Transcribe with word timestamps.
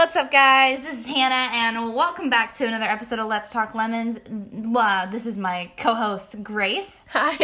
what's 0.00 0.16
up, 0.16 0.30
guys? 0.30 0.80
This 0.80 1.00
is 1.00 1.04
Hannah, 1.04 1.54
and 1.54 1.92
welcome 1.92 2.30
back 2.30 2.54
to 2.54 2.66
another 2.66 2.86
episode 2.86 3.18
of 3.18 3.28
Let's 3.28 3.52
Talk 3.52 3.74
Lemons. 3.74 4.18
Wow, 4.30 5.04
this 5.04 5.26
is 5.26 5.36
my 5.36 5.70
co 5.76 5.92
host, 5.92 6.42
Grace. 6.42 7.00
Hi. 7.08 7.36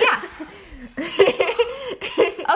Yeah. 0.00 1.46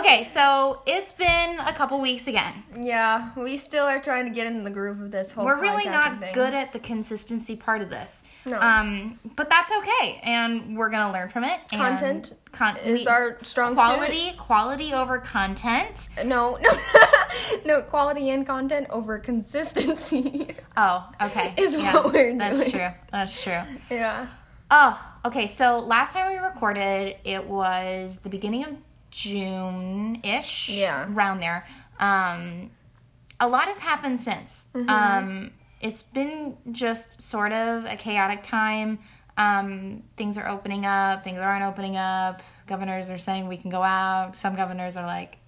Okay, 0.07 0.23
so 0.23 0.83
it's 0.87 1.11
been 1.11 1.59
a 1.59 1.73
couple 1.73 2.01
weeks 2.01 2.29
again. 2.29 2.63
yeah, 2.81 3.31
we 3.37 3.57
still 3.57 3.85
are 3.87 3.99
trying 3.99 4.25
to 4.25 4.31
get 4.31 4.47
in 4.47 4.63
the 4.63 4.71
groove 4.71 5.01
of 5.01 5.11
this 5.11 5.33
whole. 5.33 5.45
We're 5.45 5.61
really 5.61 5.87
not 5.87 6.21
thing. 6.21 6.33
good 6.33 6.55
at 6.55 6.73
the 6.73 6.79
consistency 6.79 7.57
part 7.57 7.83
of 7.83 7.91
this. 7.91 8.23
No. 8.45 8.57
Um, 8.61 9.19
but 9.35 9.51
that's 9.51 9.73
okay, 9.73 10.21
and 10.23 10.77
we're 10.79 10.91
gonna 10.91 11.13
learn 11.13 11.29
from 11.29 11.43
it. 11.43 11.59
Content 11.73 12.35
con- 12.53 12.77
is 12.85 13.01
we- 13.01 13.07
our 13.09 13.37
strong 13.43 13.71
suit. 13.73 13.79
quality, 13.79 14.33
quality 14.39 14.93
over 14.95 15.19
content. 15.19 16.09
No, 16.25 16.57
no, 16.63 16.71
no. 17.65 17.83
Quality 17.83 18.31
and 18.31 18.47
content 18.47 18.87
over 18.91 19.19
consistency. 19.19 20.49
Oh, 20.79 21.09
okay. 21.23 21.55
Is 21.57 21.75
what 21.75 22.13
we're 22.13 22.37
That's 22.37 22.59
doing. 22.59 22.71
That's 22.71 22.71
true. 22.71 23.01
That's 23.11 23.43
true. 23.43 23.97
yeah. 23.97 24.27
Oh, 24.71 25.17
okay. 25.25 25.47
So 25.47 25.79
last 25.79 26.13
time 26.13 26.31
we 26.31 26.39
recorded, 26.39 27.17
it 27.25 27.47
was 27.47 28.19
the 28.19 28.29
beginning 28.29 28.65
of 28.65 28.77
June 29.17 30.21
ish. 30.25 30.69
Yeah. 30.69 31.07
Around 31.13 31.41
there. 31.41 31.67
Um, 31.99 32.71
a 33.41 33.49
lot 33.49 33.65
has 33.65 33.79
happened 33.79 34.21
since. 34.21 34.67
Mm-hmm. 34.75 34.89
Um, 34.91 35.51
it's 35.81 36.03
been 36.03 36.57
just 36.73 37.21
sort 37.23 37.53
of 37.53 37.85
a 37.87 37.97
chaotic 37.97 38.43
time. 38.43 38.99
Um, 39.39 40.03
things 40.17 40.39
are 40.39 40.49
opening 40.49 40.87
up, 40.87 41.23
things 41.25 41.41
aren't 41.41 41.63
opening 41.65 41.97
up. 41.97 42.43
Governors 42.67 43.11
are 43.11 43.19
saying 43.19 43.49
we 43.49 43.57
can 43.59 43.71
go 43.71 43.83
out. 43.83 44.35
Some 44.37 44.55
governors 44.57 44.97
are 44.97 45.05
like, 45.07 45.39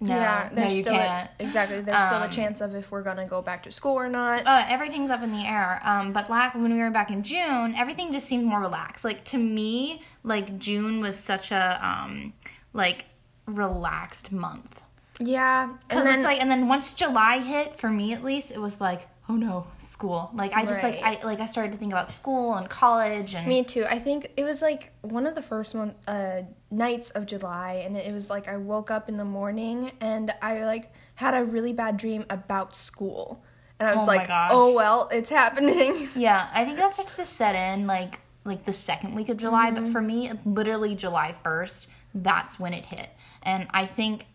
no, 0.00 0.14
yeah. 0.14 0.48
no, 0.52 0.62
There's 0.62 0.76
you 0.76 0.82
still 0.82 0.94
can't. 0.94 1.30
A, 1.38 1.42
exactly. 1.44 1.80
There's 1.80 2.04
still 2.06 2.18
a 2.22 2.24
Um, 2.26 2.30
chance 2.30 2.60
of 2.60 2.74
if 2.74 2.90
we're 2.90 3.02
gonna 3.02 3.26
go 3.26 3.40
back 3.42 3.62
to 3.64 3.70
school 3.72 3.92
or 3.94 4.08
not. 4.08 4.46
uh, 4.46 4.64
everything's 4.68 5.10
up 5.10 5.22
in 5.22 5.30
the 5.32 5.46
air. 5.46 5.80
Um, 5.84 6.12
but 6.12 6.28
la- 6.30 6.50
when 6.52 6.72
we 6.74 6.78
were 6.80 6.90
back 6.90 7.10
in 7.10 7.22
June, 7.22 7.74
everything 7.76 8.12
just 8.12 8.26
seemed 8.26 8.44
more 8.44 8.60
relaxed. 8.60 9.04
Like 9.04 9.24
to 9.26 9.38
me, 9.38 10.02
like 10.22 10.58
June 10.58 11.00
was 11.00 11.18
such 11.18 11.52
a 11.52 11.78
um, 11.86 12.32
like 12.72 13.04
relaxed 13.46 14.32
month 14.32 14.84
yeah. 15.18 15.70
Because 15.88 16.06
it's 16.06 16.24
like, 16.24 16.40
and 16.40 16.50
then 16.50 16.68
once 16.68 16.94
July 16.94 17.38
hit, 17.38 17.78
for 17.78 17.88
me 17.88 18.12
at 18.12 18.24
least, 18.24 18.50
it 18.50 18.60
was 18.60 18.80
like, 18.80 19.08
oh 19.28 19.36
no, 19.36 19.66
school. 19.78 20.30
Like 20.34 20.54
I 20.54 20.64
just 20.64 20.82
like 20.82 21.00
I 21.02 21.18
like 21.24 21.40
I 21.40 21.46
started 21.46 21.72
to 21.72 21.78
think 21.78 21.92
about 21.92 22.12
school 22.12 22.54
and 22.54 22.68
college 22.68 23.34
and 23.34 23.46
Me 23.46 23.64
too. 23.64 23.84
I 23.88 23.98
think 23.98 24.30
it 24.36 24.44
was 24.44 24.60
like 24.60 24.92
one 25.02 25.26
of 25.26 25.34
the 25.34 25.42
first 25.42 25.74
one 25.74 25.94
uh, 26.06 26.42
nights 26.70 27.10
of 27.10 27.26
July, 27.26 27.82
and 27.84 27.96
it 27.96 28.12
was 28.12 28.28
like 28.28 28.48
I 28.48 28.56
woke 28.56 28.90
up 28.90 29.08
in 29.08 29.16
the 29.16 29.24
morning 29.24 29.92
and 30.00 30.34
I 30.42 30.64
like 30.64 30.92
had 31.14 31.34
a 31.34 31.44
really 31.44 31.72
bad 31.72 31.96
dream 31.96 32.26
about 32.28 32.76
school, 32.76 33.42
and 33.78 33.88
I 33.88 33.94
was 33.94 34.04
Oh 34.04 34.06
like, 34.06 34.26
"Oh 34.30 34.72
well, 34.72 35.08
it's 35.12 35.30
happening." 35.30 36.08
yeah, 36.16 36.48
I 36.52 36.64
think 36.64 36.76
that 36.78 36.94
starts 36.94 37.16
to 37.16 37.24
set 37.24 37.54
in 37.54 37.86
like 37.86 38.20
like 38.44 38.64
the 38.64 38.72
second 38.72 39.14
week 39.14 39.28
of 39.28 39.36
July. 39.36 39.70
Mm-hmm. 39.70 39.84
But 39.84 39.92
for 39.92 40.02
me, 40.02 40.30
literally 40.44 40.94
July 40.94 41.34
first, 41.42 41.88
that's 42.14 42.60
when 42.60 42.74
it 42.74 42.84
hit, 42.84 43.08
and 43.44 43.66
I 43.70 43.86
think. 43.86 44.26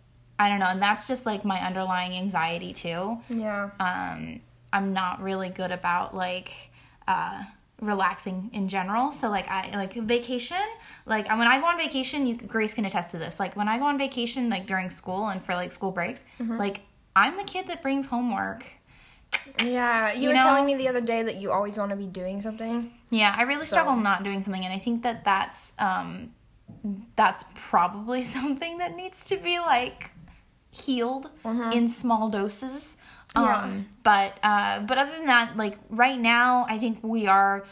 I 0.41 0.47
don't 0.47 0.59
know, 0.59 0.67
and 0.67 0.81
that's 0.81 1.05
just 1.05 1.25
like 1.25 1.43
my 1.43 1.59
underlying 1.59 2.13
anxiety 2.13 2.71
too. 2.71 3.17
yeah. 3.27 3.71
um, 3.77 4.39
I'm 4.71 4.93
not 4.93 5.21
really 5.21 5.49
good 5.49 5.69
about 5.73 6.15
like 6.15 6.53
uh, 7.09 7.43
relaxing 7.81 8.49
in 8.53 8.69
general. 8.69 9.11
So 9.11 9.29
like 9.29 9.49
I 9.49 9.69
like 9.75 9.95
vacation. 9.95 10.55
Like 11.05 11.27
when 11.27 11.41
I 11.45 11.59
go 11.59 11.65
on 11.65 11.77
vacation, 11.77 12.25
you 12.25 12.35
Grace 12.37 12.73
can 12.73 12.85
attest 12.85 13.11
to 13.11 13.17
this. 13.17 13.37
Like 13.37 13.57
when 13.57 13.67
I 13.67 13.77
go 13.79 13.83
on 13.83 13.97
vacation, 13.97 14.49
like 14.49 14.65
during 14.65 14.89
school 14.89 15.27
and 15.27 15.43
for 15.43 15.55
like 15.55 15.73
school 15.73 15.91
breaks, 15.91 16.23
Mm-hmm. 16.39 16.55
like 16.55 16.81
I'm 17.17 17.35
the 17.35 17.43
kid 17.43 17.67
that 17.67 17.81
brings 17.81 18.07
homework. 18.07 18.63
Yeah, 19.63 20.13
you, 20.13 20.21
You 20.21 20.27
were 20.29 20.35
know- 20.35 20.41
telling 20.43 20.65
me 20.65 20.75
the 20.75 20.87
other 20.87 21.01
day 21.01 21.21
that 21.23 21.35
you 21.35 21.51
always 21.51 21.77
want 21.77 21.89
to 21.91 21.97
be 21.97 22.05
doing 22.07 22.41
something. 22.41 22.93
Yeah, 23.09 23.33
I 23.37 23.43
really 23.43 23.65
So- 23.65 23.75
struggle 23.75 23.95
not 23.97 24.23
doing 24.23 24.41
something, 24.41 24.63
and 24.63 24.73
I 24.73 24.79
think 24.79 25.03
that 25.03 25.25
that's 25.25 25.73
um, 25.79 26.31
that's 27.15 27.43
probably 27.55 28.21
something 28.37 28.77
that 28.79 28.95
needs 28.95 29.25
to 29.25 29.37
be 29.37 29.59
like 29.59 30.11
healed 30.71 31.29
in 31.73 31.87
small 31.87 32.29
doses. 32.29 32.97
Mm-hmm. 33.35 33.45
Yeah. 33.45 33.57
Um, 33.63 33.89
but 34.03 34.37
uh, 34.43 34.79
but 34.81 34.97
other 34.97 35.11
than 35.11 35.25
that, 35.27 35.55
like 35.57 35.77
right 35.89 36.19
now, 36.19 36.65
I 36.67 36.77
think 36.77 36.99
we 37.03 37.27
are 37.27 37.65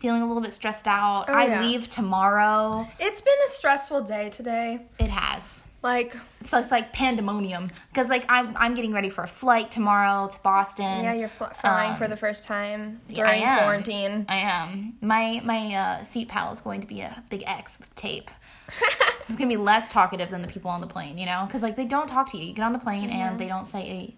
feeling 0.00 0.22
a 0.22 0.26
little 0.26 0.42
bit 0.42 0.52
stressed 0.52 0.86
out. 0.86 1.28
I 1.30 1.44
Oh, 1.44 1.48
yeah. 1.48 1.60
leave 1.62 1.88
tomorrow. 1.88 2.86
It's 2.98 3.20
been 3.20 3.34
a 3.46 3.50
stressful 3.50 4.02
day 4.02 4.28
today. 4.30 4.80
It 4.98 5.08
has. 5.08 5.66
Like, 5.82 6.16
So 6.44 6.58
it's 6.58 6.70
like 6.70 6.92
pandemonium 6.94 7.70
because 7.92 8.08
like 8.08 8.24
I'm 8.30 8.56
I'm 8.56 8.74
getting 8.74 8.92
ready 8.94 9.10
for 9.10 9.22
a 9.22 9.26
flight 9.28 9.70
tomorrow 9.70 10.28
to 10.28 10.38
Boston. 10.42 11.04
yeah, 11.04 11.12
you're 11.12 11.28
fl- 11.28 11.44
flying 11.60 11.96
for 11.96 12.04
Um, 12.04 12.10
the 12.10 12.16
first 12.16 12.46
time 12.46 13.00
yeah, 13.08 13.22
I 13.24 13.26
during 13.26 13.42
am. 13.42 13.58
quarantine. 13.58 14.26
I 14.30 14.36
am. 14.36 14.94
My 15.02 15.42
my 15.44 15.74
uh, 15.74 16.02
seat 16.02 16.28
pal 16.28 16.52
is 16.52 16.60
going 16.62 16.80
to 16.80 16.86
be 16.86 17.02
a 17.02 17.22
big 17.28 17.44
X 17.46 17.78
with 17.78 17.94
tape. 17.94 18.30
It's 19.26 19.36
gonna 19.38 19.48
be 19.48 19.56
less 19.56 19.88
talkative 19.88 20.28
than 20.28 20.42
the 20.42 20.48
people 20.48 20.70
on 20.70 20.82
the 20.82 20.86
plane, 20.86 21.16
you 21.16 21.24
know, 21.24 21.44
because 21.46 21.62
like 21.62 21.76
they 21.76 21.86
don't 21.86 22.06
talk 22.06 22.30
to 22.32 22.36
you. 22.36 22.44
You 22.44 22.52
get 22.52 22.62
on 22.62 22.74
the 22.74 22.78
plane 22.78 23.08
and 23.08 23.38
they 23.40 23.48
don't 23.48 23.66
say 23.66 23.80
a 23.90 24.14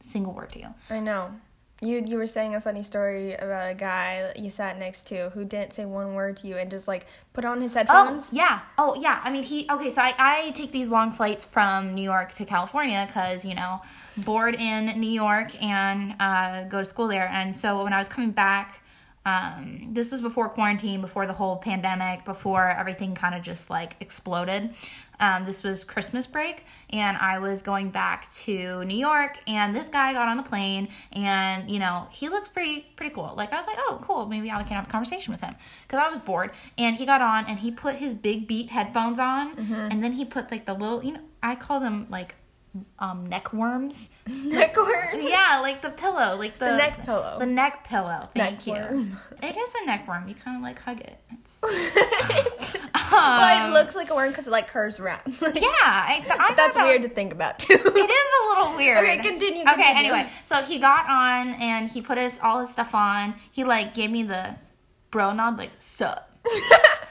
single 0.00 0.32
word 0.32 0.50
to 0.50 0.60
you. 0.60 0.68
I 0.88 1.00
know. 1.00 1.32
You 1.80 2.02
you 2.06 2.16
were 2.16 2.28
saying 2.28 2.54
a 2.54 2.60
funny 2.60 2.84
story 2.84 3.34
about 3.34 3.68
a 3.68 3.74
guy 3.74 4.32
you 4.36 4.48
sat 4.48 4.78
next 4.78 5.08
to 5.08 5.30
who 5.30 5.44
didn't 5.44 5.72
say 5.74 5.84
one 5.84 6.14
word 6.14 6.36
to 6.38 6.46
you 6.46 6.56
and 6.56 6.70
just 6.70 6.86
like 6.88 7.06
put 7.34 7.44
on 7.44 7.60
his 7.60 7.74
Oh 7.74 7.80
headphones. 7.80 8.28
yeah. 8.32 8.60
Oh 8.78 8.94
yeah. 8.98 9.20
I 9.24 9.30
mean 9.30 9.42
he. 9.42 9.66
Okay, 9.68 9.90
so 9.90 10.00
I 10.00 10.14
I 10.18 10.50
take 10.52 10.70
these 10.70 10.88
long 10.88 11.10
flights 11.12 11.44
from 11.44 11.92
New 11.92 12.04
York 12.04 12.32
to 12.36 12.44
California 12.44 13.04
because 13.08 13.44
you 13.44 13.56
know 13.56 13.82
board 14.18 14.54
in 14.54 14.98
New 15.00 15.10
York 15.10 15.60
and 15.62 16.14
uh, 16.20 16.62
go 16.64 16.78
to 16.78 16.84
school 16.84 17.08
there. 17.08 17.28
And 17.28 17.54
so 17.54 17.82
when 17.82 17.92
I 17.92 17.98
was 17.98 18.08
coming 18.08 18.30
back. 18.30 18.82
Um, 19.26 19.88
this 19.90 20.12
was 20.12 20.20
before 20.20 20.48
quarantine, 20.48 21.00
before 21.00 21.26
the 21.26 21.32
whole 21.32 21.56
pandemic, 21.56 22.24
before 22.24 22.68
everything 22.68 23.14
kind 23.16 23.34
of 23.34 23.42
just 23.42 23.68
like 23.68 23.96
exploded. 24.00 24.70
Um, 25.18 25.44
this 25.44 25.64
was 25.64 25.82
Christmas 25.82 26.26
break, 26.28 26.64
and 26.90 27.16
I 27.16 27.40
was 27.40 27.60
going 27.60 27.90
back 27.90 28.30
to 28.44 28.84
New 28.84 28.96
York, 28.96 29.38
and 29.48 29.74
this 29.74 29.88
guy 29.88 30.12
got 30.12 30.28
on 30.28 30.36
the 30.36 30.42
plane, 30.44 30.88
and 31.12 31.68
you 31.68 31.80
know 31.80 32.06
he 32.10 32.28
looks 32.28 32.48
pretty 32.48 32.86
pretty 32.94 33.12
cool. 33.12 33.34
Like 33.36 33.52
I 33.52 33.56
was 33.56 33.66
like, 33.66 33.78
oh 33.80 33.98
cool, 34.06 34.26
maybe 34.26 34.50
I 34.50 34.62
can 34.62 34.76
have 34.76 34.86
a 34.86 34.90
conversation 34.90 35.32
with 35.32 35.42
him 35.42 35.56
because 35.82 35.98
I 35.98 36.08
was 36.08 36.20
bored. 36.20 36.52
And 36.78 36.94
he 36.94 37.04
got 37.04 37.20
on, 37.20 37.46
and 37.46 37.58
he 37.58 37.72
put 37.72 37.96
his 37.96 38.14
big 38.14 38.46
beat 38.46 38.70
headphones 38.70 39.18
on, 39.18 39.56
and 39.90 40.04
then 40.04 40.12
he 40.12 40.24
put 40.24 40.52
like 40.52 40.66
the 40.66 40.74
little, 40.74 41.02
you 41.02 41.14
know, 41.14 41.20
I 41.42 41.56
call 41.56 41.80
them 41.80 42.06
like 42.10 42.36
um, 42.98 43.26
neck 43.26 43.52
worms. 43.52 44.10
Neck 44.26 44.76
worms. 44.76 45.22
Yeah, 45.22 45.60
like 45.62 45.82
the 45.82 45.90
pillow, 45.90 46.36
like 46.36 46.58
the, 46.58 46.66
The 46.66 46.76
neck 46.76 47.04
pillow. 47.04 47.36
The 47.38 47.46
neck 47.46 47.86
pillow. 47.86 48.28
Thank 48.34 48.66
Neck 48.66 48.66
you. 48.66 48.72
worm. 48.72 49.18
It 49.42 49.56
is 49.56 49.74
a 49.82 49.86
neck 49.86 50.06
worm. 50.08 50.26
You 50.28 50.34
kind 50.34 50.56
of 50.56 50.62
like 50.62 50.78
hug 50.78 51.00
it. 51.00 51.18
It's, 51.32 51.60
well, 53.12 53.62
Um, 53.66 53.70
it 53.70 53.74
looks 53.74 53.94
like 53.94 54.10
a 54.10 54.14
worm 54.14 54.30
because 54.30 54.46
it 54.46 54.50
like 54.50 54.68
curves 54.68 54.98
around. 55.00 55.20
Like, 55.40 55.54
yeah, 55.60 55.68
I, 55.82 56.20
th- 56.24 56.38
I 56.38 56.54
that's 56.54 56.76
that 56.76 56.84
weird 56.86 57.02
was- 57.02 57.08
to 57.10 57.14
think 57.14 57.32
about 57.32 57.58
too. 57.58 57.74
it 57.74 57.80
is 57.80 57.86
a 57.86 58.48
little 58.48 58.76
weird. 58.76 58.98
Okay, 58.98 59.18
continue, 59.18 59.62
Okay, 59.62 59.92
anyway, 59.96 60.28
so 60.42 60.56
he 60.62 60.78
got 60.78 61.08
on 61.08 61.48
and 61.60 61.88
he 61.90 62.00
put 62.02 62.18
his 62.18 62.38
all 62.42 62.60
his 62.60 62.70
stuff 62.70 62.94
on. 62.94 63.34
He 63.52 63.64
like 63.64 63.94
gave 63.94 64.10
me 64.10 64.22
the 64.24 64.56
bro 65.10 65.32
nod, 65.32 65.58
like 65.58 65.70
sup. 65.78 66.30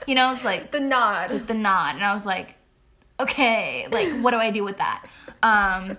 you 0.08 0.16
know, 0.16 0.32
it's 0.34 0.44
like 0.46 0.72
the 0.72 0.80
nod. 0.80 1.48
the 1.48 1.54
nod, 1.54 1.96
and 1.96 2.04
I 2.04 2.14
was 2.14 2.26
like, 2.26 2.56
okay, 3.20 3.88
like 3.92 4.10
what 4.22 4.32
do 4.32 4.38
I 4.38 4.52
do 4.52 4.64
with 4.64 4.78
that? 4.78 5.06
Um, 5.46 5.98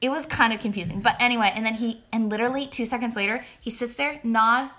it 0.00 0.08
was 0.10 0.24
kind 0.26 0.52
of 0.52 0.60
confusing, 0.60 1.00
but 1.00 1.14
anyway, 1.20 1.52
and 1.54 1.64
then 1.66 1.74
he 1.74 2.02
and 2.12 2.30
literally 2.30 2.66
two 2.66 2.86
seconds 2.86 3.14
later, 3.16 3.44
he 3.62 3.70
sits 3.70 3.94
there, 3.96 4.20
nod. 4.24 4.70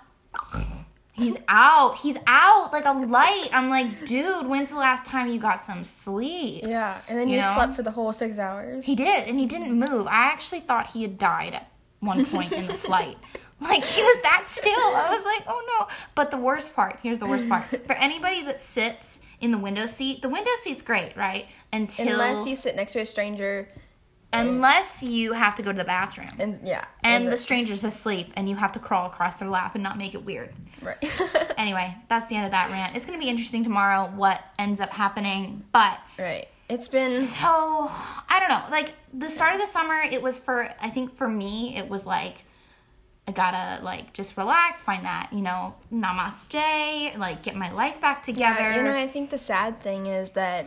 He's 1.14 1.36
out. 1.46 1.98
He's 1.98 2.16
out 2.26 2.72
like 2.72 2.86
a 2.86 2.92
light. 2.92 3.48
I'm 3.52 3.68
like, 3.68 4.06
dude, 4.06 4.46
when's 4.46 4.70
the 4.70 4.76
last 4.76 5.04
time 5.04 5.28
you 5.28 5.38
got 5.38 5.60
some 5.60 5.84
sleep? 5.84 6.64
Yeah, 6.66 7.00
and 7.06 7.18
then 7.18 7.28
You 7.28 7.36
you, 7.36 7.40
know? 7.42 7.52
slept 7.54 7.76
for 7.76 7.82
the 7.82 7.90
whole 7.90 8.12
six 8.12 8.38
hours. 8.38 8.84
He 8.84 8.96
did, 8.96 9.28
and 9.28 9.38
he 9.38 9.46
didn't 9.46 9.78
move. 9.78 10.06
I 10.06 10.24
actually 10.32 10.60
thought 10.60 10.86
he 10.88 11.02
had 11.02 11.18
died 11.18 11.52
at 11.54 11.70
one 12.00 12.24
point 12.26 12.50
in 12.52 12.66
the 12.66 12.72
flight. 12.88 13.16
Like 13.60 13.84
he 13.84 14.02
was 14.02 14.22
that 14.22 14.44
still. 14.46 14.72
I 14.72 15.08
was 15.10 15.24
like, 15.24 15.44
oh 15.46 15.76
no. 15.78 15.86
But 16.16 16.30
the 16.30 16.38
worst 16.38 16.74
part, 16.74 16.98
here's 17.02 17.18
the 17.20 17.26
worst 17.26 17.48
part. 17.48 17.64
For 17.86 17.92
anybody 17.92 18.42
that 18.44 18.58
sits 18.58 19.20
in 19.40 19.50
the 19.52 19.58
window 19.58 19.86
seat, 19.86 20.22
the 20.22 20.28
window 20.28 20.50
seat's 20.62 20.82
great, 20.82 21.16
right? 21.16 21.46
Until 21.72 22.08
Unless 22.08 22.46
you 22.46 22.56
sit 22.56 22.74
next 22.74 22.94
to 22.94 23.00
a 23.00 23.06
stranger, 23.06 23.68
unless 24.32 25.02
you 25.02 25.32
have 25.32 25.54
to 25.56 25.62
go 25.62 25.72
to 25.72 25.78
the 25.78 25.84
bathroom. 25.84 26.30
and 26.38 26.60
yeah, 26.66 26.84
And 27.04 27.26
the 27.26 27.30
the- 27.30 27.36
stranger's 27.36 27.84
asleep 27.84 28.32
and 28.36 28.48
you 28.48 28.56
have 28.56 28.72
to 28.72 28.78
crawl 28.78 29.06
across 29.06 29.36
their 29.36 29.48
lap 29.48 29.74
and 29.74 29.82
not 29.82 29.98
make 29.98 30.14
it 30.14 30.24
weird. 30.24 30.52
right. 30.80 30.96
Anyway, 31.58 31.94
that's 32.08 32.26
the 32.26 32.34
end 32.34 32.44
of 32.46 32.50
that 32.50 32.70
rant. 32.70 32.96
It's 32.96 33.06
gonna 33.06 33.18
be 33.18 33.28
interesting 33.28 33.62
tomorrow 33.62 34.10
what 34.16 34.42
ends 34.58 34.80
up 34.80 34.90
happening, 34.90 35.64
but 35.70 35.98
right. 36.18 36.48
It's 36.68 36.88
been 36.88 37.24
So 37.26 37.46
I 37.48 38.38
don't 38.40 38.48
know. 38.48 38.62
Like 38.70 38.94
the 39.12 39.28
start 39.28 39.54
of 39.54 39.60
the 39.60 39.66
summer, 39.66 40.00
it 40.10 40.20
was 40.22 40.38
for 40.38 40.68
I 40.80 40.88
think 40.90 41.14
for 41.16 41.28
me, 41.28 41.76
it 41.76 41.88
was 41.88 42.04
like 42.06 42.44
I 43.28 43.32
gotta 43.32 43.84
like 43.84 44.12
just 44.12 44.36
relax, 44.36 44.82
find 44.82 45.04
that 45.04 45.28
you 45.32 45.42
know 45.42 45.74
namaste, 45.92 47.16
like 47.18 47.42
get 47.42 47.54
my 47.54 47.70
life 47.72 48.00
back 48.00 48.22
together. 48.22 48.60
Yeah, 48.60 48.76
you 48.76 48.82
know, 48.82 48.96
I 48.96 49.06
think 49.06 49.30
the 49.30 49.38
sad 49.38 49.80
thing 49.80 50.06
is 50.06 50.32
that 50.32 50.66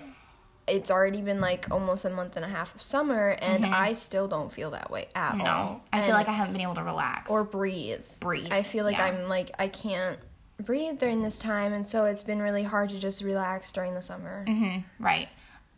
it's 0.67 0.89
already 0.89 1.21
been 1.21 1.39
like 1.39 1.69
almost 1.71 2.05
a 2.05 2.09
month 2.09 2.35
and 2.35 2.43
a 2.45 2.47
half 2.47 2.73
of 2.75 2.81
summer, 2.81 3.29
and 3.41 3.65
I 3.65 3.93
still 3.93 4.27
don't 4.27 4.51
feel 4.51 4.71
that 4.71 4.89
way 4.89 5.07
at 5.15 5.33
Mm-hmm. 5.33 5.43
no, 5.43 5.51
all. 5.51 5.81
I 5.93 6.01
feel 6.03 6.13
like 6.13 6.27
I 6.27 6.31
haven't 6.31 6.53
been 6.53 6.61
able 6.61 6.75
to 6.75 6.83
relax 6.83 7.29
or 7.29 7.43
breathe. 7.43 8.01
breathe. 8.19 8.51
I 8.51 8.61
feel 8.63 8.83
like 8.83 8.97
Yeah. 8.97 9.05
I'm 9.05 9.27
like 9.29 9.51
I 9.59 9.67
can't 9.67 10.17
breathe 10.61 10.97
during 10.99 11.21
this 11.21 11.37
time, 11.37 11.73
and 11.73 11.85
so 11.87 12.05
it's 12.05 12.23
been 12.23 12.41
really 12.41 12.63
hard 12.63 12.89
to 12.89 12.99
just 12.99 13.21
relax 13.21 13.71
during 13.71 13.93
the 13.93 14.01
summer. 14.01 14.45
Mm-hmm. 14.47 15.03
right. 15.03 15.29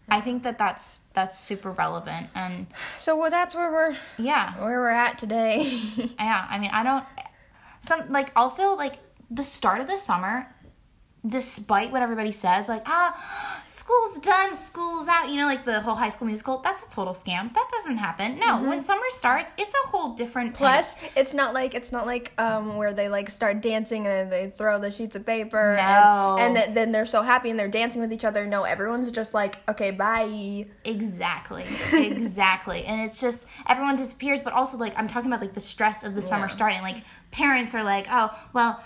I 0.10 0.22
think 0.22 0.44
that 0.44 0.58
that's 0.58 1.02
that's 1.14 1.38
super 1.38 1.72
relevant, 1.72 2.28
and 2.34 2.68
So 2.98 3.18
well, 3.18 3.30
that's 3.30 3.54
where 3.56 3.70
we're 3.72 3.98
yeah, 4.18 4.54
where 4.64 4.80
we're 4.80 4.90
at 4.90 5.18
today. 5.20 5.82
yeah. 6.20 6.48
I 6.50 6.58
mean, 6.60 6.70
I 6.72 6.84
don't. 6.84 7.04
Some 7.82 8.10
like 8.12 8.32
also 8.36 8.76
like 8.76 9.00
the 9.30 9.44
start 9.44 9.82
of 9.82 9.88
the 9.88 9.98
summer, 9.98 10.48
despite 11.28 11.92
what 11.92 12.02
everybody 12.02 12.32
says, 12.32 12.70
like 12.70 12.84
ah, 12.86 13.62
school's 13.66 14.20
done, 14.20 14.56
school's 14.56 15.08
out. 15.08 15.30
You 15.30 15.38
know, 15.38 15.46
like 15.46 15.66
the 15.66 15.82
whole 15.82 15.96
High 15.96 16.10
School 16.10 16.28
Musical. 16.28 16.60
That's 16.60 16.86
a 16.86 16.90
total 16.90 17.14
scam. 17.14 17.54
That 17.54 17.70
doesn't 17.72 17.98
happen. 17.98 18.40
No, 18.40 18.64
when 18.64 18.82
summer 18.82 19.04
starts, 19.10 19.54
it's 19.58 19.74
a 19.86 19.88
whole 19.88 20.14
different. 20.14 20.56
kind 20.56 20.80
of- 20.80 20.86
Plus, 20.94 20.96
it's 21.16 21.34
not 21.34 21.54
like 21.54 21.74
it's 21.76 21.92
not 21.92 22.06
like 22.06 22.32
um 22.38 22.78
where 22.78 22.94
they 22.94 23.10
like 23.10 23.30
start 23.30 23.62
dancing 23.62 24.08
and 24.08 24.32
they 24.32 24.50
throw 24.56 24.80
the 24.80 24.92
sheets 24.92 25.16
of 25.16 25.26
paper 25.26 25.74
No. 25.78 26.38
and, 26.40 26.48
and 26.48 26.56
th- 26.66 26.76
then 26.76 26.92
they're 26.92 27.06
so 27.06 27.22
happy 27.22 27.50
and 27.50 27.60
they're 27.60 27.68
dancing 27.68 28.02
with 28.02 28.14
each 28.14 28.26
other. 28.26 28.46
No, 28.46 28.64
everyone's 28.64 29.12
just 29.12 29.34
like, 29.34 29.58
okay, 29.70 29.92
bye. 29.92 30.66
Exactly. 30.86 31.66
Exactly. 31.94 32.84
and 32.86 33.02
it's 33.02 33.20
just 33.20 33.46
everyone 33.68 33.96
disappears, 33.96 34.40
but 34.40 34.54
also 34.54 34.78
like 34.78 34.94
I'm 34.98 35.08
talking 35.08 35.30
about 35.32 35.42
like 35.42 35.54
the 35.54 35.60
stress 35.62 36.04
of 36.04 36.16
the 36.16 36.22
summer 36.22 36.48
starting. 36.48 36.82
Like 36.82 37.04
parents 37.32 37.76
are 37.76 37.84
like, 37.84 38.08
"Oh, 38.10 38.30
well, 38.54 38.82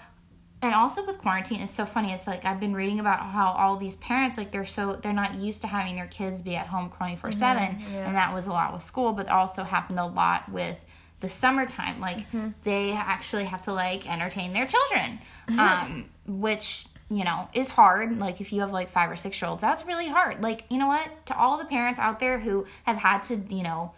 and 0.61 0.75
also 0.75 1.05
with 1.05 1.17
quarantine, 1.17 1.61
it's 1.61 1.73
so 1.73 1.85
funny. 1.85 2.11
It's 2.11 2.27
like 2.27 2.45
I've 2.45 2.59
been 2.59 2.73
reading 2.73 2.99
about 2.99 3.19
how 3.19 3.51
all 3.51 3.77
these 3.77 3.95
parents 3.97 4.37
like 4.37 4.51
they're 4.51 4.65
so 4.65 4.95
they're 4.95 5.13
not 5.13 5.35
used 5.35 5.61
to 5.61 5.67
having 5.67 5.95
their 5.95 6.07
kids 6.07 6.41
be 6.41 6.55
at 6.55 6.67
home 6.67 6.91
24/7, 6.99 7.33
yeah. 7.41 8.07
and 8.07 8.15
that 8.15 8.33
was 8.33 8.47
a 8.47 8.51
lot 8.51 8.73
with 8.73 8.83
school, 8.83 9.13
but 9.13 9.27
also 9.29 9.63
happened 9.63 9.99
a 9.99 10.05
lot 10.05 10.49
with 10.51 10.77
the 11.19 11.29
summertime. 11.29 11.99
Like 11.99 12.25
they 12.63 12.93
actually 12.93 13.45
have 13.45 13.61
to 13.63 13.73
like 13.73 14.11
entertain 14.11 14.53
their 14.53 14.67
children. 14.67 15.19
Um 15.57 16.05
which 16.27 16.85
you 17.11 17.25
know, 17.25 17.49
is 17.53 17.67
hard. 17.67 18.17
Like 18.17 18.39
if 18.39 18.53
you 18.53 18.61
have 18.61 18.71
like 18.71 18.89
five 18.89 19.11
or 19.11 19.17
six 19.17 19.39
year 19.41 19.49
olds, 19.49 19.61
that's 19.61 19.85
really 19.85 20.07
hard. 20.07 20.41
Like, 20.41 20.63
you 20.69 20.77
know 20.77 20.87
what? 20.87 21.09
To 21.25 21.37
all 21.37 21.57
the 21.57 21.65
parents 21.65 21.99
out 21.99 22.19
there 22.19 22.39
who 22.39 22.65
have 22.85 22.95
had 22.95 23.23
to, 23.23 23.35
you 23.53 23.63
know, 23.63 23.91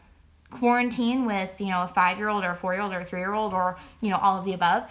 quarantine 0.59 1.25
with, 1.25 1.59
you 1.59 1.67
know, 1.67 1.81
a 1.83 1.87
five 1.87 2.17
year 2.17 2.29
old 2.29 2.43
or 2.43 2.51
a 2.51 2.55
four 2.55 2.73
year 2.73 2.81
old 2.81 2.93
or 2.93 2.99
a 2.99 3.05
three 3.05 3.19
year 3.19 3.33
old 3.33 3.53
or, 3.53 3.77
you 4.01 4.09
know, 4.09 4.17
all 4.17 4.37
of 4.37 4.45
the 4.45 4.53
above, 4.53 4.89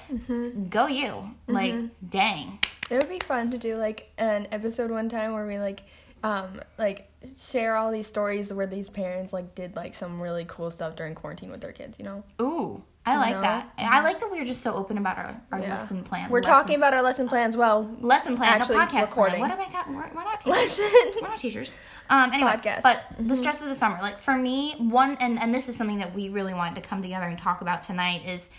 go 0.71 0.87
you. 0.87 1.31
Like, 1.47 1.75
dang. 2.09 2.59
It 2.91 2.99
would 2.99 3.09
be 3.09 3.21
fun 3.21 3.51
to 3.53 3.59
do 3.59 3.77
like 3.77 4.11
an 4.19 4.49
episode 4.53 4.91
one 4.91 5.09
time 5.09 5.33
where 5.33 5.47
we 5.47 5.59
like 5.59 5.83
um 6.25 6.61
like 6.79 7.09
share 7.37 7.75
all 7.77 7.91
these 7.91 8.07
stories 8.07 8.53
where 8.53 8.67
these 8.67 8.89
parents 8.89 9.33
like 9.33 9.55
did 9.55 9.75
like 9.75 9.95
some 9.95 10.21
really 10.21 10.45
cool 10.47 10.71
stuff 10.71 10.95
during 10.95 11.15
quarantine 11.15 11.51
with 11.51 11.61
their 11.61 11.73
kids, 11.73 11.99
you 11.99 12.05
know? 12.05 12.23
Ooh, 12.41 12.83
I 13.05 13.13
mm-hmm. 13.13 13.21
like 13.21 13.43
that. 13.43 13.73
I 13.79 14.03
like 14.03 14.21
that 14.21 14.31
we're 14.31 14.45
just 14.45 14.63
so 14.63 14.75
open 14.75 14.97
about 14.97 15.19
our, 15.19 15.41
our 15.51 15.59
Yeah. 15.59 15.75
lesson 15.75 16.05
plan. 16.05 16.31
We're 16.31 16.41
lesson, 16.41 16.55
talking 16.55 16.77
about 16.77 16.95
our 16.95 17.03
lesson 17.03 17.29
plans 17.29 17.57
well. 17.57 17.91
lesson 18.01 18.37
plan, 18.37 18.61
actually 18.61 18.77
a 18.77 18.81
podcast 18.81 19.09
recording. 19.09 19.41
plan. 19.41 19.51
What 19.51 19.51
am 19.51 19.61
I 19.61 19.69
talking? 19.69 19.95
We're, 19.95 20.09
we're 20.15 20.23
not 20.23 20.41
teachers. 20.41 20.79
We're 21.21 21.29
not 21.29 21.39
teachers. 21.39 21.75
Um, 22.11 22.33
anyway, 22.33 22.53
Podcast. 22.53 22.83
but 22.83 23.05
the 23.17 23.23
mm-hmm. 23.25 23.35
stress 23.35 23.61
of 23.61 23.69
the 23.69 23.75
summer, 23.75 23.99
like 24.01 24.19
for 24.19 24.37
me, 24.37 24.75
one, 24.79 25.17
and 25.21 25.41
and 25.41 25.53
this 25.53 25.69
is 25.69 25.75
something 25.75 25.99
that 25.99 26.15
we 26.15 26.29
really 26.29 26.55
wanted 26.55 26.81
to 26.81 26.89
come 26.89 27.03
together 27.03 27.27
and 27.27 27.39
talk 27.39 27.61
about 27.61 27.83
tonight 27.83 28.23
is, 28.27 28.51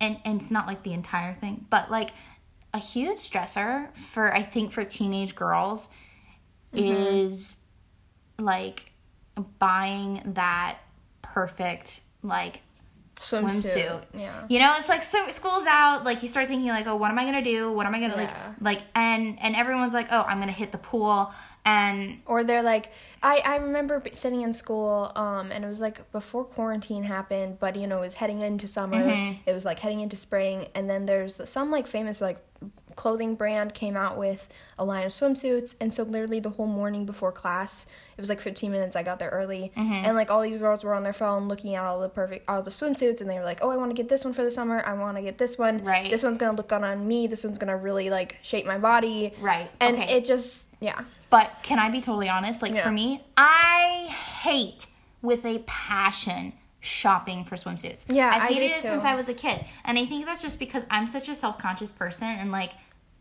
and 0.00 0.18
and 0.24 0.40
it's 0.40 0.50
not 0.50 0.66
like 0.66 0.82
the 0.82 0.92
entire 0.92 1.34
thing, 1.34 1.66
but 1.70 1.88
like 1.90 2.10
a 2.74 2.78
huge 2.78 3.18
stressor 3.18 3.94
for 3.96 4.34
I 4.34 4.42
think 4.42 4.72
for 4.72 4.84
teenage 4.84 5.36
girls 5.36 5.88
mm-hmm. 6.74 6.84
is 6.84 7.56
like 8.38 8.92
buying 9.58 10.22
that 10.34 10.78
perfect 11.22 12.00
like 12.22 12.62
swimsuit. 13.22 13.76
Swimsuit, 13.76 14.02
yeah. 14.14 14.44
You 14.48 14.58
know, 14.58 14.74
it's 14.78 14.88
like 14.88 15.02
so 15.02 15.28
school's 15.28 15.66
out, 15.66 16.04
like 16.04 16.22
you 16.22 16.28
start 16.28 16.48
thinking 16.48 16.68
like, 16.68 16.86
oh, 16.86 16.96
what 16.96 17.10
am 17.10 17.18
I 17.18 17.24
gonna 17.24 17.42
do? 17.42 17.72
What 17.72 17.86
am 17.86 17.94
I 17.94 18.00
gonna 18.00 18.14
Yeah. 18.16 18.22
like 18.60 18.78
like 18.78 18.82
and 18.94 19.38
and 19.42 19.54
everyone's 19.56 19.94
like, 19.94 20.08
oh, 20.10 20.22
I'm 20.22 20.38
gonna 20.38 20.52
hit 20.52 20.72
the 20.72 20.78
pool 20.78 21.32
and 21.64 22.20
Or 22.26 22.42
they're 22.42 22.62
like, 22.62 22.90
I, 23.22 23.40
I 23.44 23.56
remember 23.56 24.02
sitting 24.12 24.40
in 24.42 24.52
school, 24.52 25.12
um, 25.14 25.52
and 25.52 25.64
it 25.64 25.68
was 25.68 25.80
like 25.80 26.10
before 26.10 26.44
quarantine 26.44 27.04
happened, 27.04 27.58
but 27.60 27.76
you 27.76 27.86
know, 27.86 27.98
it 27.98 28.00
was 28.00 28.14
heading 28.14 28.40
into 28.40 28.66
summer. 28.66 28.96
Mm-hmm. 28.98 29.42
It 29.46 29.52
was 29.52 29.64
like 29.64 29.78
heading 29.78 30.00
into 30.00 30.16
spring, 30.16 30.66
and 30.74 30.90
then 30.90 31.06
there's 31.06 31.40
some 31.48 31.70
like 31.70 31.86
famous 31.86 32.20
like 32.20 32.38
clothing 32.96 33.34
brand 33.34 33.74
came 33.74 33.96
out 33.96 34.16
with 34.18 34.48
a 34.78 34.84
line 34.84 35.04
of 35.06 35.12
swimsuits, 35.12 35.74
and 35.80 35.92
so 35.92 36.02
literally 36.02 36.40
the 36.40 36.50
whole 36.50 36.66
morning 36.66 37.06
before 37.06 37.32
class, 37.32 37.86
it 38.16 38.20
was 38.20 38.28
like 38.28 38.40
15 38.40 38.70
minutes. 38.70 38.96
I 38.96 39.02
got 39.02 39.18
there 39.18 39.30
early, 39.30 39.72
Mm-hmm. 39.76 39.92
and 39.92 40.16
like 40.16 40.30
all 40.30 40.42
these 40.42 40.58
girls 40.58 40.84
were 40.84 40.94
on 40.94 41.02
their 41.02 41.12
phone 41.12 41.48
looking 41.48 41.74
at 41.74 41.84
all 41.84 42.00
the 42.00 42.08
perfect 42.08 42.48
all 42.48 42.62
the 42.62 42.70
swimsuits, 42.70 43.20
and 43.20 43.28
they 43.30 43.38
were 43.38 43.44
like, 43.44 43.60
oh, 43.62 43.70
I 43.70 43.76
want 43.76 43.90
to 43.90 43.94
get 43.94 44.08
this 44.08 44.24
one 44.24 44.32
for 44.32 44.42
the 44.44 44.50
summer. 44.50 44.82
I 44.86 44.92
want 44.94 45.16
to 45.16 45.22
get 45.22 45.38
this 45.38 45.56
one. 45.58 45.82
Right. 45.84 46.10
This 46.10 46.22
one's 46.22 46.38
gonna 46.38 46.56
look 46.56 46.68
good 46.68 46.82
on 46.82 47.06
me. 47.06 47.26
This 47.26 47.44
one's 47.44 47.58
gonna 47.58 47.76
really 47.76 48.10
like 48.10 48.36
shape 48.42 48.66
my 48.66 48.78
body. 48.78 49.34
Right, 49.40 49.70
And 49.80 49.96
okay. 49.96 50.16
it 50.18 50.24
just 50.24 50.66
yeah. 50.80 51.02
But 51.30 51.50
can 51.62 51.78
I 51.78 51.88
be 51.88 52.00
totally 52.00 52.28
honest? 52.28 52.60
Like 52.62 52.72
Yeah. 52.74 52.84
for 52.84 52.90
me, 52.90 53.22
I 53.36 54.08
hate 54.42 54.86
with 55.22 55.44
a 55.46 55.60
passion 55.66 56.52
shopping 56.82 57.44
for 57.44 57.56
swimsuits. 57.56 58.04
Yeah, 58.08 58.30
I've 58.34 58.42
I 58.42 58.46
hated 58.48 58.72
it 58.72 58.82
too. 58.82 58.88
since 58.88 59.04
I 59.04 59.14
was 59.14 59.28
a 59.30 59.34
kid, 59.34 59.64
and 59.84 59.98
I 59.98 60.04
think 60.04 60.26
that's 60.26 60.42
just 60.42 60.58
because 60.58 60.84
I'm 60.90 61.06
such 61.06 61.28
a 61.28 61.34
self-conscious 61.34 61.92
person, 61.92 62.26
and 62.26 62.50
like 62.52 62.72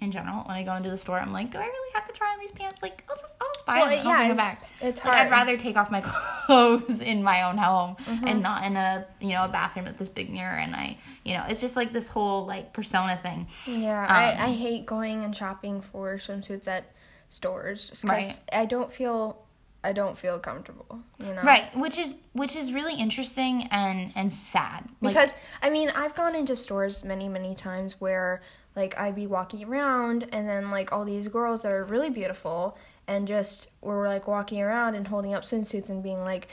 in 0.01 0.11
general, 0.11 0.43
when 0.45 0.57
I 0.57 0.63
go 0.63 0.73
into 0.73 0.89
the 0.89 0.97
store, 0.97 1.19
I'm 1.19 1.31
like, 1.31 1.51
do 1.51 1.59
I 1.59 1.65
really 1.65 1.91
have 1.93 2.05
to 2.05 2.11
try 2.11 2.33
on 2.33 2.39
these 2.39 2.51
pants? 2.51 2.81
Like, 2.81 3.03
I'll 3.07 3.15
just, 3.15 3.35
I'll 3.39 3.47
just 3.53 3.65
buy 3.67 3.75
Well, 3.81 3.89
them. 3.91 3.99
and 3.99 4.07
I'll 4.07 4.13
yeah, 4.13 4.17
bring 4.17 4.29
them 4.29 4.37
it's- 4.39 4.61
back. 4.63 4.69
it's 4.81 5.05
Like, 5.05 5.15
I'd 5.15 5.29
rather 5.29 5.57
take 5.57 5.77
off 5.77 5.91
my 5.91 6.01
clothes 6.47 7.01
in 7.01 7.21
my 7.21 7.43
own 7.43 7.59
home 7.59 7.95
Mm-hmm. 8.07 8.27
and 8.27 8.41
not 8.41 8.65
in 8.65 8.75
a, 8.77 9.05
you 9.19 9.33
know, 9.33 9.45
a 9.45 9.47
bathroom 9.47 9.85
with 9.85 9.97
this 9.99 10.09
big 10.09 10.31
mirror. 10.31 10.55
And 10.57 10.73
I, 10.75 10.97
you 11.23 11.35
know, 11.35 11.45
it's 11.47 11.61
just 11.61 11.75
like 11.75 11.93
this 11.93 12.07
whole 12.07 12.47
like 12.47 12.73
persona 12.73 13.15
thing. 13.15 13.45
Yeah, 13.67 14.01
Um, 14.01 14.07
I, 14.09 14.45
I 14.49 14.51
hate 14.53 14.87
going 14.87 15.23
and 15.23 15.35
shopping 15.37 15.81
for 15.81 16.15
swimsuits 16.17 16.67
at 16.67 16.85
stores 17.29 17.91
because 17.91 18.03
Right. 18.09 18.39
I 18.51 18.65
don't 18.65 18.91
feel 18.91 19.45
I 19.83 19.93
don't 19.93 20.17
feel 20.17 20.37
comfortable, 20.39 20.99
you 21.19 21.33
know. 21.33 21.41
Right, 21.41 21.75
which 21.75 21.97
is 21.97 22.15
which 22.33 22.55
is 22.55 22.71
really 22.71 22.93
interesting 22.95 23.67
and 23.71 24.11
and 24.15 24.31
sad. 24.31 24.87
Like, 25.01 25.13
Because 25.15 25.35
I 25.61 25.69
mean, 25.69 25.89
I've 25.95 26.13
gone 26.15 26.35
into 26.35 26.55
stores 26.55 27.03
many 27.03 27.27
many 27.27 27.55
times 27.55 27.99
where 27.99 28.41
like 28.75 28.97
I'd 28.99 29.15
be 29.15 29.27
walking 29.27 29.63
around 29.67 30.27
and 30.31 30.47
then 30.47 30.71
like 30.71 30.91
all 30.91 31.03
these 31.03 31.27
girls 31.27 31.61
that 31.63 31.71
are 31.71 31.83
really 31.83 32.09
beautiful 32.09 32.77
and 33.07 33.27
just 33.27 33.67
were 33.81 34.07
like 34.07 34.27
walking 34.27 34.61
around 34.61 34.95
and 34.95 35.07
holding 35.07 35.33
up 35.33 35.43
swimsuits 35.43 35.89
and 35.89 36.01
being 36.03 36.21
like 36.21 36.47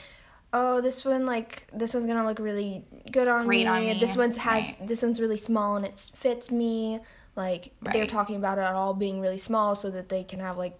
Oh, 0.51 0.81
this 0.81 1.05
one 1.05 1.27
like 1.27 1.67
this 1.71 1.93
one's 1.93 2.07
gonna 2.07 2.25
look 2.25 2.39
really 2.39 2.83
good 3.11 3.27
on 3.27 3.47
me. 3.47 3.67
on 3.67 3.81
me, 3.81 3.99
This 3.99 4.17
one's 4.17 4.37
has 4.37 4.63
right. 4.65 4.87
this 4.87 5.03
one's 5.03 5.21
really 5.21 5.37
small 5.37 5.75
and 5.75 5.85
it 5.85 6.11
fits 6.15 6.51
me. 6.51 6.99
Like 7.35 7.71
they're 7.83 8.07
talking 8.07 8.35
about 8.37 8.57
it 8.57 8.63
all 8.63 8.95
being 8.95 9.21
really 9.21 9.37
small 9.37 9.75
so 9.75 9.91
that 9.91 10.09
they 10.09 10.23
can 10.23 10.39
have 10.39 10.57
like 10.57 10.77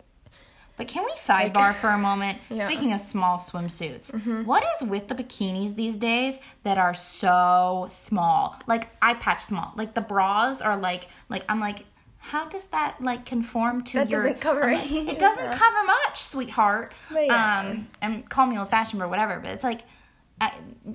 But 0.79 0.87
can 0.87 1.03
we 1.03 1.11
sidebar 1.11 1.75
for 1.75 1.89
a 1.89 1.97
moment? 1.97 2.37
Yeah. 2.49 2.55
Mm-hmm. 2.63 2.71
Speaking 2.71 2.93
of 2.93 3.01
small 3.01 3.37
swimsuits, 3.37 4.45
what 4.45 4.63
is 4.75 4.87
with 4.87 5.09
the 5.09 5.13
bikinis 5.15 5.75
these 5.75 5.97
days 5.97 6.39
that 6.63 6.77
are 6.77 6.93
so 6.93 7.85
small? 7.89 8.55
Like 8.65 8.87
eye 9.01 9.13
patch 9.15 9.41
small. 9.43 9.73
Like 9.75 9.93
the 9.93 10.01
bras 10.01 10.61
are 10.61 10.77
like 10.77 11.09
like 11.27 11.43
I'm 11.49 11.59
like, 11.59 11.83
how 12.17 12.47
does 12.47 12.67
that 12.67 12.95
like 13.01 13.25
conform 13.25 13.83
to 13.85 13.97
That 13.97 14.09
your? 14.09 14.23
doesn't 14.23 14.39
cover 14.41 14.61
like, 14.71 14.89
It 14.89 15.19
doesn't 15.19 15.45
yeah. 15.51 15.57
cover 15.57 15.83
much, 15.85 16.21
sweetheart. 16.23 16.93
Yeah. 17.13 17.59
Um, 17.67 17.87
and 18.01 18.29
call 18.29 18.45
me 18.47 18.57
old 18.57 18.69
fashioned 18.69 19.01
or 19.01 19.07
whatever, 19.09 19.39
but 19.41 19.51
it's 19.51 19.63
like, 19.65 19.81
I, 20.39 20.53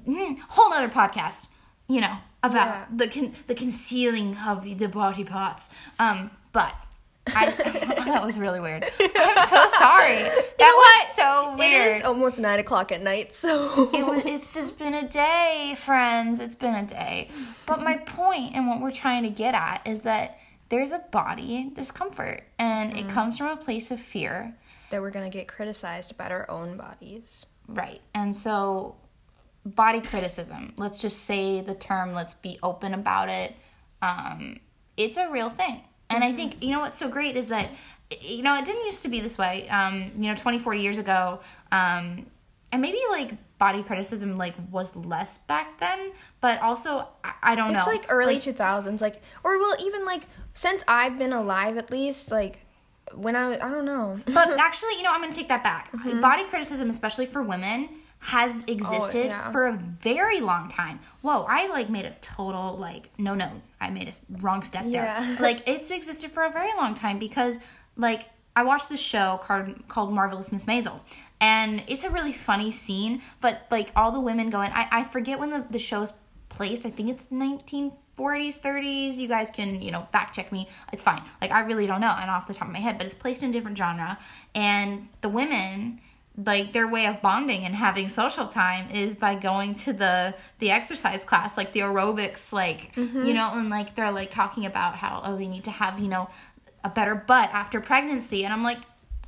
mm, 0.08 0.38
whole 0.48 0.70
nother 0.70 0.88
podcast. 0.88 1.46
You 1.88 2.00
know 2.00 2.16
about 2.42 2.66
Yeah. 2.68 2.84
the 2.96 3.08
con- 3.08 3.34
the 3.46 3.54
concealing 3.54 4.36
of 4.38 4.64
the 4.64 4.86
body 4.88 5.24
parts. 5.24 5.68
Um, 5.98 6.30
but. 6.52 6.74
I, 7.28 7.50
that 8.06 8.22
was 8.24 8.38
really 8.38 8.60
weird. 8.60 8.84
I'm 8.84 9.46
so 9.46 9.64
sorry. 9.78 10.18
That 10.58 10.58
was 10.58 11.14
so 11.16 11.56
weird. 11.58 11.92
It 11.96 11.96
is 11.98 12.04
almost 12.04 12.38
nine 12.38 12.58
o'clock 12.60 12.92
at 12.92 13.00
night, 13.02 13.32
so 13.32 13.90
It 13.94 14.04
was, 14.06 14.24
it's 14.26 14.52
just 14.54 14.78
been 14.78 14.94
a 14.94 15.08
day, 15.08 15.74
friends. 15.78 16.38
It's 16.40 16.56
been 16.56 16.74
a 16.74 16.86
day. 16.86 17.30
But 17.66 17.82
my 17.82 17.96
point 17.96 18.54
and 18.54 18.66
what 18.68 18.80
we're 18.80 18.90
trying 18.92 19.22
to 19.22 19.30
get 19.30 19.54
at 19.54 19.82
is 19.86 20.02
that 20.02 20.38
there's 20.68 20.92
a 20.92 20.98
body 21.10 21.70
discomfort, 21.74 22.42
and 22.58 22.92
Mm-hmm. 22.92 23.08
it 23.08 23.12
comes 23.12 23.38
from 23.38 23.48
a 23.48 23.56
place 23.56 23.90
of 23.90 24.00
fear, 24.00 24.54
that 24.90 25.00
we're 25.00 25.10
gonna 25.10 25.30
get 25.30 25.48
criticized 25.48 26.10
about 26.10 26.30
our 26.32 26.50
own 26.50 26.76
bodies. 26.76 27.46
right? 27.68 28.00
And 28.14 28.34
so, 28.36 28.96
body 29.64 30.00
criticism. 30.02 30.74
Let's 30.76 30.98
just 30.98 31.22
say 31.24 31.62
the 31.62 31.74
term. 31.74 32.12
Let's 32.12 32.34
be 32.34 32.58
open 32.62 32.92
about 32.94 33.28
it. 33.30 33.54
Um, 34.02 34.58
it's 34.96 35.16
a 35.16 35.30
real 35.30 35.48
thing, 35.48 35.80
and 36.14 36.24
I 36.24 36.32
think 36.32 36.62
you 36.62 36.70
know 36.70 36.80
what's 36.80 36.98
so 36.98 37.08
great 37.08 37.36
is 37.36 37.48
that 37.48 37.70
you 38.20 38.42
know 38.42 38.56
it 38.56 38.64
didn't 38.64 38.84
used 38.86 39.02
to 39.02 39.08
be 39.08 39.20
this 39.20 39.38
way. 39.38 39.68
Um, 39.68 40.10
you 40.16 40.28
know, 40.28 40.34
20, 40.34 40.58
40 40.58 40.80
years 40.80 40.98
ago. 40.98 41.40
Um, 41.72 42.26
and 42.72 42.82
maybe 42.82 42.98
like 43.10 43.34
body 43.56 43.84
criticism 43.84 44.36
like 44.36 44.54
was 44.72 44.96
less 44.96 45.38
back 45.38 45.78
then 45.78 46.10
but 46.40 46.60
also 46.60 47.06
i, 47.22 47.32
I 47.44 47.54
don't 47.54 47.68
It's 47.68 47.86
know 47.86 47.92
it's 47.92 48.00
like 48.02 48.12
early 48.12 48.40
two 48.40 48.52
thousands, 48.52 49.00
like 49.00 49.22
or 49.44 49.58
well 49.58 49.76
even 49.78 50.04
like 50.04 50.22
since 50.54 50.82
I've 50.88 51.18
been 51.18 51.32
alive 51.32 51.76
at 51.76 51.90
least, 51.90 52.30
like 52.30 52.60
when 53.12 53.36
I 53.36 53.48
was, 53.48 53.58
I 53.60 53.70
don't 53.70 53.84
know. 53.84 54.20
But 54.26 54.50
actually, 54.58 54.96
you 54.96 55.02
know, 55.02 55.10
I'm 55.12 55.20
to 55.28 55.36
take 55.36 55.48
that 55.48 55.62
back. 55.62 55.90
Body 56.20 56.44
criticism, 56.44 56.88
especially 56.88 57.26
for 57.26 57.42
women, 57.42 57.88
has 58.20 58.64
existed 58.64 59.26
yeah. 59.26 59.50
for 59.50 59.66
a 59.66 59.72
very 59.72 60.40
long 60.40 60.68
time. 60.68 61.00
Whoa, 61.20 61.44
I 61.48 61.66
like 61.68 61.90
made 61.90 62.06
a 62.06 62.14
total 62.22 62.74
like 62.78 63.10
no 63.18 63.34
no. 63.34 63.50
I 63.84 63.90
made 63.90 64.08
a 64.08 64.14
wrong 64.40 64.62
step 64.62 64.84
there. 64.86 65.36
Like 65.40 65.68
it's 65.68 65.90
existed 65.90 66.30
for 66.30 66.44
a 66.44 66.50
very 66.50 66.72
long 66.76 66.94
time 66.94 67.18
because 67.18 67.58
like 67.96 68.28
I 68.56 68.62
watched 68.62 68.88
this 68.88 69.00
show 69.00 69.40
called 69.42 69.88
called 69.88 70.12
Marvelous 70.12 70.52
Miss 70.52 70.64
Maisel. 70.64 71.00
And 71.40 71.82
it's 71.86 72.04
a 72.04 72.10
really 72.10 72.32
funny 72.32 72.70
scene, 72.70 73.22
but 73.40 73.66
like 73.70 73.90
all 73.96 74.12
the 74.12 74.20
women 74.20 74.50
going 74.50 74.70
I, 74.72 74.88
I 74.90 75.04
forget 75.04 75.38
when 75.38 75.50
the, 75.50 75.64
the 75.70 75.78
show's 75.78 76.12
placed. 76.48 76.86
I 76.86 76.90
think 76.90 77.10
it's 77.10 77.28
1940s, 77.28 77.92
30s. 78.60 79.16
You 79.16 79.28
guys 79.28 79.50
can, 79.50 79.82
you 79.82 79.90
know, 79.90 80.06
fact 80.12 80.34
check 80.34 80.52
me. 80.52 80.68
It's 80.92 81.02
fine. 81.02 81.20
Like 81.40 81.50
I 81.50 81.60
really 81.60 81.86
don't 81.86 82.00
know 82.00 82.14
and 82.18 82.30
off 82.30 82.46
the 82.46 82.54
top 82.54 82.68
of 82.68 82.72
my 82.72 82.80
head, 82.80 82.96
but 82.98 83.06
it's 83.06 83.14
placed 83.14 83.42
in 83.42 83.50
a 83.50 83.52
different 83.52 83.76
genre. 83.76 84.18
And 84.54 85.08
the 85.20 85.28
women 85.28 86.00
like 86.36 86.72
their 86.72 86.88
way 86.88 87.06
of 87.06 87.22
bonding 87.22 87.64
and 87.64 87.74
having 87.74 88.08
social 88.08 88.48
time 88.48 88.90
is 88.90 89.14
by 89.14 89.36
going 89.36 89.72
to 89.72 89.92
the 89.92 90.34
the 90.58 90.70
exercise 90.70 91.24
class 91.24 91.56
like 91.56 91.72
the 91.72 91.80
aerobics 91.80 92.52
like 92.52 92.96
you 92.96 93.04
mm-hmm. 93.04 93.32
know 93.34 93.50
and 93.52 93.70
like 93.70 93.94
they're 93.94 94.10
like 94.10 94.30
talking 94.30 94.66
about 94.66 94.96
how 94.96 95.22
oh 95.24 95.36
they 95.36 95.46
need 95.46 95.62
to 95.62 95.70
have 95.70 96.00
you 96.00 96.08
know 96.08 96.28
a 96.82 96.90
better 96.90 97.14
butt 97.14 97.48
after 97.52 97.80
pregnancy. 97.80 98.44
And 98.44 98.52
i'm 98.52 98.62
like 98.62 98.78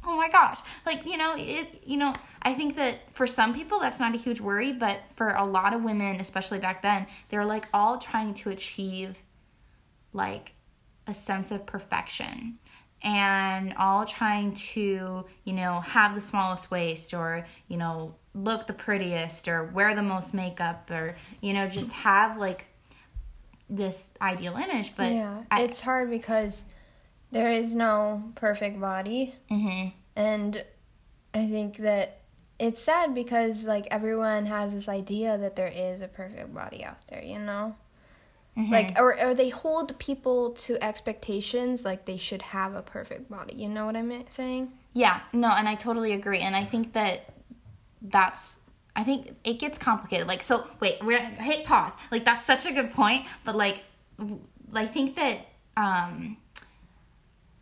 oh 0.09 0.17
my 0.17 0.29
gosh. 0.29 0.61
Like 0.85 1.05
you 1.07 1.17
know 1.17 1.35
it 1.37 1.83
you 1.85 1.97
know 1.97 2.13
i 2.43 2.55
think 2.55 2.77
that 2.77 2.97
for 3.13 3.27
some 3.27 3.55
people 3.55 3.79
that's 3.81 3.99
not 3.99 4.15
a 4.15 4.19
huge 4.19 4.41
worry 4.41 4.73
but 4.73 5.01
for 5.17 5.29
a 5.29 5.45
lot 5.45 5.75
of 5.75 5.83
women 5.83 6.21
especially 6.21 6.59
back 6.59 6.83
then 6.83 7.07
they're 7.29 7.45
like 7.45 7.67
all 7.75 7.99
trying 7.99 8.35
to 8.35 8.51
achieve 8.51 9.23
like 10.13 10.55
a 11.07 11.15
sense 11.15 11.51
of 11.51 11.67
perfection 11.67 12.59
and 13.03 13.75
all 13.75 14.05
trying 14.05 14.55
to 14.55 15.25
you 15.45 15.53
know 15.53 15.81
have 15.81 16.15
the 16.15 16.21
smallest 16.21 16.71
waist 16.71 17.13
or 17.15 17.47
you 17.69 17.77
know 17.77 18.15
look 18.35 18.67
the 18.67 18.73
prettiest 18.73 19.49
or 19.49 19.65
wear 19.65 19.95
the 19.95 20.03
most 20.03 20.35
makeup 20.35 20.91
or 20.91 21.15
you 21.41 21.53
know 21.53 21.69
just 21.69 21.93
have 21.93 22.37
like 22.37 22.67
this 23.69 24.09
ideal 24.21 24.57
image 24.57 24.95
but 24.97 25.13
yeah, 25.13 25.43
I, 25.51 25.63
it's 25.63 25.81
hard 25.81 26.11
because 26.11 26.65
there 27.33 27.51
is 27.51 27.75
no 27.75 28.33
perfect 28.35 28.81
body, 28.81 29.35
mhm. 29.51 29.93
and 30.15 30.65
I 31.35 31.49
think 31.49 31.79
that 31.79 32.21
it's 32.59 32.83
sad 32.83 33.15
because 33.15 33.65
like 33.65 33.87
everyone 33.91 34.47
has 34.47 34.73
this 34.73 34.89
idea 34.89 35.37
that 35.39 35.57
there 35.57 35.73
is 35.75 36.01
a 36.01 36.09
perfect 36.09 36.55
body 36.55 36.85
out 36.85 37.07
there, 37.09 37.23
you 37.23 37.39
know. 37.39 37.77
Mm-hmm. 38.57 38.73
Like, 38.73 38.99
or, 38.99 39.23
or 39.23 39.35
they 39.35 39.51
hold 39.51 39.99
people 39.99 40.53
to 40.53 40.83
expectations 40.83 41.85
like 41.85 42.07
they 42.07 42.17
should 42.17 42.41
have 42.41 42.75
a 42.75 42.81
perfect 42.81 43.29
body. 43.31 43.55
You 43.55 43.69
know 43.69 43.85
what 43.85 43.97
I'm 43.97 44.25
saying? 44.31 44.73
Yeah, 44.95 45.21
no, 45.35 45.51
and 45.51 45.69
I 45.69 45.75
totally 45.75 46.13
agree. 46.13 46.39
And 46.39 46.57
I 46.57 46.65
think 46.65 46.95
that 46.95 47.35
that's 48.01 48.59
I 48.95 49.05
think 49.05 49.37
it 49.45 49.59
gets 49.59 49.77
complicated. 49.77 50.27
Like 50.27 50.43
so 50.43 50.67
wait, 50.81 51.05
we're 51.05 51.19
hit 51.19 51.67
pause. 51.67 51.95
Like 52.11 52.25
that's 52.25 52.45
such 52.45 52.65
a 52.65 52.73
good 52.73 52.91
point, 52.93 53.27
but 53.45 53.57
like 53.57 53.83
w- 54.19 54.41
I 54.73 54.87
think 54.87 55.17
that 55.17 55.41
um 55.77 56.39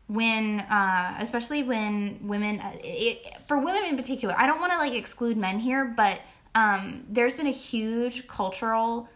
when 0.06 0.60
uh 0.60 1.16
especially 1.18 1.64
when 1.64 2.20
women 2.28 2.60
uh, 2.60 2.72
it, 2.84 3.26
for 3.48 3.58
women 3.58 3.84
in 3.84 3.96
particular, 3.96 4.34
I 4.38 4.46
don't 4.46 4.60
want 4.60 4.72
to 4.72 4.78
like 4.78 4.94
exclude 4.94 5.36
men 5.36 5.58
here, 5.58 5.84
but 5.84 6.20
um 6.54 7.04
there's 7.08 7.34
been 7.34 7.48
a 7.48 7.50
huge 7.50 8.28
cultural 8.28 9.08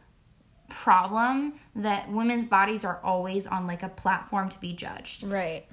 problem 0.68 1.54
that 1.76 2.10
women's 2.10 2.44
bodies 2.44 2.84
are 2.84 3.00
always 3.02 3.46
on 3.46 3.66
like 3.66 3.82
a 3.82 3.88
platform 3.88 4.48
to 4.50 4.58
be 4.60 4.72
judged 4.72 5.22
Right. 5.24 5.66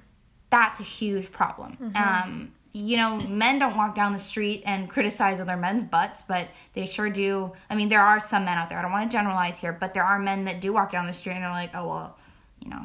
that's 0.49 0.79
a 0.79 0.83
huge 0.83 1.31
problem. 1.31 1.77
Um, 1.95 2.53
you 2.73 2.97
know, 2.97 3.17
men 3.21 3.57
don't 3.59 3.75
walk 3.77 3.95
down 3.95 4.11
the 4.11 4.19
street 4.19 4.63
and 4.65 4.89
criticize 4.89 5.39
other 5.39 5.55
men's 5.57 5.83
butts, 5.85 6.23
but 6.23 6.47
they 6.73 6.85
sure 6.85 7.09
do. 7.09 7.53
I 7.69 7.75
mean, 7.75 7.87
there 7.89 8.01
are 8.01 8.19
some 8.19 8.43
men 8.45 8.57
out 8.57 8.67
there. 8.69 8.77
I 8.77 8.81
don't 8.81 8.91
want 8.91 9.09
to 9.09 9.17
generalize 9.17 9.59
here, 9.59 9.71
but 9.73 9.93
there 9.93 10.03
are 10.03 10.19
men 10.19 10.43
that 10.45 10.59
do 10.59 10.73
walk 10.73 10.91
down 10.91 11.05
the 11.05 11.13
street 11.13 11.33
and 11.33 11.43
they're 11.43 11.51
like, 11.51 11.71
oh 11.73 11.87
well, 11.87 12.17
you 12.59 12.69
know, 12.69 12.81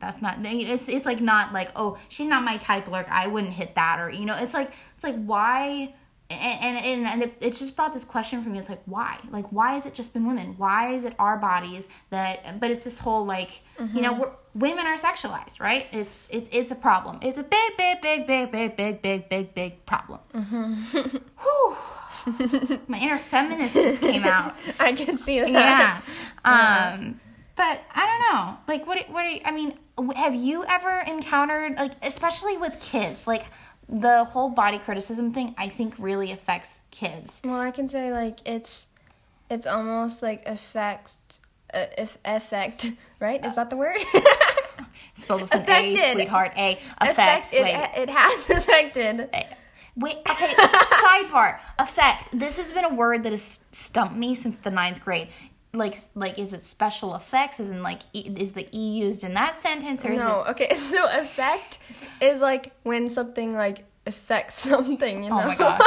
that's 0.00 0.20
not. 0.22 0.38
It's 0.42 0.88
it's 0.88 1.06
like 1.06 1.20
not 1.20 1.52
like 1.52 1.70
oh 1.76 1.98
she's 2.08 2.26
not 2.28 2.44
my 2.44 2.56
type. 2.58 2.86
Like 2.88 3.08
I 3.10 3.26
wouldn't 3.26 3.52
hit 3.52 3.74
that 3.74 3.98
or 4.00 4.10
you 4.10 4.26
know. 4.26 4.36
It's 4.36 4.54
like 4.54 4.72
it's 4.94 5.04
like 5.04 5.16
why. 5.24 5.94
And 6.40 6.78
and, 6.78 7.06
and 7.06 7.22
it, 7.22 7.34
it's 7.40 7.58
just 7.58 7.76
brought 7.76 7.92
this 7.92 8.04
question 8.04 8.42
for 8.42 8.50
me. 8.50 8.58
It's 8.58 8.68
like 8.68 8.82
why? 8.86 9.18
Like 9.30 9.46
why 9.46 9.74
has 9.74 9.86
it 9.86 9.94
just 9.94 10.12
been 10.12 10.26
women? 10.26 10.54
Why 10.56 10.92
is 10.94 11.04
it 11.04 11.14
our 11.18 11.36
bodies 11.36 11.88
that? 12.10 12.60
But 12.60 12.70
it's 12.70 12.84
this 12.84 12.98
whole 12.98 13.24
like 13.24 13.62
you 13.92 14.02
know 14.02 14.12
we're, 14.14 14.30
women 14.54 14.86
are 14.86 14.96
sexualized, 14.96 15.60
right? 15.60 15.86
It's 15.92 16.28
it's 16.30 16.48
it's 16.52 16.70
a 16.70 16.76
problem. 16.76 17.18
It's 17.22 17.38
a 17.38 17.42
big 17.42 17.76
big 17.76 18.00
big 18.00 18.26
big 18.26 18.50
big 18.50 18.76
big 18.76 19.02
big 19.02 19.28
big 19.28 19.54
big 19.54 19.86
problem. 19.86 20.20
Whew. 20.32 21.76
My 22.88 22.98
inner 22.98 23.18
feminist 23.18 23.74
just 23.74 24.00
came 24.00 24.24
out. 24.24 24.56
I 24.80 24.92
can 24.92 25.18
see 25.18 25.40
that. 25.40 25.50
Yeah. 25.50 26.00
Um, 26.44 27.20
but 27.56 27.82
I 27.94 28.06
don't 28.06 28.34
know. 28.34 28.56
Like, 28.66 28.86
what? 28.86 29.08
What? 29.10 29.24
Are 29.24 29.28
you, 29.28 29.40
I 29.44 29.52
mean, 29.52 29.78
have 30.16 30.34
you 30.34 30.64
ever 30.64 31.04
encountered 31.06 31.76
like, 31.76 31.92
especially 32.02 32.56
with 32.56 32.80
kids, 32.80 33.26
like 33.26 33.44
the 33.88 34.24
whole 34.24 34.50
body 34.50 34.78
criticism 34.78 35.32
thing? 35.32 35.54
I 35.58 35.68
think 35.68 35.94
really 35.98 36.32
affects 36.32 36.80
kids. 36.90 37.40
Well, 37.44 37.60
I 37.60 37.70
can 37.70 37.88
say 37.88 38.12
like 38.12 38.38
it's 38.46 38.88
it's 39.50 39.66
almost 39.66 40.22
like 40.22 40.46
affect 40.46 41.12
uh, 41.72 41.86
if 41.98 42.18
effect, 42.24 42.92
right? 43.20 43.44
Is 43.44 43.54
that 43.56 43.70
the 43.70 43.76
word? 43.76 43.96
Spelled 45.14 45.42
with 45.42 45.54
an 45.54 45.60
A, 45.60 45.62
Affected. 45.62 46.12
sweetheart. 46.14 46.52
A 46.56 46.72
effect. 46.72 47.10
Effect, 47.10 47.52
it, 47.52 47.62
Wait. 47.62 47.90
it 48.02 48.10
has 48.10 48.50
affected. 48.58 49.28
Wait, 49.96 50.16
okay, 50.28 50.46
sidebar. 50.46 51.58
Effect. 51.78 52.36
This 52.36 52.56
has 52.56 52.72
been 52.72 52.84
a 52.84 52.92
word 52.94 53.22
that 53.22 53.30
has 53.30 53.64
stumped 53.70 54.16
me 54.16 54.34
since 54.34 54.58
the 54.58 54.70
ninth 54.70 55.04
grade. 55.04 55.28
Like, 55.74 55.96
like, 56.14 56.38
is 56.38 56.52
it 56.52 56.64
special 56.64 57.14
effects? 57.14 57.60
Is 57.60 57.70
in 57.70 57.82
like, 57.82 58.00
e, 58.12 58.30
is 58.36 58.52
the 58.52 58.66
e 58.72 58.98
used 58.98 59.24
in 59.24 59.34
that 59.34 59.56
sentence, 59.56 60.04
or 60.04 60.12
is 60.12 60.20
No, 60.22 60.44
okay. 60.48 60.74
So 60.74 61.04
effect 61.18 61.78
is 62.20 62.40
like 62.40 62.72
when 62.82 63.08
something 63.08 63.54
like 63.54 63.84
affects 64.06 64.54
something. 64.70 65.24
You 65.24 65.30
know. 65.30 65.40
Oh 65.42 65.46
my 65.46 65.54
gosh. 65.56 65.80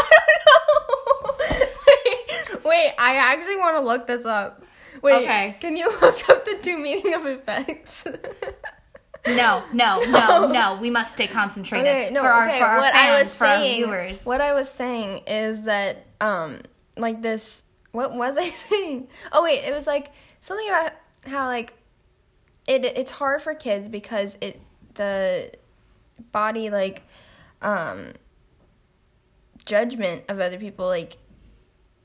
wait, 1.45 2.65
wait, 2.65 2.93
I 2.99 3.15
actually 3.15 3.57
want 3.57 3.77
to 3.77 3.83
look 3.83 4.07
this 4.07 4.25
up. 4.25 4.63
Wait, 5.01 5.13
Okay. 5.23 5.55
Can 5.59 5.77
you 5.77 5.89
look 6.01 6.29
up 6.29 6.43
the 6.45 6.57
true 6.61 6.77
meaning 6.77 7.13
of 7.13 7.25
effects? 7.25 8.03
it? 8.05 8.57
No, 9.27 9.61
no, 9.73 9.99
no, 10.07 10.47
no. 10.47 10.77
We 10.81 10.89
must 10.89 11.13
stay 11.13 11.27
concentrated 11.27 11.85
Okay, 11.87 12.09
no, 12.11 12.21
for 12.21 12.27
our 12.29 12.47
okay, 12.47 12.59
for 12.59 12.65
our 12.65 12.79
what 12.79 12.93
fans, 12.93 13.09
I 13.09 13.21
was 13.21 13.35
for 13.35 13.45
our 13.45 13.59
viewers. 13.61 14.25
What 14.25 14.39
I 14.41 14.53
was 14.53 14.69
saying 14.69 15.23
is 15.27 15.63
that, 15.63 16.05
um, 16.21 16.61
like 16.95 17.21
this. 17.21 17.63
What 17.97 18.13
was 18.13 18.37
I 18.37 18.47
saying? 18.69 19.07
Oh 19.31 19.43
wait, 19.43 19.63
it 19.63 19.73
was 19.73 19.87
like 19.87 20.11
something 20.39 20.67
about 20.69 20.91
how 21.25 21.47
like 21.47 21.73
it. 22.67 22.85
It's 22.85 23.09
hard 23.09 23.41
for 23.41 23.55
kids 23.55 23.87
because 23.87 24.37
it 24.39 24.61
the 24.93 25.51
body 26.31 26.69
like 26.69 27.01
um 27.63 28.13
judgment 29.65 30.23
of 30.29 30.39
other 30.39 30.59
people 30.59 30.85
like. 30.87 31.17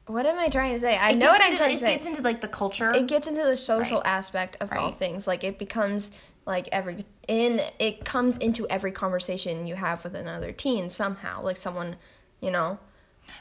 What 0.06 0.26
am 0.26 0.36
I 0.38 0.48
trying 0.48 0.74
to 0.74 0.80
say? 0.80 0.96
I 0.96 1.10
It 1.10 1.16
know 1.16 1.26
what 1.30 1.40
I'm 1.42 1.56
trying 1.56 1.70
to 1.70 1.78
say. 1.78 1.86
It 1.86 1.96
gets 1.96 2.06
into 2.06 2.22
like 2.22 2.40
the 2.40 2.48
culture. 2.48 2.92
it 2.92 3.06
gets 3.06 3.28
into 3.28 3.42
the 3.44 3.56
social 3.56 3.98
Right. 3.98 4.06
aspect 4.06 4.56
of 4.60 4.72
all 4.72 4.90
things 4.92 5.26
like 5.28 5.44
it 5.44 5.58
becomes 5.58 6.10
like 6.44 6.68
every 6.72 7.04
in 7.28 7.60
it 7.78 8.04
comes 8.04 8.36
into 8.38 8.66
every 8.68 8.90
conversation 8.90 9.66
you 9.66 9.76
have 9.76 10.02
with 10.02 10.14
another 10.16 10.50
teen 10.52 10.90
somehow 10.90 11.40
like 11.42 11.56
someone 11.56 11.94
you 12.40 12.50
know 12.50 12.78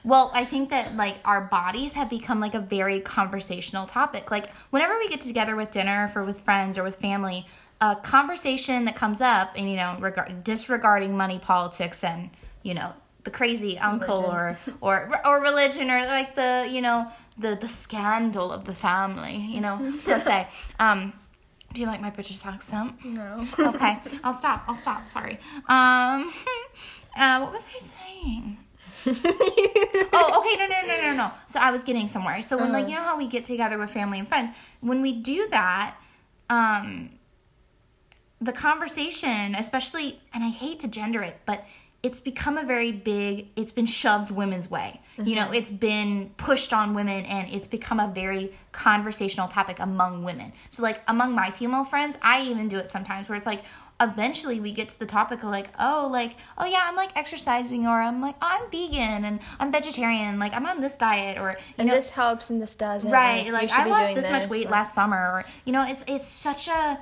Well, 0.04 0.32
I 0.34 0.46
think 0.46 0.70
that 0.70 0.96
like 0.96 1.18
our 1.26 1.42
bodies 1.42 1.94
have 1.94 2.10
become 2.10 2.40
like 2.40 2.56
a 2.56 2.60
very 2.60 3.00
conversational 3.00 3.86
topic. 3.86 4.32
Like 4.32 4.50
whenever 4.70 4.98
we 4.98 5.08
get 5.08 5.22
together 5.22 5.56
with 5.56 5.72
dinner, 5.72 6.08
for 6.08 6.24
with 6.24 6.42
friends 6.42 6.78
or 6.78 6.84
with 6.84 6.96
family, 6.96 7.46
a 7.80 7.96
conversation 7.96 8.86
that 8.86 8.96
comes 8.96 9.22
up, 9.22 9.54
and 9.56 9.70
you 9.70 9.76
know, 9.76 9.98
regard 10.00 10.44
disregarding 10.44 11.16
money, 11.16 11.40
politics, 11.40 12.04
and 12.04 12.30
you 12.64 12.74
know, 12.74 12.94
the 13.24 13.32
crazy 13.32 13.78
uncle 13.78 14.26
or 14.26 14.58
or 14.82 15.22
or 15.26 15.42
religion 15.42 15.90
or 15.90 16.06
like 16.06 16.36
the 16.36 16.68
you 16.70 16.82
know 16.82 17.08
the 17.38 17.56
the 17.56 17.68
scandal 17.68 18.52
of 18.52 18.66
the 18.66 18.74
family. 18.74 19.36
You 19.36 19.62
know, 19.62 19.94
let's 20.08 20.26
say. 20.26 20.48
Um, 20.80 21.14
do 21.74 21.80
you 21.80 21.88
like 21.88 22.02
my 22.02 22.10
British 22.10 22.46
accent? 22.46 22.94
no 23.06 23.48
okay, 23.58 24.00
I'll 24.24 24.34
stop. 24.34 24.64
I'll 24.68 24.76
stop. 24.76 25.08
Sorry. 25.08 25.40
Um, 25.70 26.34
uh, 27.16 27.40
what 27.40 27.54
was 27.54 27.66
I 27.74 27.80
saying? 27.80 28.58
oh, 30.14 30.40
okay. 30.40 30.58
No, 30.58 30.68
no, 30.68 30.88
no, 30.88 31.02
no, 31.02 31.16
no. 31.16 31.32
So 31.48 31.60
I 31.60 31.72
was 31.72 31.84
getting 31.84 32.08
somewhere. 32.08 32.42
So 32.42 32.58
when, 32.58 32.72
like, 32.72 32.88
you 32.88 32.96
know 32.96 33.02
how 33.02 33.18
we 33.18 33.28
get 33.28 33.44
together 33.46 33.78
with 33.78 33.90
family 33.92 34.20
and 34.20 34.28
friends, 34.28 34.52
when 34.82 35.02
we 35.02 35.14
do 35.14 35.48
that, 35.52 35.96
um, 36.50 37.12
the 38.40 38.52
conversation, 38.52 39.56
especially, 39.56 40.20
and 40.34 40.44
I 40.44 40.50
hate 40.50 40.80
to 40.82 40.88
gender 40.88 41.22
it, 41.22 41.40
but 41.46 41.66
it's 42.04 42.20
become 42.20 42.58
a 42.58 42.64
very 42.64 42.92
big, 42.92 43.50
it's 43.56 43.72
been 43.72 43.86
shoved 43.86 44.32
women's 44.32 44.70
way. 44.72 45.00
You 45.24 45.36
know, 45.36 45.52
it's 45.52 45.72
been 45.72 46.32
pushed 46.38 46.74
on 46.74 46.96
women 46.96 47.26
and 47.26 47.54
it's 47.54 47.68
become 47.68 48.00
a 48.00 48.08
very 48.08 48.52
conversational 48.72 49.48
topic 49.48 49.78
among 49.80 50.24
women. 50.24 50.52
So, 50.72 50.82
like, 50.82 51.02
among 51.08 51.36
my 51.36 51.52
female 51.52 51.84
friends, 51.86 52.18
I 52.24 52.42
even 52.44 52.70
do 52.70 52.78
it 52.78 52.90
sometimes 52.90 53.30
where 53.30 53.36
it's 53.38 53.46
like, 53.46 53.64
eventually 54.02 54.60
we 54.60 54.72
get 54.72 54.90
to 54.90 55.00
the 55.00 55.06
topic 55.06 55.44
of 55.44 55.50
like, 55.50 55.70
oh, 55.80 56.10
like, 56.12 56.36
oh 56.58 56.66
yeah, 56.66 56.82
I'm 56.84 56.96
like 56.96 57.16
exercising 57.16 57.86
or 57.88 58.02
I'm 58.02 58.20
like, 58.22 58.36
oh, 58.42 58.48
I'm 58.50 58.70
vegan 58.72 59.24
and 59.26 59.40
I'm 59.60 59.72
vegetarian, 59.72 60.40
like 60.40 60.54
I'm 60.56 60.66
on 60.66 60.82
this 60.82 60.98
diet 60.98 61.38
or 61.38 61.52
you 61.52 61.58
and 61.78 61.88
know 61.88 61.94
this 61.96 62.10
helps 62.10 62.50
and 62.50 62.62
this 62.62 62.76
doesn't. 62.76 63.12
right 63.12 63.46
you 63.46 63.52
like 63.52 63.70
i 63.72 63.86
lost 63.86 64.02
doing 64.04 64.16
this, 64.16 64.32
much 64.32 64.50
weight 64.50 64.68
or- 64.68 64.72
last 64.72 64.94
summer 64.94 65.18
or 65.18 65.46
you 65.66 65.72
know 65.74 65.86
it's 65.88 66.04
it's 66.08 66.28
such 66.28 66.68
a 66.68 67.00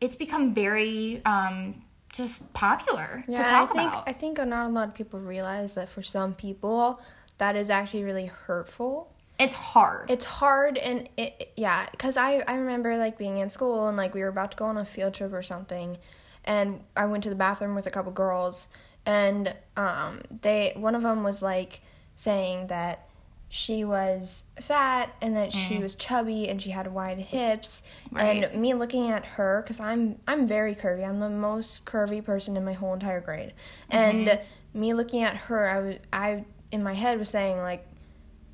it's 0.00 0.14
become 0.16 0.54
very 0.54 1.20
um 1.26 1.82
just 2.12 2.50
popular 2.54 3.24
Yeah, 3.28 3.42
to 3.44 3.50
talk 3.50 3.70
I 3.70 3.72
think 3.74 3.92
about 3.92 4.08
I 4.08 4.12
think 4.12 4.38
not 4.38 4.66
a 4.66 4.72
lot 4.72 4.88
of 4.88 4.94
people 4.94 5.20
realize 5.20 5.74
that 5.74 5.88
for 5.88 6.02
some 6.02 6.34
people 6.34 7.00
that 7.38 7.54
is 7.56 7.68
actually 7.70 8.04
really 8.04 8.26
hurtful. 8.26 9.12
it's 9.38 9.54
hard 9.54 10.10
It's 10.10 10.24
hard 10.24 10.78
and 10.78 11.08
it, 11.16 11.52
yeah, 11.56 11.86
cuz 11.98 12.16
I 12.16 12.42
I 12.48 12.54
remember 12.54 12.96
like 12.96 13.18
being 13.18 13.38
in 13.38 13.50
school 13.50 13.88
and 13.88 13.96
like 13.96 14.14
we 14.14 14.22
were 14.22 14.28
about 14.28 14.52
to 14.52 14.56
go 14.56 14.64
on 14.66 14.78
a 14.78 14.84
field 14.84 15.14
trip 15.14 15.32
or 15.32 15.42
something 15.42 15.98
and 16.44 16.80
I 16.96 17.06
went 17.06 17.22
to 17.24 17.28
the 17.30 17.34
bathroom 17.36 17.74
with 17.74 17.86
a 17.86 17.90
couple 17.90 18.12
girls 18.12 18.66
and 19.06 19.54
um 19.76 20.20
they 20.42 20.72
one 20.76 20.94
of 20.94 21.02
them 21.02 21.22
was 21.22 21.42
like 21.42 21.80
saying 22.16 22.66
that 22.68 23.04
she 23.50 23.82
was 23.82 24.42
fat 24.60 25.08
and 25.22 25.34
that 25.34 25.52
she 25.52 25.78
was 25.78 25.94
chubby 25.94 26.48
and 26.50 26.60
she 26.60 26.70
had 26.70 26.86
wide 26.92 27.18
hips 27.18 27.82
Right. 28.12 28.44
and 28.44 28.60
me 28.60 28.74
looking 28.74 29.10
at 29.10 29.24
her 29.24 29.64
cuz 29.66 29.80
I'm 29.80 30.18
I'm 30.26 30.46
very 30.46 30.74
curvy. 30.74 31.08
I'm 31.08 31.18
the 31.20 31.30
most 31.30 31.86
curvy 31.86 32.22
person 32.22 32.56
in 32.58 32.64
my 32.64 32.74
whole 32.74 32.92
entire 32.92 33.20
grade. 33.22 33.54
And 33.88 34.38
me 34.74 34.92
looking 34.92 35.22
at 35.22 35.34
her 35.36 35.70
I 35.70 35.78
was 35.80 35.96
I 36.12 36.44
in 36.70 36.82
my 36.82 36.92
head 36.92 37.18
was 37.18 37.30
saying 37.30 37.56
like 37.58 37.86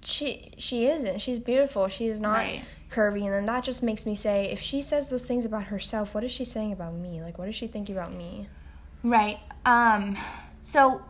she 0.03 0.53
she 0.59 0.87
isn't. 0.87 1.21
She's 1.21 1.39
beautiful. 1.41 1.89
She 1.89 2.07
is 2.07 2.21
not 2.21 2.35
Right. 2.39 2.63
Curvy, 2.95 3.25
and 3.25 3.33
then 3.33 3.45
that 3.47 3.65
just 3.65 3.83
makes 3.83 4.07
me 4.07 4.15
say, 4.15 4.51
if 4.51 4.61
she 4.61 4.83
says 4.83 5.11
those 5.11 5.25
things 5.25 5.45
about 5.45 5.65
herself, 5.65 6.15
what 6.15 6.25
is 6.25 6.31
she 6.31 6.45
saying 6.45 6.73
about 6.73 6.95
me? 6.95 7.23
Like, 7.23 7.39
what 7.39 7.49
is 7.49 7.55
she 7.55 7.67
thinking 7.67 7.97
about 7.97 8.13
me? 8.13 8.49
Right. 9.03 9.39
Um, 9.67 10.17
so 10.63 11.03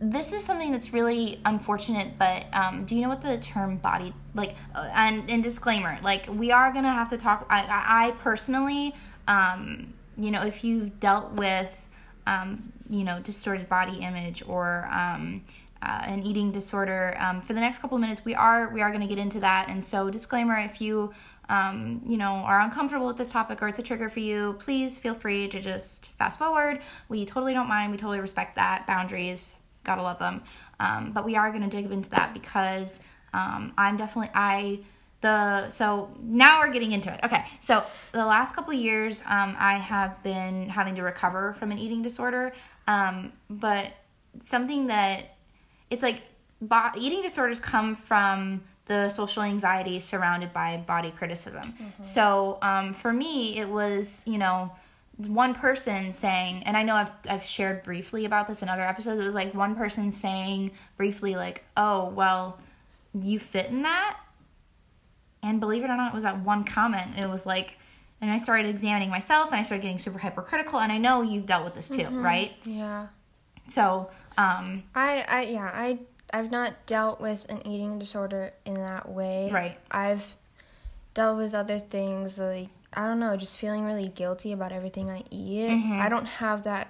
this 0.00 0.32
is 0.32 0.44
something 0.44 0.72
that's 0.72 0.92
really 0.92 1.40
unfortunate, 1.44 2.18
but 2.18 2.46
um, 2.52 2.84
do 2.84 2.96
you 2.96 3.02
know 3.02 3.08
what 3.08 3.22
the 3.22 3.38
term 3.38 3.76
body 3.76 4.12
like? 4.34 4.56
Uh, 4.74 4.88
and, 4.94 5.30
and 5.30 5.42
disclaimer, 5.42 5.98
like 6.02 6.26
we 6.28 6.50
are 6.50 6.72
gonna 6.72 6.92
have 6.92 7.08
to 7.10 7.16
talk. 7.16 7.46
I, 7.48 7.60
I, 7.60 8.06
I 8.06 8.10
personally, 8.12 8.94
um, 9.28 9.94
you 10.16 10.32
know, 10.32 10.42
if 10.42 10.64
you've 10.64 10.98
dealt 10.98 11.32
with, 11.34 11.88
um, 12.26 12.72
you 12.90 13.04
know, 13.04 13.20
distorted 13.20 13.68
body 13.68 14.00
image 14.00 14.42
or 14.46 14.88
um, 14.90 15.44
uh, 15.82 16.02
an 16.06 16.22
eating 16.22 16.52
disorder, 16.52 17.16
um, 17.18 17.42
for 17.42 17.52
the 17.52 17.60
next 17.60 17.80
couple 17.80 17.96
of 17.96 18.00
minutes, 18.00 18.24
we 18.24 18.34
are 18.34 18.70
we 18.72 18.80
are 18.80 18.90
gonna 18.92 19.06
get 19.06 19.18
into 19.18 19.40
that. 19.40 19.68
And 19.68 19.84
so, 19.84 20.10
disclaimer: 20.10 20.56
if 20.58 20.80
you 20.80 21.12
um, 21.48 22.00
you 22.06 22.16
know, 22.16 22.32
are 22.32 22.60
uncomfortable 22.60 23.06
with 23.06 23.18
this 23.18 23.30
topic 23.30 23.60
or 23.60 23.68
it's 23.68 23.78
a 23.78 23.82
trigger 23.82 24.08
for 24.08 24.20
you, 24.20 24.54
please 24.58 24.98
feel 24.98 25.12
free 25.14 25.48
to 25.48 25.60
just 25.60 26.12
fast 26.12 26.38
forward. 26.38 26.80
We 27.08 27.26
totally 27.26 27.52
don't 27.52 27.68
mind. 27.68 27.90
We 27.92 27.98
totally 27.98 28.20
respect 28.20 28.56
that. 28.56 28.86
Boundaries, 28.86 29.58
gotta 29.84 30.02
love 30.02 30.18
them. 30.18 30.42
Um, 30.80 31.12
but 31.12 31.24
we 31.24 31.36
are 31.36 31.50
going 31.50 31.62
to 31.62 31.68
dig 31.68 31.90
into 31.90 32.10
that 32.10 32.34
because 32.34 33.00
um, 33.32 33.72
I'm 33.78 33.96
definitely, 33.96 34.30
I, 34.34 34.80
the, 35.20 35.68
so 35.68 36.10
now 36.20 36.60
we're 36.60 36.72
getting 36.72 36.92
into 36.92 37.12
it. 37.12 37.20
Okay. 37.22 37.44
So 37.60 37.84
the 38.10 38.26
last 38.26 38.56
couple 38.56 38.72
years, 38.72 39.20
um, 39.26 39.54
I 39.58 39.74
have 39.74 40.20
been 40.22 40.68
having 40.68 40.96
to 40.96 41.02
recover 41.02 41.54
from 41.58 41.70
an 41.70 41.78
eating 41.78 42.02
disorder. 42.02 42.52
Um, 42.88 43.32
but 43.48 43.92
something 44.42 44.88
that 44.88 45.31
it's 45.92 46.02
like 46.02 46.22
bo- 46.60 46.90
eating 46.98 47.22
disorders 47.22 47.60
come 47.60 47.94
from 47.94 48.62
the 48.86 49.08
social 49.10 49.42
anxiety 49.42 50.00
surrounded 50.00 50.52
by 50.52 50.78
body 50.86 51.10
criticism. 51.12 51.74
So 52.00 52.58
um, 52.62 52.94
for 52.94 53.12
me, 53.12 53.58
it 53.58 53.68
was 53.68 54.24
you 54.26 54.38
know 54.38 54.72
one 55.18 55.54
person 55.54 56.10
saying, 56.10 56.62
and 56.64 56.76
I 56.76 56.82
know 56.82 56.94
I've 56.94 57.12
I've 57.28 57.44
shared 57.44 57.82
briefly 57.84 58.24
about 58.24 58.46
this 58.46 58.62
in 58.62 58.68
other 58.68 58.82
episodes. 58.82 59.20
It 59.20 59.24
was 59.24 59.34
like 59.34 59.54
one 59.54 59.74
person 59.76 60.10
saying 60.12 60.72
briefly, 60.96 61.36
like, 61.36 61.64
"Oh, 61.76 62.08
well, 62.08 62.58
you 63.14 63.38
fit 63.38 63.66
in 63.66 63.82
that," 63.82 64.18
and 65.42 65.60
believe 65.60 65.84
it 65.84 65.90
or 65.90 65.96
not, 65.96 66.12
it 66.12 66.14
was 66.14 66.24
that 66.24 66.40
one 66.40 66.64
comment. 66.64 67.18
It 67.18 67.28
was 67.28 67.46
like. 67.46 67.76
And 68.20 68.30
I 68.30 68.38
started 68.38 68.66
examining 68.68 69.10
myself 69.10 69.50
and 69.50 69.56
I 69.58 69.64
started 69.64 69.82
getting 69.82 69.98
super 69.98 70.16
hypercritical. 70.16 70.78
And 70.78 70.92
I 70.92 70.98
know 70.98 71.22
you've 71.22 71.44
dealt 71.44 71.64
with 71.64 71.74
this 71.74 71.88
too, 71.88 72.06
right? 72.22 72.52
Yeah. 72.64 73.08
So, 73.68 74.10
um, 74.38 74.82
I, 74.94 75.24
I, 75.28 75.42
yeah, 75.42 75.70
I, 75.72 75.98
I've 76.32 76.50
not 76.50 76.74
dealt 76.86 77.20
with 77.20 77.46
an 77.50 77.66
eating 77.66 77.98
disorder 77.98 78.52
in 78.64 78.74
that 78.74 79.08
way. 79.08 79.50
Right. 79.52 79.78
I've 79.90 80.36
dealt 81.14 81.36
with 81.38 81.54
other 81.54 81.78
things 81.78 82.38
like 82.38 82.68
I 82.94 83.06
don't 83.06 83.20
know, 83.20 83.36
just 83.38 83.56
feeling 83.56 83.84
really 83.84 84.08
guilty 84.08 84.52
about 84.52 84.70
everything 84.72 85.10
I 85.10 85.24
eat. 85.30 85.70
I 85.70 86.08
don't 86.10 86.26
have 86.26 86.64
that 86.64 86.88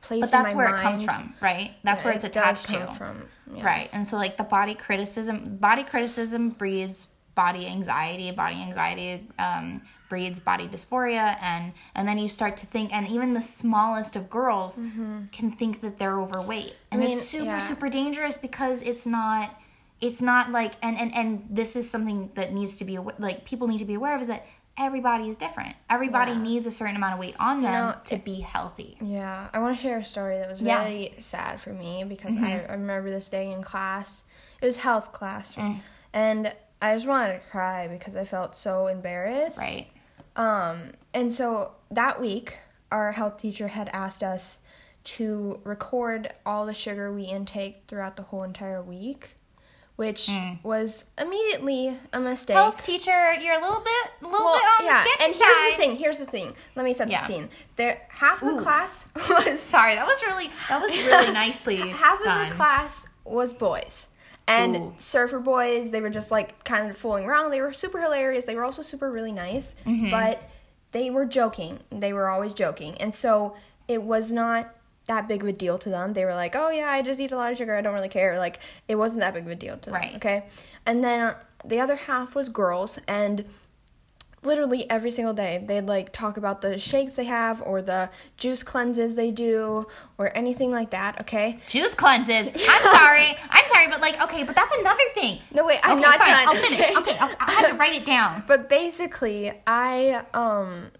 place 0.00 0.20
Mm-hmm. 0.20 0.20
but 0.20 0.30
that's 0.30 0.54
where 0.54 0.70
mind. 0.70 0.78
it 0.78 0.82
comes 0.82 1.02
from, 1.02 1.34
right? 1.40 1.72
That's 1.82 2.00
Yeah, 2.00 2.04
where 2.06 2.14
it's 2.14 2.24
it 2.24 2.28
attached 2.28 2.68
to. 2.68 2.86
from. 2.88 3.22
Yeah. 3.54 3.64
Right. 3.64 3.90
And 3.92 4.06
so 4.06 4.16
like 4.16 4.36
the 4.36 4.44
body 4.44 4.74
criticism 4.74 5.56
body 5.56 5.82
criticism 5.84 6.50
breeds 6.50 7.08
body 7.34 7.66
anxiety, 7.66 8.30
body 8.30 8.56
anxiety 8.62 9.26
um, 9.38 9.82
breeds 10.08 10.38
body 10.38 10.68
dysphoria 10.68 11.36
and 11.42 11.72
and 11.94 12.06
then 12.06 12.18
you 12.18 12.28
start 12.28 12.56
to 12.58 12.66
think 12.66 12.94
and 12.94 13.08
even 13.08 13.34
the 13.34 13.40
smallest 13.40 14.14
of 14.16 14.30
girls 14.30 14.76
can 15.32 15.50
think 15.58 15.80
that 15.80 15.98
they're 15.98 16.20
overweight. 16.20 16.74
And 16.90 17.00
Mm-hmm. 17.00 17.08
mean, 17.10 17.18
it's 17.18 17.26
super 17.26 17.44
yeah. 17.46 17.58
super 17.58 17.88
dangerous 17.88 18.36
because 18.36 18.82
it's 18.82 19.06
not 19.06 19.60
it's 20.00 20.20
not 20.22 20.52
like 20.52 20.72
and 20.82 20.96
and 20.98 21.14
and 21.14 21.46
this 21.50 21.74
is 21.76 21.88
something 21.90 22.30
that 22.34 22.52
needs 22.52 22.76
to 22.76 22.84
be 22.84 22.98
like 23.18 23.44
people 23.44 23.66
need 23.68 23.78
to 23.78 23.84
be 23.84 23.94
aware 23.94 24.14
of 24.14 24.20
is 24.20 24.28
that 24.28 24.46
everybody 24.76 25.28
is 25.28 25.36
different. 25.36 25.74
Everybody 25.88 26.32
Yeah. 26.32 26.42
needs 26.42 26.66
a 26.66 26.70
certain 26.70 26.96
amount 26.96 27.14
of 27.14 27.20
weight 27.20 27.36
on 27.38 27.62
them 27.62 27.72
know, 27.72 27.94
to 28.06 28.16
be 28.16 28.40
healthy. 28.40 28.96
Yeah, 29.00 29.48
I 29.52 29.58
want 29.60 29.76
to 29.76 29.82
share 29.82 29.98
a 29.98 30.04
story 30.04 30.36
that 30.38 30.48
was 30.50 30.60
Yeah. 30.60 30.78
Mm-hmm. 30.78 30.84
really 30.92 31.14
sad 31.20 31.60
for 31.60 31.72
me 31.72 32.04
because 32.04 32.36
I, 32.36 32.64
I 32.68 32.72
remember 32.72 33.08
this 33.10 33.28
day 33.28 33.52
in 33.52 33.62
class. 33.62 34.22
It 34.60 34.66
was 34.66 34.76
health 34.76 35.12
class, 35.12 35.54
Mm. 35.56 35.80
and 36.12 36.52
I 36.90 36.94
just 36.94 37.06
wanted 37.06 37.34
to 37.34 37.40
cry 37.50 37.88
because 37.88 38.14
I 38.16 38.24
felt 38.24 38.54
so 38.54 38.86
embarrassed. 38.88 39.58
Right. 39.58 39.86
Um, 40.36 40.92
and 41.12 41.32
so 41.32 41.72
that 41.90 42.20
week, 42.20 42.58
our 42.92 43.12
health 43.12 43.38
teacher 43.38 43.68
had 43.68 43.88
asked 43.92 44.22
us 44.22 44.58
to 45.04 45.60
record 45.64 46.32
all 46.44 46.66
the 46.66 46.74
sugar 46.74 47.12
we 47.12 47.22
intake 47.24 47.84
throughout 47.88 48.16
the 48.16 48.22
whole 48.22 48.42
entire 48.42 48.82
week, 48.82 49.36
which 49.96 50.28
was 50.62 51.04
immediately 51.18 51.96
a 52.12 52.20
mistake. 52.20 52.56
Mm. 52.56 52.60
Health 52.60 52.84
teacher, 52.84 53.34
you're 53.40 53.58
a 53.58 53.62
little 53.62 53.80
bit, 53.82 54.10
a 54.22 54.24
little 54.26 54.44
Well, 54.44 54.54
bit 54.54 54.62
on 54.80 54.84
yeah, 54.86 55.02
the 55.04 55.08
sketchy 55.10 55.24
and 55.24 55.34
side. 55.34 55.44
here's 55.46 55.70
the 55.70 55.76
thing. 55.76 55.96
Here's 55.96 56.18
the 56.18 56.26
thing. 56.26 56.56
Let 56.74 56.84
me 56.84 56.92
set 56.94 57.08
Yeah. 57.10 57.20
the 57.20 57.26
scene. 57.26 57.48
There, 57.76 58.02
half 58.08 58.42
of 58.42 58.48
the 58.48 58.54
Ooh. 58.56 58.60
class 58.60 59.04
was 59.16 59.60
Sorry, 59.60 59.94
that 59.94 60.06
was 60.06 60.22
really, 60.26 60.50
that 60.68 60.80
was 60.82 60.90
really 60.90 61.32
nicely 61.44 61.76
half 61.76 62.18
of 62.18 62.24
done. 62.24 62.48
the 62.48 62.54
class 62.54 63.06
was 63.24 63.52
boys. 63.52 64.08
And 64.46 64.76
Ooh. 64.76 64.94
surfer 64.98 65.38
boys, 65.40 65.90
they 65.90 66.00
were 66.00 66.10
just 66.10 66.30
like 66.30 66.64
kind 66.64 66.90
of 66.90 66.96
fooling 66.96 67.24
around. 67.24 67.50
They 67.50 67.60
were 67.62 67.72
super 67.72 68.00
hilarious. 68.00 68.44
They 68.44 68.54
were 68.54 68.64
also 68.64 68.82
super 68.82 69.10
really 69.10 69.32
nice, 69.32 69.74
Mm-hmm. 69.86 70.10
but 70.10 70.42
they 70.92 71.10
were 71.10 71.24
joking. 71.24 71.80
They 71.90 72.12
were 72.12 72.28
always 72.28 72.52
joking. 72.54 72.94
And 72.98 73.14
so 73.14 73.56
it 73.88 74.02
was 74.02 74.32
not 74.32 74.74
that 75.06 75.28
big 75.28 75.42
of 75.42 75.48
a 75.48 75.52
deal 75.52 75.76
to 75.78 75.88
them. 75.90 76.12
They 76.14 76.24
were 76.24 76.34
like, 76.34 76.54
"Oh 76.56 76.70
yeah, 76.70 76.88
I 76.88 77.02
just 77.02 77.20
eat 77.20 77.32
a 77.32 77.36
lot 77.36 77.52
of 77.52 77.58
sugar. 77.58 77.74
I 77.76 77.80
don't 77.82 77.94
really 77.94 78.08
care." 78.08 78.38
Like 78.38 78.58
it 78.88 78.94
wasn't 78.96 79.20
that 79.20 79.34
big 79.34 79.44
of 79.44 79.50
a 79.50 79.54
deal 79.54 79.76
to 79.78 79.90
them, 79.90 80.00
Right. 80.00 80.14
okay? 80.16 80.44
And 80.86 81.02
then 81.04 81.34
the 81.64 81.80
other 81.80 81.96
half 81.96 82.34
was 82.34 82.48
girls 82.48 82.98
and 83.08 83.44
literally 84.46 84.88
every 84.90 85.10
single 85.10 85.34
day 85.34 85.62
they'd 85.66 85.86
like 85.86 86.12
talk 86.12 86.36
about 86.36 86.60
the 86.60 86.78
shakes 86.78 87.12
they 87.14 87.24
have 87.24 87.62
or 87.62 87.82
the 87.82 88.10
juice 88.36 88.62
cleanses 88.62 89.14
they 89.14 89.30
do 89.30 89.86
or 90.18 90.36
anything 90.36 90.70
like 90.70 90.90
that, 90.90 91.20
okay? 91.20 91.58
Juice 91.68 91.94
cleanses. 91.94 92.48
I'm 92.68 92.82
sorry. 92.96 93.36
I'm 93.50 93.64
sorry, 93.72 93.88
but 93.88 94.00
like, 94.00 94.22
okay, 94.22 94.42
but 94.42 94.54
that's 94.54 94.74
another 94.76 95.02
thing. 95.14 95.38
No, 95.52 95.64
wait, 95.64 95.80
I'm 95.82 95.98
okay, 95.98 96.02
not 96.02 96.18
fine, 96.18 96.28
done. 96.28 96.48
I'll 96.48 96.54
finish. 96.62 96.80
Okay, 96.98 97.16
I'll, 97.20 97.34
I 97.40 97.52
have 97.52 97.70
to 97.70 97.74
write 97.76 97.94
it 97.94 98.04
down. 98.06 98.44
But 98.46 98.68
basically, 98.68 99.52
I 99.66 100.24
um 100.34 100.90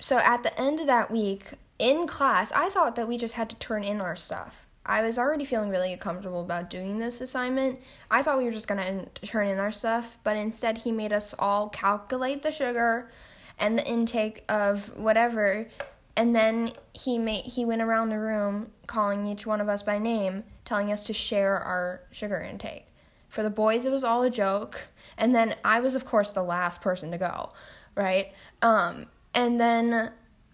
so 0.00 0.18
at 0.18 0.42
the 0.42 0.58
end 0.60 0.80
of 0.80 0.86
that 0.86 1.10
week 1.10 1.52
in 1.78 2.06
class, 2.06 2.52
I 2.52 2.68
thought 2.68 2.96
that 2.96 3.06
we 3.08 3.18
just 3.18 3.34
had 3.34 3.50
to 3.50 3.56
turn 3.56 3.84
in 3.84 4.00
our 4.00 4.16
stuff. 4.16 4.69
I 4.90 5.02
was 5.02 5.18
already 5.18 5.44
feeling 5.44 5.70
really 5.70 5.96
comfortable 5.96 6.40
about 6.40 6.68
doing 6.68 6.98
this 6.98 7.20
assignment. 7.20 7.78
I 8.10 8.22
thought 8.22 8.38
we 8.38 8.44
were 8.44 8.50
just 8.50 8.66
going 8.66 8.80
to 8.80 9.26
turn 9.26 9.46
in 9.46 9.58
our 9.58 9.70
stuff, 9.70 10.18
but 10.24 10.36
instead 10.36 10.78
he 10.78 10.90
made 10.90 11.12
us 11.12 11.34
all 11.38 11.68
calculate 11.68 12.42
the 12.42 12.50
sugar 12.50 13.10
and 13.58 13.78
the 13.78 13.86
intake 13.86 14.44
of 14.48 14.96
whatever 14.96 15.68
and 16.16 16.34
then 16.34 16.72
he 16.92 17.18
made 17.18 17.44
he 17.44 17.64
went 17.64 17.80
around 17.80 18.10
the 18.10 18.18
room 18.18 18.70
calling 18.86 19.26
each 19.26 19.46
one 19.46 19.60
of 19.60 19.68
us 19.68 19.82
by 19.82 19.98
name, 19.98 20.44
telling 20.64 20.92
us 20.92 21.06
to 21.06 21.14
share 21.14 21.58
our 21.58 22.02
sugar 22.10 22.40
intake. 22.40 22.86
For 23.28 23.42
the 23.42 23.50
boys, 23.50 23.86
it 23.86 23.92
was 23.92 24.02
all 24.04 24.22
a 24.22 24.30
joke, 24.30 24.88
and 25.16 25.34
then 25.34 25.54
I 25.64 25.80
was, 25.80 25.94
of 25.94 26.04
course, 26.04 26.30
the 26.30 26.42
last 26.42 26.82
person 26.82 27.10
to 27.12 27.18
go, 27.18 27.52
right? 27.94 28.32
Um, 28.60 29.06
and 29.34 29.60
then 29.60 30.10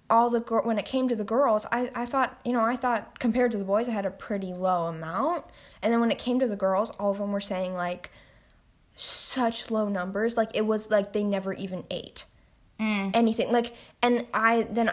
all 0.09 0.31
the 0.31 0.41
gir- 0.41 0.63
when 0.63 0.79
it 0.79 0.85
came 0.85 1.09
to 1.09 1.17
the 1.17 1.25
girls, 1.25 1.67
I 1.73 1.91
I 1.95 2.07
thought 2.07 2.39
you 2.45 2.53
know 2.53 2.61
I 2.61 2.77
thought 2.77 3.19
compared 3.19 3.53
to 3.53 3.59
the 3.59 3.65
boys, 3.65 3.89
I 3.89 3.93
had 3.93 4.07
a 4.07 4.11
pretty 4.11 4.53
low 4.53 4.87
amount, 4.87 5.45
and 5.83 5.93
then 5.93 6.01
when 6.01 6.11
it 6.11 6.19
came 6.19 6.39
to 6.41 6.47
the 6.47 6.57
girls, 6.57 6.91
all 6.99 7.11
of 7.11 7.19
them 7.19 7.33
were 7.33 7.41
saying 7.41 7.75
like 7.75 8.11
such 8.95 9.71
low 9.71 9.89
numbers, 9.89 10.37
like 10.37 10.51
it 10.55 10.67
was 10.67 10.91
like 10.91 11.13
they 11.13 11.25
never 11.25 11.53
even 11.53 11.85
ate. 11.91 12.25
anything 12.79 13.51
like 13.51 13.75
and 14.03 14.27
I 14.35 14.67
then 14.71 14.91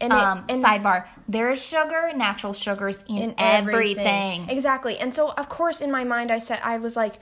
and, 0.00 0.12
it- 0.12 0.18
Um, 0.18 0.44
and 0.48 0.64
sidebar: 0.64 1.06
there 1.28 1.50
is 1.50 1.60
sugar, 1.64 2.12
natural 2.14 2.52
sugars 2.52 3.02
in, 3.08 3.34
everything. 3.38 4.48
Exactly. 4.48 4.98
And 4.98 5.12
so 5.12 5.30
of 5.32 5.48
course 5.48 5.80
in 5.80 5.90
my 5.90 6.04
mind 6.04 6.30
I 6.30 6.38
said 6.38 6.60
I 6.62 6.78
was 6.78 6.94
like, 6.94 7.14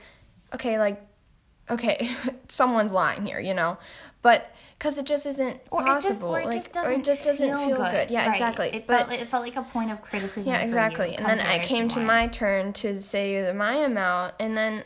okay, 0.53 0.77
like 0.77 1.01
okay, 1.69 2.11
someone's 2.47 2.91
lying 2.93 3.25
here, 3.25 3.39
you 3.39 3.55
know. 3.55 3.77
But 4.21 4.52
cuz 4.83 4.97
it 4.97 5.05
just 5.05 5.25
isn't 5.25 5.61
Or 5.71 5.81
it 5.81 5.85
possible. 5.85 6.09
just, 6.13 6.23
or 6.23 6.39
it 6.41 6.45
like, 6.45 6.53
just 6.55 6.73
doesn't, 6.73 6.99
it 6.99 7.05
just 7.05 7.23
doesn't 7.23 7.57
feel, 7.65 7.77
good. 7.77 8.11
Yeah, 8.11 8.25
Right. 8.27 8.35
exactly. 8.35 8.67
It 8.69 8.85
but 8.85 9.07
felt, 9.07 9.21
it 9.21 9.27
felt 9.29 9.43
like 9.43 9.55
a 9.55 9.63
point 9.63 9.91
of 9.91 10.01
criticism. 10.01 10.53
yeah, 10.53 10.59
exactly. 10.59 11.15
And 11.15 11.25
then 11.25 11.39
I 11.39 11.59
came 11.59 11.87
to 11.89 11.99
my 11.99 12.27
turn 12.27 12.73
to 12.73 12.99
say 13.01 13.51
my 13.53 13.75
amount 13.75 14.35
and 14.39 14.55
then 14.57 14.83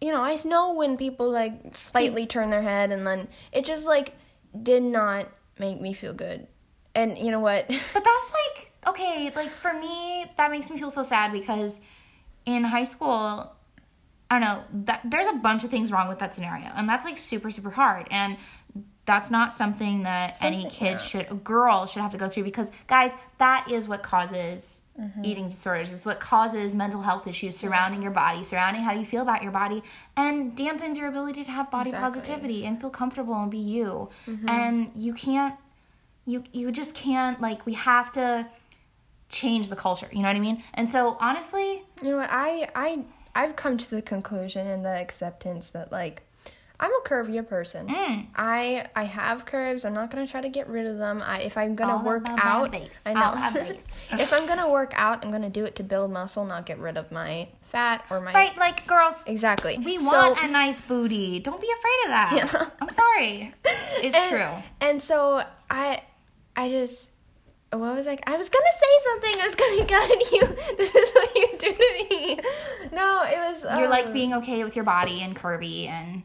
you 0.00 0.12
know, 0.12 0.22
I 0.22 0.38
know 0.44 0.72
when 0.74 0.96
people 0.96 1.28
like 1.30 1.76
slightly 1.76 2.24
turn 2.26 2.50
their 2.50 2.62
head 2.62 2.92
and 2.92 3.04
then 3.06 3.28
it 3.52 3.64
just 3.64 3.84
like 3.86 4.14
did 4.62 4.82
not 4.82 5.28
make 5.58 5.80
me 5.80 5.92
feel 5.92 6.14
good. 6.14 6.46
And 6.94 7.18
you 7.18 7.30
know 7.30 7.40
what? 7.40 7.66
But 7.94 8.04
that's 8.04 8.32
like 8.32 8.72
okay, 8.86 9.30
like 9.36 9.50
for 9.50 9.72
me, 9.72 10.24
that 10.36 10.50
makes 10.50 10.70
me 10.70 10.78
feel 10.78 10.90
so 10.90 11.02
sad 11.02 11.32
because 11.32 11.80
in 12.46 12.64
high 12.64 12.84
school, 12.84 13.52
I 14.30 14.38
don't 14.38 14.40
know, 14.40 14.64
that 14.84 15.00
there's 15.04 15.26
a 15.26 15.34
bunch 15.34 15.64
of 15.64 15.70
things 15.70 15.90
wrong 15.92 16.08
with 16.08 16.20
that 16.20 16.34
scenario, 16.34 16.66
and 16.76 16.88
that's 16.88 17.04
like 17.04 17.18
super 17.18 17.50
super 17.50 17.70
hard, 17.70 18.06
and 18.10 18.36
that's 19.08 19.30
not 19.30 19.52
something 19.52 20.02
that 20.02 20.36
any 20.40 20.68
kid 20.68 21.00
should, 21.00 21.26
a 21.30 21.34
girl 21.34 21.86
should 21.86 22.02
have 22.02 22.12
to 22.12 22.18
go 22.18 22.28
through 22.28 22.44
because 22.44 22.70
guys, 22.86 23.12
that 23.38 23.66
is 23.70 23.88
what 23.88 24.02
causes. 24.02 24.82
Mm-hmm. 25.00 25.24
Eating 25.24 25.48
disorders. 25.48 25.92
It's 25.92 26.04
what 26.04 26.18
causes 26.18 26.74
mental 26.74 27.00
health 27.02 27.28
issues 27.28 27.56
surrounding 27.56 28.02
your 28.02 28.10
body, 28.10 28.42
surrounding 28.42 28.82
how 28.82 28.92
you 28.92 29.06
feel 29.06 29.22
about 29.22 29.44
your 29.44 29.52
body, 29.52 29.80
and 30.16 30.56
dampens 30.56 30.98
your 30.98 31.06
ability 31.06 31.44
to 31.44 31.52
have 31.52 31.70
body 31.70 31.90
Exactly. 31.90 32.10
positivity 32.20 32.66
and 32.66 32.80
feel 32.80 32.90
comfortable 32.90 33.40
and 33.40 33.48
be 33.48 33.58
you. 33.58 34.08
Mm-hmm. 34.26 34.48
And 34.50 34.90
you 34.96 35.14
can't 35.14 35.54
you 36.26 36.42
you 36.52 36.72
just 36.72 36.96
can't 36.96 37.40
like 37.40 37.64
we 37.64 37.74
have 37.74 38.10
to 38.12 38.44
change 39.28 39.68
the 39.68 39.76
culture 39.76 40.08
you 40.12 40.20
know 40.22 40.28
what 40.28 40.36
i 40.36 40.40
mean 40.40 40.62
and 40.74 40.88
so 40.90 41.16
honestly 41.20 41.82
You 42.02 42.10
know 42.10 42.16
what? 42.18 42.28
I 42.30 42.68
I 42.74 43.04
I've 43.34 43.56
come 43.56 43.76
to 43.78 43.90
the 43.90 44.02
conclusion 44.02 44.66
and 44.66 44.84
the 44.84 44.96
acceptance 45.00 45.70
that 45.70 45.90
like 45.92 46.22
I'm 46.80 46.92
a 46.92 47.00
curvier 47.08 47.46
person. 47.46 47.88
Mm. 47.88 48.26
I 48.36 48.86
I 48.94 49.04
have 49.04 49.44
curves. 49.44 49.84
I'm 49.84 49.94
not 49.94 50.10
gonna 50.10 50.26
try 50.28 50.40
to 50.40 50.48
get 50.48 50.68
rid 50.68 50.86
of 50.86 50.98
them. 50.98 51.22
I 51.24 51.40
if 51.40 51.56
I'm 51.56 51.74
gonna 51.74 51.96
All 51.96 52.04
work 52.04 52.24
out. 52.28 52.74
I 53.04 53.12
know. 53.14 53.34
if 54.12 54.32
I'm 54.32 54.46
gonna 54.46 54.70
work 54.70 54.92
out, 54.94 55.24
I'm 55.24 55.32
gonna 55.32 55.50
do 55.50 55.64
it 55.64 55.74
to 55.76 55.82
build 55.82 56.12
muscle, 56.12 56.44
not 56.44 56.66
get 56.66 56.78
rid 56.78 56.96
of 56.96 57.10
my 57.10 57.48
fat 57.62 58.04
or 58.10 58.20
my 58.20 58.32
right 58.32 58.56
like 58.56 58.86
girls 58.86 59.24
exactly. 59.26 59.78
we 59.78 59.98
So- 59.98 60.04
want 60.06 60.42
a 60.42 60.48
nice 60.48 60.80
booty 60.80 61.38
don't 61.40 61.60
be 61.60 61.68
afraid 61.78 62.04
of 62.04 62.10
that 62.10 62.32
Yeah. 62.54 62.70
i'm 62.80 62.88
sorry 62.90 63.52
it's 64.02 64.16
and, 64.16 64.30
true 64.30 64.62
And 64.80 65.02
so 65.02 65.42
I, 65.70 66.02
I 66.56 66.70
just, 66.70 67.10
what 67.70 67.94
was 67.94 68.06
I? 68.06 68.18
I 68.26 68.36
was 68.36 68.48
gonna 68.48 68.74
say 68.80 68.94
something. 69.04 69.34
I 69.42 69.44
was 69.44 69.54
gonna 69.54 69.84
cut 69.84 70.32
you. 70.32 70.76
This 70.78 70.94
is 70.94 71.14
what 71.14 71.36
you 71.36 71.48
do 71.58 71.72
to 71.74 72.08
me. 72.08 72.40
No, 72.92 73.22
it 73.24 73.38
was. 73.38 73.78
you're 73.78 73.88
like 73.90 74.06
um, 74.06 74.12
being 74.14 74.32
okay 74.34 74.64
with 74.64 74.74
your 74.74 74.86
body 74.86 75.20
and 75.20 75.36
curvy 75.36 75.88
and 75.88 76.22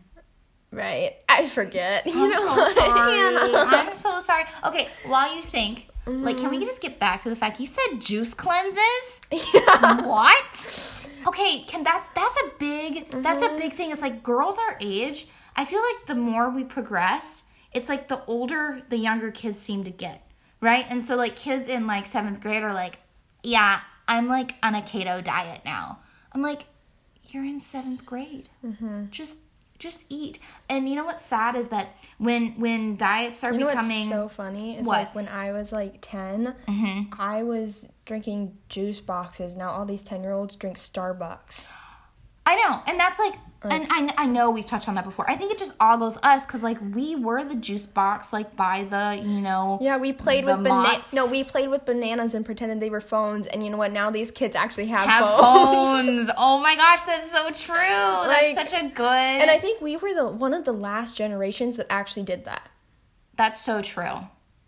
right. 0.74 1.16
I 1.30 1.48
forget. 1.48 2.06
You 2.06 2.14
i'm 2.26 2.30
know 2.32 2.42
so 2.42 2.56
what? 2.56 2.72
sorry 2.76 3.56
i'm 3.90 3.96
so 3.96 4.20
sorry 4.20 4.44
okay 4.66 4.88
while 5.06 5.34
you 5.36 5.42
think 5.42 5.88
like 6.06 6.38
can 6.38 6.50
we 6.50 6.58
Mm-hmm. 6.58 6.66
just 6.66 6.82
get 6.82 7.00
back 7.00 7.24
to 7.24 7.30
the 7.30 7.36
fact 7.36 7.60
you 7.60 7.68
said 7.68 8.00
juice 8.00 8.34
cleanses 8.34 9.22
yeah. 9.32 10.06
what 10.06 11.00
okay 11.28 11.60
can 11.68 11.84
that's 11.84 12.10
that's 12.10 12.38
a 12.46 12.52
big 12.60 13.10
that's 13.22 13.44
Mm-hmm. 13.44 13.56
a 13.56 13.60
big 13.60 13.74
thing 13.74 13.92
it's 13.92 14.02
like 14.02 14.22
girls 14.24 14.58
our 14.58 14.78
age 14.82 15.28
i 15.56 15.64
feel 15.66 15.80
like 15.80 16.06
the 16.08 16.16
more 16.16 16.50
we 16.50 16.64
progress 16.64 17.44
it's 17.72 17.88
like 17.90 18.08
the 18.10 18.22
older 18.26 18.82
the 18.90 18.98
younger 18.98 19.32
kids 19.32 19.58
seem 19.60 19.84
to 19.86 19.92
get 19.92 20.30
right 20.62 20.86
and 20.90 21.02
so 21.02 21.16
like 21.16 21.36
kids 21.36 21.68
in 21.70 21.88
like 21.88 22.06
seventh 22.06 22.42
grade 22.42 22.64
are 22.64 22.74
like 22.74 23.00
yeah 23.44 23.80
i'm 24.08 24.28
like 24.28 24.56
on 24.64 24.76
a 24.76 24.82
keto 24.82 25.24
diet 25.24 25.62
now 25.66 26.00
i'm 26.34 26.42
like 26.42 26.66
you're 27.30 27.46
in 27.46 27.60
seventh 27.60 28.06
grade 28.06 28.50
Mm-hmm. 28.66 29.06
just 29.10 29.40
just 29.84 30.06
eat 30.10 30.40
and 30.70 30.88
you 30.90 30.96
know 30.96 31.04
what's 31.04 31.26
sad 31.26 31.56
is 31.56 31.68
that 31.68 31.96
when 32.18 32.42
when 32.60 32.96
diets 32.96 33.44
are 33.44 33.52
You 33.54 33.60
know 33.60 33.68
becoming 33.68 34.10
what's 34.10 34.22
so 34.22 34.28
funny? 34.30 34.78
Is 34.78 34.86
What? 34.88 34.98
like 35.00 35.16
when 35.16 35.28
I 35.28 35.52
was 35.52 35.72
like 35.72 35.98
10, 36.02 36.56
Mm-hmm. 36.68 37.14
I 37.22 37.44
was 37.44 37.88
drinking 38.06 38.58
juice 38.70 39.02
boxes. 39.02 39.56
Now 39.56 39.70
all 39.72 39.86
these 39.86 40.04
10 40.04 40.24
year 40.24 40.32
olds 40.34 40.56
drink 40.56 40.78
Starbucks. 40.78 41.68
I 42.46 42.56
know, 42.56 42.82
and 42.88 43.00
that's 43.00 43.20
like, 43.20 43.36
and 43.66 43.88
I, 43.90 44.14
I 44.18 44.26
know 44.26 44.52
we've 44.52 44.66
touched 44.66 44.90
on 44.90 44.96
that 44.96 45.06
before. 45.06 45.30
I 45.32 45.38
think 45.38 45.54
it 45.54 45.58
just 45.58 45.74
ogles 45.80 46.18
us 46.22 46.46
because 46.46 46.62
like 46.62 46.78
we 46.94 47.16
were 47.16 47.46
the 47.46 47.56
juice 47.56 47.86
box, 47.86 48.34
like 48.34 48.58
by 48.58 48.84
the 48.84 49.22
you 49.26 49.40
know. 49.40 49.78
Yeah, 49.82 49.96
we 49.98 50.12
played 50.12 50.46
with 50.46 50.58
bananas. 50.64 51.14
No, 51.14 51.26
we 51.28 51.46
played 51.46 51.70
with 51.70 51.86
bananas 51.86 52.34
and 52.34 52.46
pretended 52.46 52.82
they 52.82 52.90
were 52.90 53.00
phones. 53.00 53.48
And 53.48 53.64
you 53.64 53.70
know 53.70 53.78
what? 53.78 53.94
Now 53.94 54.12
these 54.12 54.32
kids 54.32 54.58
actually 54.58 54.88
have, 54.88 55.08
Have 55.08 55.24
phones. 55.40 56.06
phones. 56.08 56.30
Oh 56.38 56.60
my 56.62 56.76
gosh, 56.76 57.04
that's 57.04 57.32
so 57.32 57.52
true. 57.52 57.74
Like- 58.28 58.54
that's 58.56 58.72
such 58.72 58.84
a 58.84 58.90
good. 58.90 59.06
And 59.06 59.50
I 59.50 59.58
think 59.58 59.80
we 59.82 59.96
were 59.96 60.14
the 60.14 60.28
one 60.28 60.54
of 60.54 60.66
the 60.66 60.74
last 60.74 61.16
generations 61.16 61.78
that 61.78 61.88
actually 61.90 62.24
did 62.24 62.44
that. 62.44 62.70
that's 63.38 63.62
so 63.62 63.82
true. 63.82 64.28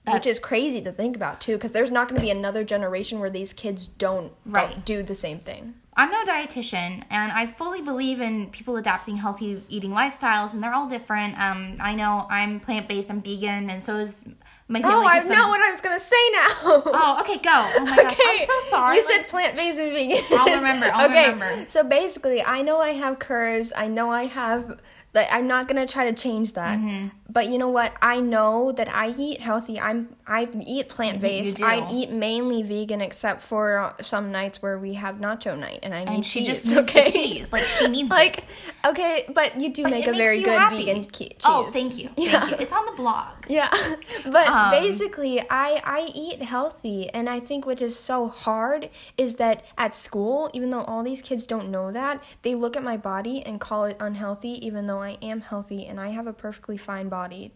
which 0.09 0.25
is 0.25 0.39
crazy 0.39 0.81
to 0.83 0.91
think 0.93 1.15
about 1.17 1.41
too 1.41 1.53
because 1.57 1.71
there's 1.73 1.91
not 1.91 2.07
going 2.07 2.15
to 2.15 2.21
be 2.21 2.29
another 2.31 2.63
generation 2.63 3.19
where 3.19 3.29
these 3.29 3.51
kids 3.51 3.87
don't, 3.87 4.31
Right. 4.45 4.71
don't 4.71 4.85
do 4.85 5.03
the 5.03 5.15
same 5.15 5.39
thing 5.39 5.73
I'm 5.97 6.11
no 6.11 6.23
dietitian, 6.25 7.03
and 7.09 7.31
I 7.31 7.45
fully 7.47 7.81
believe 7.81 8.19
in 8.19 8.47
people 8.49 8.75
adapting 8.75 9.15
healthy 9.15 9.61
eating 9.69 9.91
lifestyles, 9.91 10.53
and 10.53 10.61
they're 10.61 10.73
all 10.73 10.89
different. 10.89 11.39
Um, 11.39 11.77
I 11.79 11.95
know 11.95 12.27
I'm 12.29 12.59
plant 12.59 12.89
based, 12.89 13.09
I'm 13.09 13.21
vegan, 13.21 13.69
and 13.69 13.81
so 13.81 13.95
is 13.95 14.25
my 14.67 14.81
family. 14.81 14.95
oh 14.97 15.05
i 15.07 15.19
to 15.19 15.29
know 15.29 15.47
what 15.47 15.61
i 15.61 15.69
was 15.69 15.79
going 15.79 15.95
to 15.97 16.03
say 16.03 16.15
now 16.33 16.47
Oh, 16.65 17.17
okay, 17.21 17.37
go. 17.37 17.51
Oh 17.53 17.85
my 17.87 17.95
gosh, 17.97 18.17
I'm 18.19 18.45
so 18.47 18.59
sorry. 18.61 18.97
You 18.97 19.05
Like- 19.05 19.13
said 19.15 19.27
plant-based 19.29 19.77
and 19.77 19.91
vegan. 19.93 20.23
I'll 20.39 20.55
remember, 20.55 20.89
I'll 20.91 21.05
okay, 21.11 21.29
remember. 21.33 21.69
So 21.69 21.83
basically, 21.83 22.41
I 22.43 22.61
know 22.63 22.79
I 22.79 22.89
have 22.93 23.19
curves. 23.19 23.71
I 23.75 23.87
know 23.87 24.09
I 24.09 24.25
have. 24.25 24.79
Like, 25.15 25.27
I'm 25.31 25.47
not 25.47 25.67
gonna 25.67 25.87
try 25.87 26.11
to 26.11 26.15
change 26.15 26.53
that. 26.53 26.77
Mm-hmm. 26.77 27.07
But 27.27 27.47
you 27.47 27.57
know 27.57 27.69
what? 27.69 27.91
I 28.01 28.19
know 28.21 28.71
that 28.73 28.87
I 28.93 29.13
eat 29.17 29.41
healthy. 29.41 29.79
I'm 29.79 30.09
I 30.27 30.47
eat 30.65 30.89
plant-based. 30.89 31.61
I 31.61 31.89
eat 31.91 32.09
mainly 32.11 32.61
vegan, 32.63 33.01
except 33.01 33.41
for 33.41 33.93
some 34.01 34.31
nights 34.31 34.61
where 34.61 34.77
we 34.77 34.93
have 34.93 35.15
nacho 35.15 35.57
night, 35.57 35.79
and 35.83 35.93
I 35.93 36.03
need 36.03 36.13
and 36.15 36.25
she 36.25 36.45
cheese. 36.45 36.63
just 36.63 36.65
needs 36.67 36.85
the 36.93 37.11
cheese. 37.11 37.51
Like 37.51 37.63
she 37.63 37.87
needs 37.87 38.11
it. 38.11 38.21
like 38.21 38.45
okay, 38.85 39.25
but 39.33 39.59
you 39.59 39.73
do 39.73 39.83
But 39.83 39.91
make 39.91 40.07
a 40.07 40.13
very 40.13 40.41
good 40.43 40.57
happy. 40.59 40.85
vegan 40.85 41.05
ke- 41.05 41.11
cheese. 41.19 41.41
Oh, 41.45 41.69
thank 41.71 41.97
you. 41.97 42.09
Thank 42.15 42.31
Yeah. 42.31 42.47
you. 42.49 42.55
It's 42.59 42.71
on 42.73 42.85
the 42.85 42.91
blog. 42.93 43.27
Yeah, 43.49 43.69
but 44.25 44.47
Um, 44.47 44.71
basically, 44.71 45.41
I 45.49 45.81
I 45.83 46.09
eat 46.13 46.41
healthy, 46.43 47.09
and 47.09 47.29
I 47.29 47.39
think 47.39 47.65
which 47.65 47.81
is 47.81 47.97
so 47.97 48.27
hard 48.27 48.89
is 49.17 49.35
that 49.35 49.63
at 49.77 49.95
school, 49.95 50.49
even 50.53 50.69
though 50.69 50.81
all 50.83 51.03
these 51.03 51.21
kids 51.21 51.45
don't 51.47 51.69
know 51.69 51.91
that, 51.91 52.23
they 52.43 52.53
look 52.55 52.77
at 52.77 52.83
my 52.83 52.97
body 52.97 53.43
and 53.45 53.59
call 53.59 53.85
it 53.85 53.97
unhealthy, 53.99 54.53
even 54.65 54.87
though 54.87 54.99
I 55.05 55.17
am 55.21 55.41
healthy 55.41 55.85
and 55.87 55.99
I 55.99 56.09
have 56.09 56.27
a 56.27 56.33
perfectly 56.33 56.77
fine 56.77 57.09
body. 57.09 57.53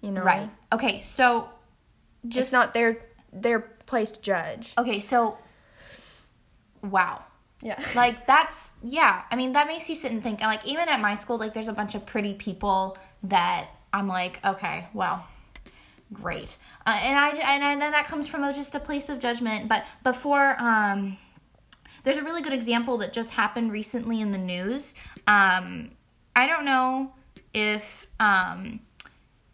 You 0.00 0.12
know, 0.12 0.22
Right. 0.22 0.50
Okay, 0.72 1.00
so 1.00 1.48
It's 2.24 2.34
just 2.34 2.52
not 2.52 2.72
their 2.74 2.98
their 3.32 3.60
place 3.60 4.12
to 4.12 4.20
judge. 4.20 4.72
Okay, 4.78 5.00
so 5.00 5.38
wow. 6.82 7.24
Yeah. 7.62 7.78
Like 7.94 8.26
that's 8.26 8.72
yeah. 8.82 9.22
I 9.30 9.36
mean, 9.36 9.52
that 9.52 9.66
makes 9.66 9.88
you 9.88 9.94
sit 9.94 10.12
and 10.12 10.22
think. 10.22 10.40
And 10.40 10.50
like 10.50 10.66
even 10.66 10.88
at 10.88 11.00
my 11.00 11.14
school, 11.14 11.38
like 11.38 11.52
there's 11.54 11.68
a 11.68 11.72
bunch 11.72 11.94
of 11.94 12.06
pretty 12.06 12.34
people 12.34 12.96
that 13.24 13.68
I'm 13.92 14.06
like, 14.08 14.40
okay, 14.44 14.86
well, 14.94 15.26
great. 16.12 16.56
Uh, 16.86 16.98
and 17.02 17.18
I 17.18 17.28
and, 17.30 17.62
and 17.62 17.82
then 17.82 17.92
that 17.92 18.06
comes 18.06 18.26
from 18.26 18.44
a, 18.44 18.52
just 18.54 18.74
a 18.74 18.80
place 18.80 19.08
of 19.08 19.18
judgment. 19.20 19.68
But 19.68 19.84
before, 20.02 20.56
um, 20.58 21.18
there's 22.04 22.16
a 22.16 22.22
really 22.24 22.42
good 22.42 22.52
example 22.52 22.98
that 22.98 23.12
just 23.12 23.32
happened 23.32 23.72
recently 23.72 24.20
in 24.20 24.32
the 24.32 24.38
news. 24.38 24.94
Um, 25.26 25.90
I 26.40 26.46
don't 26.46 26.64
know 26.64 27.12
if 27.52 28.06
um 28.18 28.80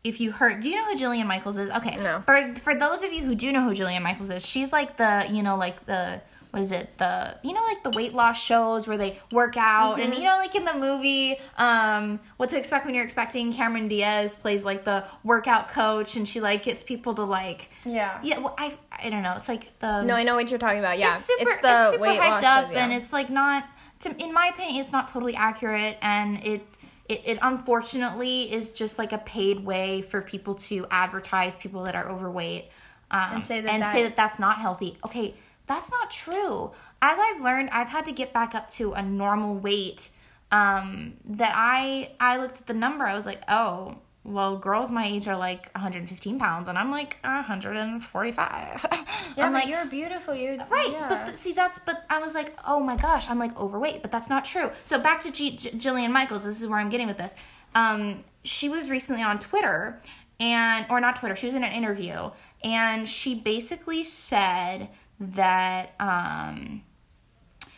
if 0.05 0.21
you 0.21 0.31
heard 0.31 0.61
do 0.61 0.69
you 0.69 0.77
know 0.77 0.85
who 0.85 0.95
Jillian 0.95 1.27
Michaels 1.27 1.57
is? 1.57 1.69
Okay. 1.69 1.97
No. 1.97 2.23
For 2.25 2.55
for 2.57 2.77
those 2.77 3.03
of 3.03 3.13
you 3.13 3.25
who 3.25 3.35
do 3.35 3.51
know 3.51 3.63
who 3.63 3.75
Jillian 3.75 4.03
Michaels 4.03 4.31
is, 4.31 4.47
she's 4.47 4.71
like 4.73 4.97
the, 4.97 5.27
you 5.29 5.43
know, 5.43 5.57
like 5.57 5.85
the 5.87 6.21
what 6.51 6.63
is 6.63 6.71
it? 6.71 6.97
The 6.97 7.37
you 7.43 7.53
know 7.53 7.63
like 7.63 7.83
the 7.83 7.91
weight 7.91 8.15
loss 8.15 8.41
shows 8.41 8.87
where 8.87 8.97
they 8.97 9.19
work 9.33 9.57
out 9.57 10.01
and 10.01 10.15
you 10.15 10.23
know 10.23 10.37
like 10.37 10.55
in 10.55 10.65
the 10.65 10.75
movie 10.75 11.37
um 11.59 12.21
What 12.37 12.51
to 12.51 12.57
Expect 12.57 12.87
When 12.87 12.95
You're 12.95 13.05
Expecting 13.05 13.53
Cameron 13.53 13.89
Diaz 13.89 14.37
plays 14.37 14.65
like 14.65 14.85
the 14.85 15.05
workout 15.25 15.69
coach 15.69 16.17
and 16.17 16.27
she 16.27 16.41
like 16.41 16.63
gets 16.63 16.85
people 16.85 17.15
to 17.15 17.25
like 17.25 17.69
Yeah. 17.85 18.21
Yeah, 18.23 18.39
well, 18.39 18.55
I 18.57 18.79
I 18.93 19.11
don't 19.11 19.23
know. 19.23 19.35
It's 19.37 19.49
like 19.49 19.77
the 19.81 20.03
No, 20.05 20.15
I 20.15 20.23
know 20.23 20.37
what 20.37 20.49
you're 20.51 20.59
talking 20.61 20.79
about. 20.79 20.99
Yeah, 20.99 21.15
it's 21.17 21.25
super, 21.25 21.51
it's 21.51 21.63
the 21.63 21.91
super 21.91 22.03
weight 22.03 22.21
hyped 22.21 22.43
loss 22.43 22.45
up, 22.45 22.73
yeah. 22.73 22.85
and 22.85 22.93
it's 22.93 23.13
like 23.13 23.29
not. 23.29 23.65
To, 24.01 24.15
in 24.23 24.33
my 24.33 24.49
opinion, 24.49 24.83
it's 24.83 24.93
not 24.93 25.09
totally 25.09 25.35
accurate, 25.35 25.97
and 26.03 26.47
it, 26.47 26.61
it 27.09 27.23
it 27.25 27.39
unfortunately 27.43 28.53
is 28.53 28.73
just 28.73 28.99
like 28.99 29.13
a 29.13 29.19
paid 29.19 29.65
way 29.65 30.03
for 30.03 30.23
people 30.23 30.55
to 30.55 30.87
advertise 30.91 31.57
people 31.57 31.83
that 31.85 31.95
are 31.95 32.09
overweight, 32.09 32.71
um, 33.11 33.29
And 33.35 33.47
say 33.47 33.61
that 33.61 33.73
and 33.73 33.83
that- 33.83 33.93
say 33.95 34.03
that 34.03 34.17
that's 34.17 34.39
not 34.39 34.59
healthy. 34.59 34.99
Okay, 35.05 35.35
that's 35.67 35.91
not 35.91 36.11
true. 36.11 36.73
As 37.03 37.19
I've 37.21 37.41
learned, 37.41 37.71
I've 37.71 37.89
had 37.89 38.05
to 38.07 38.13
get 38.13 38.33
back 38.33 38.55
up 38.55 38.69
to 38.71 38.93
a 38.95 39.03
normal 39.03 39.55
weight. 39.57 40.11
Um, 40.53 41.15
that 41.25 41.53
I 41.57 42.13
I 42.21 42.37
looked 42.39 42.61
at 42.61 42.67
the 42.69 42.75
number, 42.75 43.05
I 43.05 43.15
was 43.15 43.27
like, 43.27 43.43
oh 43.49 43.97
well, 44.27 44.57
girls 44.59 44.91
my 44.91 45.07
age 45.07 45.29
are 45.29 45.37
like 45.37 45.71
115 45.75 46.39
pounds, 46.39 46.69
and 46.69 46.77
I'm 46.77 46.91
like 46.91 47.17
145. 47.23 48.87
Yeah, 49.37 49.45
I'm 49.45 49.53
like, 49.53 49.69
you're 49.69 49.85
beautiful. 49.85 50.35
You're 50.35 50.57
Right, 50.71 50.91
yeah. 50.91 51.09
but 51.11 51.27
th- 51.27 51.37
see, 51.37 51.53
that's 51.53 51.79
but 51.81 52.07
I 52.09 52.21
was 52.21 52.33
like, 52.33 52.59
oh 52.67 52.81
my 52.81 52.97
gosh, 52.97 53.29
I'm 53.29 53.39
like 53.39 53.55
overweight, 53.61 54.01
but 54.01 54.11
that's 54.11 54.31
not 54.31 54.47
true. 54.47 54.71
So 54.85 54.99
back 54.99 55.21
to 55.23 55.31
G- 55.31 55.57
J- 55.57 55.73
Jillian 55.73 56.11
Michaels. 56.11 56.43
This 56.45 56.63
is 56.63 56.67
where 56.67 56.79
I'm 56.79 56.89
getting 56.89 57.07
with 57.07 57.19
this. 57.19 57.35
Um, 57.75 58.25
she 58.45 58.71
was 58.71 58.89
recently 58.89 59.23
on 59.23 59.39
Twitter, 59.39 60.01
and 60.41 60.87
or 60.89 61.01
not 61.01 61.17
Twitter. 61.17 61.37
She 61.37 61.45
was 61.45 61.55
in 61.55 61.65
an 61.65 61.73
interview, 61.73 62.31
and 62.65 63.07
she 63.07 63.35
basically 63.35 64.05
said 64.05 64.89
that 65.21 65.91
um, 66.01 66.83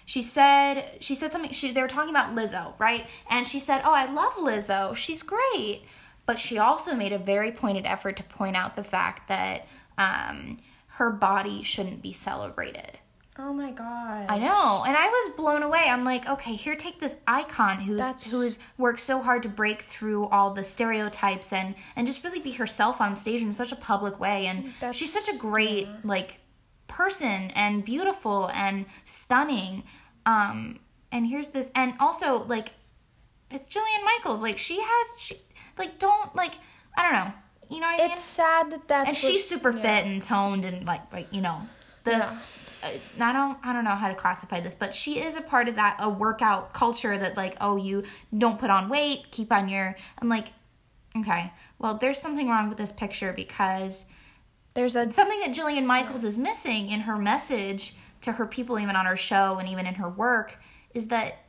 she 0.04 0.22
said 0.22 0.92
she 1.00 1.16
said 1.16 1.32
something. 1.32 1.50
She 1.50 1.72
they 1.72 1.82
were 1.82 1.88
talking 1.88 2.11
about 2.11 2.37
Lizzo, 2.37 2.74
right? 2.78 3.04
And 3.30 3.48
she 3.48 3.58
said, 3.58 3.82
"Oh, 3.84 3.92
I 3.92 4.06
love 4.12 4.34
Lizzo. 4.34 4.94
She's 4.94 5.24
great." 5.24 5.82
But 6.28 6.38
she 6.38 6.58
also 6.58 6.94
made 6.94 7.14
a 7.14 7.18
very 7.18 7.50
pointed 7.50 7.86
effort 7.86 8.18
to 8.18 8.22
point 8.22 8.54
out 8.54 8.76
the 8.76 8.84
fact 8.84 9.28
that 9.28 9.66
um, 9.96 10.58
her 10.88 11.10
body 11.10 11.62
shouldn't 11.62 12.02
be 12.02 12.12
celebrated. 12.12 12.98
oh 13.38 13.54
my 13.54 13.70
god. 13.70 14.26
I 14.28 14.38
know, 14.38 14.84
and 14.86 14.94
I 14.94 15.08
was 15.08 15.34
blown 15.36 15.62
away. 15.62 15.84
I'm 15.88 16.04
like, 16.04 16.28
okay, 16.28 16.54
here, 16.54 16.76
take 16.76 17.00
this 17.00 17.16
icon 17.26 17.80
who's 17.80 17.96
That's- 17.96 18.30
who's 18.30 18.58
worked 18.76 19.00
so 19.00 19.22
hard 19.22 19.42
to 19.44 19.48
break 19.48 19.80
through 19.82 20.26
all 20.26 20.50
the 20.52 20.64
stereotypes 20.64 21.50
and 21.52 21.74
and 21.96 22.06
just 22.06 22.22
really 22.24 22.40
be 22.40 22.50
herself 22.52 23.00
on 23.00 23.14
stage 23.14 23.40
in 23.40 23.52
such 23.52 23.72
a 23.72 23.76
public 23.76 24.20
way. 24.20 24.48
And 24.48 24.66
That's- 24.80 24.96
she's 24.96 25.12
such 25.12 25.34
a 25.34 25.38
great 25.38 25.88
like 26.04 26.40
person 26.88 27.52
and 27.54 27.84
beautiful 27.86 28.50
and 28.52 28.84
stunning. 29.04 29.84
Um, 30.26 30.80
and 31.10 31.26
here's 31.26 31.48
this, 31.48 31.70
and 31.74 31.94
also 32.00 32.44
like, 32.44 32.68
it's 33.50 33.66
Jillian 33.74 34.04
Michaels. 34.04 34.42
Like 34.42 34.58
she 34.58 34.78
has, 34.78 35.22
she 35.22 35.36
like 35.78 35.98
don't 35.98 36.34
like, 36.34 36.52
I 36.96 37.02
don't 37.02 37.12
know, 37.12 37.32
you 37.70 37.80
know 37.80 37.86
what 37.86 38.00
I 38.00 38.04
mean? 38.04 38.10
It's 38.12 38.20
sad 38.22 38.70
that 38.70 38.88
that's 38.88 39.08
and 39.08 39.16
she's 39.16 39.46
super 39.46 39.70
yeah. 39.70 39.82
fit 39.82 40.06
and 40.06 40.22
toned 40.22 40.64
and 40.64 40.86
like 40.86 41.12
like 41.12 41.28
you 41.32 41.40
know 41.40 41.62
the 42.04 42.12
Yeah. 42.12 42.38
uh, 42.82 42.90
I 43.20 43.32
don't 43.32 43.58
I 43.62 43.72
don't 43.72 43.84
know 43.84 43.90
how 43.90 44.08
to 44.08 44.14
classify 44.14 44.60
this, 44.60 44.74
but 44.74 44.94
she 44.94 45.20
is 45.20 45.36
a 45.36 45.40
part 45.42 45.68
of 45.68 45.74
that 45.76 45.96
a 46.00 46.08
workout 46.08 46.72
culture 46.72 47.16
that 47.18 47.36
like 47.36 47.56
oh 47.60 47.76
you 47.76 48.04
don't 48.36 48.58
put 48.58 48.70
on 48.70 48.88
weight, 48.88 49.30
keep 49.30 49.52
on 49.52 49.68
your 49.68 49.96
I'm 50.20 50.28
like 50.28 50.48
okay 51.16 51.52
well 51.78 51.94
there's 51.94 52.18
something 52.20 52.48
wrong 52.48 52.68
with 52.68 52.78
this 52.78 52.92
picture 52.92 53.32
because 53.32 54.06
There's 54.74 54.94
a 54.94 55.12
something 55.12 55.40
that 55.40 55.52
Jillian 55.52 55.84
Michaels 55.86 56.24
is 56.24 56.38
missing 56.38 56.90
in 56.90 57.00
her 57.00 57.16
message 57.16 57.94
to 58.20 58.32
her 58.32 58.46
people 58.46 58.78
even 58.78 58.94
on 58.96 59.06
her 59.06 59.16
show 59.16 59.58
and 59.58 59.68
even 59.68 59.86
in 59.86 59.94
her 59.94 60.08
work 60.08 60.58
is 60.94 61.08
that 61.08 61.44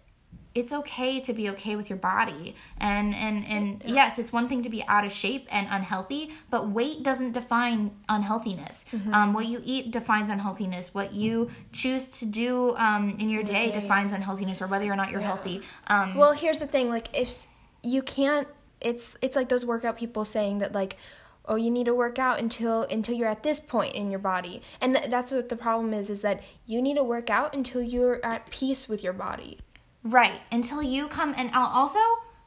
it's 0.56 0.74
okay 0.74 1.20
to 1.22 1.32
be 1.34 1.50
okay 1.50 1.76
with 1.76 1.90
your 1.90 1.98
body. 2.00 2.56
And 2.80 3.14
and 3.14 3.46
and 3.48 3.84
yes 3.86 4.18
it's 4.18 4.34
one 4.34 4.50
thing 4.50 4.64
to 4.64 4.70
be 4.70 4.84
out 4.88 5.06
of 5.06 5.12
shape 5.12 5.48
and 5.52 5.68
unhealthy 5.70 6.32
but 6.50 6.70
weight 6.70 7.04
doesn't 7.04 7.34
define 7.34 7.92
unhealthiness. 8.10 8.86
Um, 9.14 9.34
what 9.34 9.46
you 9.46 9.62
eat 9.64 9.92
defines 9.92 10.30
unhealthiness. 10.30 10.94
What 10.94 11.14
you 11.14 11.50
choose 11.72 12.10
to 12.10 12.26
do 12.26 12.76
um, 12.78 13.16
in 13.20 13.30
your 13.30 13.44
day 13.44 13.72
defines 13.72 14.12
unhealthiness 14.12 14.62
or 14.62 14.68
whether 14.68 14.92
or 14.92 14.96
not 14.96 15.12
you're 15.12 15.22
healthy. 15.22 15.62
Um, 15.88 16.16
Well, 16.16 16.34
here's 16.34 16.60
the 16.60 16.68
thing. 16.68 16.90
Like, 16.90 17.08
if 17.18 17.46
you 17.84 18.02
can't, 18.02 18.48
it's 18.82 19.16
it's 19.22 19.36
like 19.36 19.50
those 19.50 19.66
workout 19.66 19.98
people 19.98 20.26
saying 20.26 20.60
that 20.60 20.74
like, 20.74 20.98
oh, 21.46 21.56
you 21.56 21.70
need 21.72 21.86
to 21.86 21.94
work 21.96 22.18
out 22.20 22.40
until 22.40 22.84
until 22.84 23.16
you're 23.16 23.28
at 23.28 23.44
this 23.44 23.60
point 23.60 23.94
in 23.96 24.10
your 24.10 24.20
body, 24.20 24.62
and 24.82 24.96
th- 24.96 25.10
that's 25.10 25.32
what 25.32 25.50
the 25.50 25.56
problem 25.56 25.94
is. 25.94 26.10
Is 26.10 26.22
that 26.22 26.42
you 26.66 26.82
need 26.82 26.96
to 26.96 27.04
work 27.04 27.30
out 27.30 27.54
until 27.54 27.82
you're 27.82 28.20
at 28.26 28.50
peace 28.50 28.88
with 28.90 29.04
your 29.04 29.14
body. 29.14 29.60
Right. 30.04 30.40
Until 30.52 30.82
you 30.82 31.08
come 31.08 31.34
and 31.38 31.52
al- 31.52 31.68
also, 31.68 32.00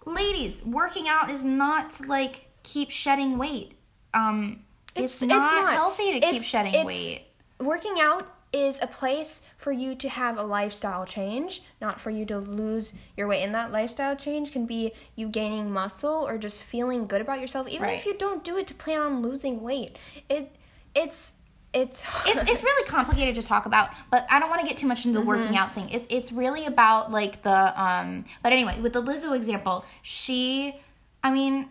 ladies, 0.07 0.65
working 0.65 1.09
out 1.09 1.31
is 1.31 1.45
not 1.45 2.07
like 2.07 2.47
keep 2.63 2.91
shedding 2.91 3.39
weight. 3.39 3.73
Um 4.15 4.65
it's, 4.95 5.23
not, 5.23 5.73
healthy 5.73 6.21
to 6.21 6.27
keep 6.27 6.43
shedding 6.43 6.73
it's- 6.75 6.87
weight. 6.87 7.25
Working 7.61 7.95
out 8.01 8.27
is 8.53 8.79
a 8.83 8.87
place 8.87 9.41
for 9.57 9.73
you 9.73 9.95
to 9.95 10.09
have 10.11 10.37
a 10.37 10.43
lifestyle 10.43 11.07
change, 11.07 11.63
not 11.81 11.99
for 11.99 12.11
you 12.11 12.27
to 12.27 12.39
lose 12.39 12.93
your 13.17 13.27
weight. 13.27 13.43
And 13.43 13.55
that 13.55 13.73
lifestyle 13.73 14.15
change 14.15 14.53
can 14.53 14.67
be 14.67 14.93
you 15.17 15.29
gaining 15.29 15.71
muscle 15.71 16.27
or 16.29 16.37
just 16.37 16.63
feeling 16.63 17.07
good 17.07 17.23
about 17.23 17.41
yourself, 17.41 17.67
even 17.69 17.85
Right. 17.89 17.99
if 17.99 18.05
you 18.05 18.13
don't 18.19 18.45
do 18.45 18.59
it 18.59 18.67
to 18.67 18.75
plan 18.75 19.01
on 19.01 19.23
losing 19.23 19.63
weight. 19.63 19.97
It 20.29 20.55
it's 20.95 21.33
it's 21.75 22.03
It's, 22.27 22.51
it's 22.51 22.63
really 22.63 22.87
complicated 22.89 23.35
to 23.37 23.43
talk 23.43 23.67
about, 23.67 23.91
but 24.11 24.27
I 24.31 24.39
don't 24.39 24.51
want 24.51 24.61
to 24.61 24.67
get 24.67 24.77
too 24.77 24.87
much 24.87 25.07
into 25.07 25.19
the 25.19 25.25
working 25.25 25.57
out 25.57 25.75
thing. 25.75 25.89
It's 25.91 26.07
it's 26.11 26.31
really 26.33 26.67
about 26.67 27.11
like 27.11 27.43
the 27.43 27.83
um 27.83 28.25
but 28.43 28.53
anyway, 28.53 28.79
with 28.81 28.93
the 28.93 29.03
Lizzo 29.03 29.35
example, 29.35 29.85
she 30.03 30.77
I 31.23 31.31
mean 31.31 31.71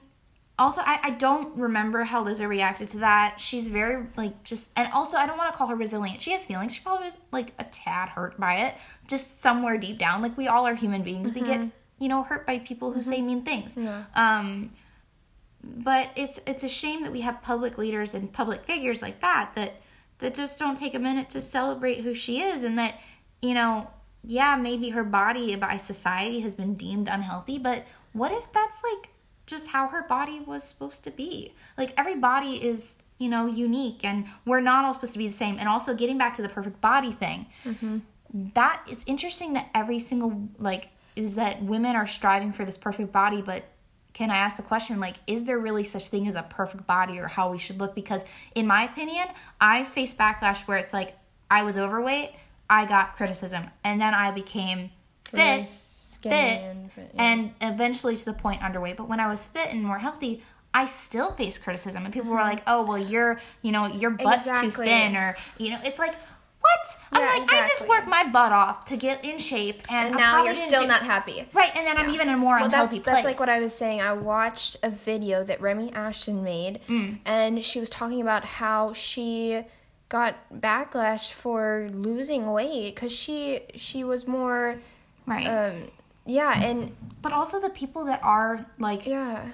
also 0.58 0.82
I, 0.84 1.00
I 1.04 1.10
don't 1.12 1.56
remember 1.58 2.04
how 2.04 2.24
Lizzo 2.24 2.48
reacted 2.48 2.88
to 2.90 2.98
that. 3.00 3.40
She's 3.40 3.68
very 3.68 4.08
like 4.18 4.44
just 4.44 4.72
and 4.76 4.92
also 4.92 5.18
I 5.18 5.28
don't 5.28 5.38
want 5.38 5.52
to 5.52 5.58
call 5.58 5.68
her 5.68 5.76
resilient. 5.76 6.22
She 6.22 6.32
has 6.32 6.46
feelings. 6.46 6.74
She 6.74 6.82
probably 6.82 7.06
was 7.06 7.20
like 7.32 7.54
a 7.60 7.64
tad 7.66 8.10
hurt 8.10 8.40
by 8.40 8.56
it. 8.56 8.76
Just 9.08 9.42
somewhere 9.42 9.78
deep 9.78 10.00
down. 10.00 10.22
Like 10.22 10.36
we 10.38 10.48
all 10.48 10.66
are 10.68 10.76
human 10.76 11.04
beings. 11.04 11.34
We 11.34 11.42
get, 11.42 11.62
you 12.00 12.08
know, 12.10 12.24
hurt 12.24 12.48
by 12.48 12.60
people 12.60 12.92
who 12.92 13.04
say 13.04 13.22
mean 13.22 13.44
things. 13.44 13.78
Um 14.16 14.72
but 15.64 16.10
it's 16.16 16.40
it's 16.48 16.64
a 16.64 16.70
shame 16.70 17.04
that 17.04 17.12
we 17.12 17.22
have 17.22 17.40
public 17.44 17.78
leaders 17.78 18.16
and 18.16 18.34
public 18.34 18.66
figures 18.66 19.00
like 19.02 19.22
that 19.22 19.52
that 19.56 19.76
that 20.22 20.34
just 20.34 20.58
don't 20.58 20.78
take 20.78 20.96
a 20.96 21.00
minute 21.00 21.30
to 21.30 21.42
celebrate 21.42 22.02
who 22.02 22.14
she 22.14 22.42
is 22.42 22.64
and 22.64 22.80
that 22.80 23.00
you 23.42 23.54
know 23.54 23.90
yeah 24.24 24.56
maybe 24.56 24.90
her 24.90 25.04
body 25.04 25.56
by 25.56 25.78
society 25.78 26.40
has 26.40 26.56
been 26.56 26.74
deemed 26.74 27.08
unhealthy 27.08 27.60
but 27.60 27.86
what 28.14 28.32
if 28.32 28.52
that's 28.52 28.82
like 28.84 29.10
just 29.52 29.68
how 29.68 29.88
her 29.88 30.04
body 30.04 30.40
was 30.40 30.64
supposed 30.64 31.04
to 31.04 31.12
be? 31.12 31.54
Like 31.78 31.94
every 31.98 32.16
body 32.16 32.64
is 32.64 32.98
you 33.20 33.30
know 33.30 33.46
unique 33.46 34.04
and 34.04 34.26
we're 34.46 34.62
not 34.62 34.86
all 34.86 34.94
supposed 34.96 35.14
to 35.14 35.20
be 35.20 35.28
the 35.28 35.34
same. 35.34 35.60
And 35.60 35.68
also 35.68 35.94
getting 35.94 36.18
back 36.18 36.34
to 36.36 36.42
the 36.42 36.50
perfect 36.50 36.82
body 36.82 37.12
thing 37.12 37.46
mm-hmm. 37.64 38.00
that 38.56 38.82
it's 38.88 39.06
interesting 39.08 39.54
that 39.54 39.70
every 39.76 40.00
single 40.00 40.50
like 40.58 40.90
is 41.16 41.36
that 41.36 41.62
women 41.62 41.96
are 41.96 42.08
striving 42.08 42.54
for 42.54 42.64
this 42.66 42.78
perfect 42.78 43.12
body 43.12 43.42
but 43.42 43.66
can 44.14 44.30
i 44.30 44.38
ask 44.38 44.58
the 44.58 44.64
question 44.64 45.00
like 45.00 45.16
is 45.28 45.44
there 45.44 45.60
really 45.60 45.84
such 45.84 46.08
thing 46.08 46.28
as 46.28 46.36
a 46.36 46.44
perfect 46.44 46.86
body 46.88 47.20
or 47.20 47.28
how 47.28 47.52
we 47.52 47.58
should 47.58 47.80
look 47.80 47.96
because 47.96 48.26
in 48.56 48.68
my 48.68 48.84
opinion 48.84 49.28
i 49.60 49.84
faced 49.84 50.18
backlash 50.18 50.68
where 50.68 50.78
it's 50.78 50.94
like 50.94 51.18
i 51.50 51.64
was 51.64 51.78
overweight 51.78 52.32
i 52.70 52.86
got 52.86 53.16
criticism 53.16 53.64
and 53.84 54.00
then 54.00 54.14
i 54.14 54.32
became 54.32 54.90
fit 55.26 55.68
fit 55.68 56.32
and 56.32 56.92
fit, 56.92 57.12
yeah. 57.16 57.24
and 57.24 57.54
eventually 57.62 58.16
to 58.16 58.26
the 58.26 58.34
point 58.34 58.62
underweight 58.62 58.96
but 58.96 59.08
when 59.08 59.20
i 59.20 59.28
was 59.28 59.46
fit 59.46 59.68
and 59.68 59.84
more 59.84 60.00
healthy 60.00 60.42
I 60.74 60.86
still 60.86 61.34
face 61.34 61.58
criticism, 61.58 62.06
and 62.06 62.14
people 62.14 62.32
were 62.32 62.38
like, 62.38 62.62
"Oh, 62.66 62.84
well, 62.84 62.98
you're, 62.98 63.42
you 63.62 63.74
know, 63.74 63.88
your 63.88 64.12
butt's 64.12 64.46
too 64.46 64.52
Mm-hmm. 64.52 64.82
Thin," 64.82 65.16
or 65.18 65.36
you 65.58 65.72
know, 65.72 65.80
it's 65.84 66.00
like, 66.00 66.16
what? 66.62 66.98
I'm 67.12 67.22
Yeah, 67.22 67.28
like, 67.28 67.42
I 67.42 67.58
just 67.60 67.72
exactly. 67.82 67.90
worked 67.90 68.08
my 68.08 68.24
butt 68.30 68.52
off 68.52 68.86
to 68.86 68.98
get 68.98 69.26
in 69.26 69.38
shape, 69.38 69.82
and, 69.92 70.10
and 70.10 70.18
now 70.18 70.44
you're 70.46 70.56
still 70.56 70.82
do- 70.84 70.88
not 70.88 71.02
happy. 71.04 71.48
right. 71.54 71.76
And 71.76 71.86
then 71.86 71.98
I'm 71.98 72.10
even 72.12 72.28
in 72.30 72.36
a 72.36 72.38
more 72.38 72.56
Well, 72.60 72.70
that's 72.70 72.74
unhealthy 72.94 73.00
place. 73.00 73.16
that's 73.16 73.26
like 73.26 73.40
what 73.40 73.50
I 73.50 73.60
was 73.60 73.76
saying. 73.76 74.02
I 74.02 74.14
watched 74.14 74.78
a 74.84 74.90
video 74.90 75.44
that 75.44 75.60
Remi 75.62 75.90
Ashten 75.92 76.42
made, 76.44 76.80
Mm. 76.88 77.18
and 77.26 77.66
she 77.66 77.80
was 77.80 77.90
talking 77.90 78.22
about 78.22 78.46
how 78.46 78.94
she 78.94 79.64
got 80.10 80.36
backlash 80.54 81.32
for 81.32 81.90
losing 81.94 82.52
weight 82.52 82.94
because 82.96 83.12
she 83.12 83.62
she 83.76 84.04
was 84.04 84.28
more, 84.28 84.78
right. 85.26 85.48
um, 85.48 85.90
yeah, 86.26 86.62
and 86.64 86.96
but 87.22 87.32
also 87.34 87.60
the 87.60 87.70
people 87.70 88.06
that 88.06 88.22
are 88.24 88.66
like, 88.78 89.06
yeah, 89.06 89.50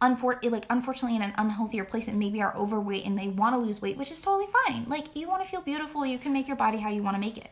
unfor- 0.00 0.42
like 0.50 0.66
unfortunately 0.70 1.16
in 1.16 1.22
an 1.22 1.32
unhealthier 1.38 1.86
place 1.88 2.08
and 2.08 2.18
maybe 2.18 2.42
are 2.42 2.54
overweight 2.56 3.06
and 3.06 3.18
they 3.18 3.28
want 3.28 3.54
to 3.54 3.58
lose 3.58 3.80
weight, 3.80 3.96
which 3.96 4.10
is 4.10 4.20
totally 4.20 4.48
fine. 4.66 4.84
Like 4.88 5.16
you 5.16 5.28
want 5.28 5.42
to 5.42 5.48
feel 5.48 5.60
beautiful, 5.60 6.04
you 6.04 6.18
can 6.18 6.32
make 6.32 6.48
your 6.48 6.56
body 6.56 6.78
how 6.78 6.90
you 6.90 7.02
want 7.02 7.16
to 7.16 7.20
make 7.20 7.38
it. 7.38 7.50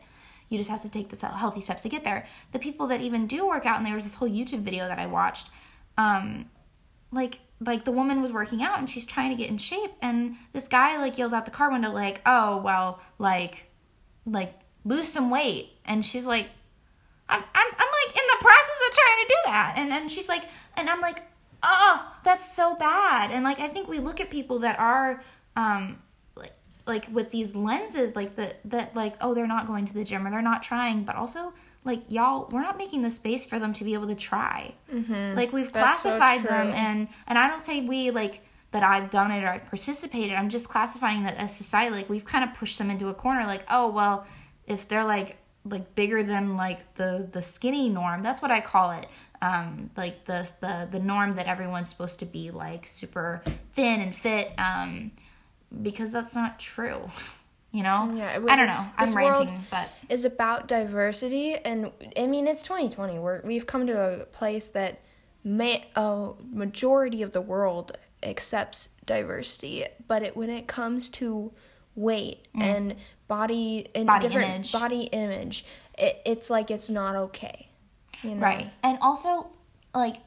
You 0.49 0.57
just 0.57 0.69
have 0.69 0.83
to 0.83 0.89
take 0.89 1.09
the 1.09 1.27
healthy 1.27 1.61
steps 1.61 1.81
to 1.83 1.89
get 1.89 2.03
there. 2.03 2.27
The 2.51 2.59
people 2.59 2.87
that 2.87 3.01
even 3.01 3.25
do 3.25 3.47
work 3.47 3.65
out, 3.65 3.77
and 3.77 3.85
there 3.85 3.95
was 3.95 4.03
this 4.03 4.13
whole 4.13 4.29
YouTube 4.29 4.61
video 4.61 4.87
that 4.87 4.99
I 4.99 5.07
watched, 5.07 5.49
um, 5.97 6.49
like 7.11 7.39
like 7.61 7.85
the 7.85 7.91
woman 7.91 8.21
was 8.21 8.31
working 8.31 8.61
out 8.61 8.77
and 8.77 8.89
she's 8.89 9.05
trying 9.05 9.31
to 9.31 9.35
get 9.35 9.49
in 9.49 9.57
shape, 9.57 9.91
and 10.01 10.35
this 10.53 10.67
guy 10.67 10.97
like 10.97 11.17
yells 11.17 11.33
out 11.33 11.45
the 11.45 11.51
car 11.51 11.71
window 11.71 11.91
like, 11.91 12.21
"Oh 12.27 12.57
well, 12.57 12.99
like 13.17 13.71
like 14.27 14.53
lose 14.83 15.07
some 15.11 15.31
weight," 15.31 15.69
and 15.85 16.05
she's 16.05 16.27
like, 16.27 16.47
I'm, 17.27 17.41
I'm, 17.41 17.67
I'm 17.79 17.89
like 18.05 18.15
in 18.15 18.23
the 18.27 18.37
process 18.41 18.79
of 18.87 18.95
trying 18.95 19.21
to 19.21 19.27
do 19.27 19.35
that. 19.45 19.73
And 19.77 19.93
and 19.93 20.11
she's 20.11 20.29
like, 20.29 20.43
and 20.77 20.89
I'm 20.89 21.01
like, 21.01 21.23
oh, 21.65 22.15
that's 22.23 22.55
so 22.55 22.75
bad. 22.75 23.31
And 23.31 23.43
like, 23.43 23.59
I 23.59 23.67
think 23.67 23.87
we 23.87 23.99
look 23.99 24.19
at 24.19 24.29
people 24.29 24.59
that 24.59 24.79
are, 24.79 25.21
um, 25.55 26.01
like, 26.35 26.53
like 26.85 27.07
with 27.11 27.31
these 27.31 27.55
lenses, 27.55 28.15
like 28.15 28.35
that, 28.35 28.59
that 28.65 28.95
like, 28.95 29.15
oh, 29.21 29.33
they're 29.33 29.47
not 29.47 29.67
going 29.67 29.85
to 29.85 29.93
the 29.93 30.03
gym 30.03 30.25
or 30.25 30.31
they're 30.31 30.41
not 30.41 30.63
trying, 30.63 31.03
but 31.03 31.15
also 31.15 31.53
like 31.85 32.01
y'all, 32.09 32.49
we're 32.51 32.61
not 32.61 32.77
making 32.77 33.03
the 33.03 33.11
space 33.11 33.45
for 33.45 33.59
them 33.59 33.71
to 33.73 33.83
be 33.83 33.93
able 33.93 34.07
to 34.07 34.15
try. 34.15 34.73
Mm-hmm. 34.91 35.37
Like 35.37 35.53
we've 35.53 35.71
That's 35.71 36.01
so 36.01 36.17
classified 36.17 36.49
them, 36.49 36.73
and 36.75 37.07
and 37.27 37.37
I 37.37 37.47
don't 37.47 37.65
say 37.65 37.81
we 37.81 38.09
like 38.09 38.41
that 38.71 38.83
I've 38.83 39.11
done 39.11 39.31
it 39.31 39.43
or 39.43 39.47
I've 39.47 39.67
participated. 39.67 40.33
I'm 40.33 40.49
just 40.49 40.67
classifying 40.67 41.23
that 41.23 41.37
as 41.37 41.55
society, 41.55 41.95
like 41.95 42.09
we've 42.09 42.25
kind 42.25 42.43
of 42.43 42.55
pushed 42.55 42.79
them 42.79 42.89
into 42.89 43.07
a 43.09 43.13
corner. 43.13 43.45
Like, 43.45 43.63
oh 43.69 43.89
well, 43.89 44.25
if 44.65 44.87
they're 44.87 45.05
like 45.05 45.37
like 45.65 45.95
bigger 45.95 46.23
than 46.23 46.55
like 46.55 46.95
the 46.95 47.27
the 47.31 47.41
skinny 47.41 47.89
norm. 47.89 48.23
That's 48.23 48.41
what 48.41 48.51
I 48.51 48.61
call 48.61 48.91
it. 48.91 49.07
Um, 49.41 49.89
like 49.97 50.25
the 50.25 50.49
the 50.61 50.87
the 50.91 50.99
norm 50.99 51.35
that 51.35 51.47
everyone's 51.47 51.89
supposed 51.89 52.19
to 52.19 52.25
be 52.25 52.51
like 52.51 52.87
super 52.87 53.41
thin 53.73 54.01
and 54.01 54.15
fit. 54.15 54.51
Um, 54.57 55.11
because 55.81 56.11
that's 56.11 56.35
not 56.35 56.59
true. 56.59 57.01
You 57.71 57.83
know? 57.83 58.09
Yeah, 58.15 58.37
it 58.37 58.49
I 58.49 58.55
don't 58.55 58.67
know. 58.67 58.85
I'm 58.97 59.13
ranting, 59.13 59.59
but 59.69 59.89
is 60.07 60.23
about 60.23 60.69
diversity 60.69 61.55
and 61.55 61.91
i 62.15 62.25
mean 62.25 62.47
it's 62.47 62.63
2020 62.63 63.19
we're, 63.19 63.41
we've 63.41 63.67
come 63.67 63.85
to 63.87 64.21
a 64.21 64.25
place 64.27 64.69
that 64.69 65.01
may, 65.43 65.85
a 65.97 66.29
majority 66.53 67.21
of 67.21 67.33
the 67.33 67.41
world 67.41 67.97
accepts 68.23 68.87
diversity 69.05 69.83
but 70.07 70.23
it, 70.23 70.37
when 70.37 70.49
it 70.49 70.67
comes 70.67 71.09
to 71.09 71.51
weight 71.95 72.47
and 72.53 72.95
body 73.27 73.87
and. 73.95 74.07
Body 74.07 74.27
different 74.27 74.53
image. 74.53 74.71
body 74.71 75.01
image 75.03 75.65
it, 75.97 76.21
it's 76.25 76.49
like 76.49 76.71
it's 76.71 76.89
not 76.89 77.15
okay 77.15 77.69
you 78.25 78.35
know? 78.35 78.41
Right. 78.41 78.69
And 78.83 78.97
also, 79.01 79.47
like, 79.93 80.17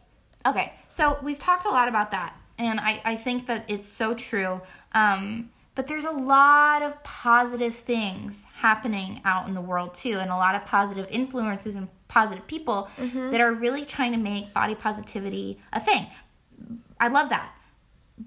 okay, 0.46 0.72
so 0.88 1.18
we've 1.22 1.38
talked 1.38 1.66
a 1.66 1.70
lot 1.70 1.88
about 1.88 2.10
that. 2.12 2.34
And 2.58 2.80
I, 2.80 3.00
I 3.04 3.16
think 3.16 3.46
that 3.46 3.64
it's 3.68 3.88
so 3.88 4.14
true. 4.14 4.60
Um, 4.92 5.50
but 5.74 5.86
there's 5.86 6.06
a 6.06 6.10
lot 6.10 6.82
of 6.82 7.00
positive 7.04 7.74
things 7.74 8.46
happening 8.54 9.20
out 9.24 9.46
in 9.46 9.54
the 9.54 9.60
world 9.60 9.94
too, 9.94 10.18
and 10.18 10.30
a 10.30 10.36
lot 10.36 10.56
of 10.56 10.64
positive 10.64 11.06
influences 11.08 11.76
and 11.76 11.88
positive 12.08 12.46
people 12.48 12.90
that 12.96 13.40
are 13.40 13.52
really 13.52 13.84
trying 13.84 14.10
to 14.10 14.18
make 14.18 14.52
body 14.52 14.74
positivity 14.74 15.58
a 15.72 15.78
thing. 15.78 16.08
I 16.98 17.06
love 17.08 17.28
that. 17.28 17.52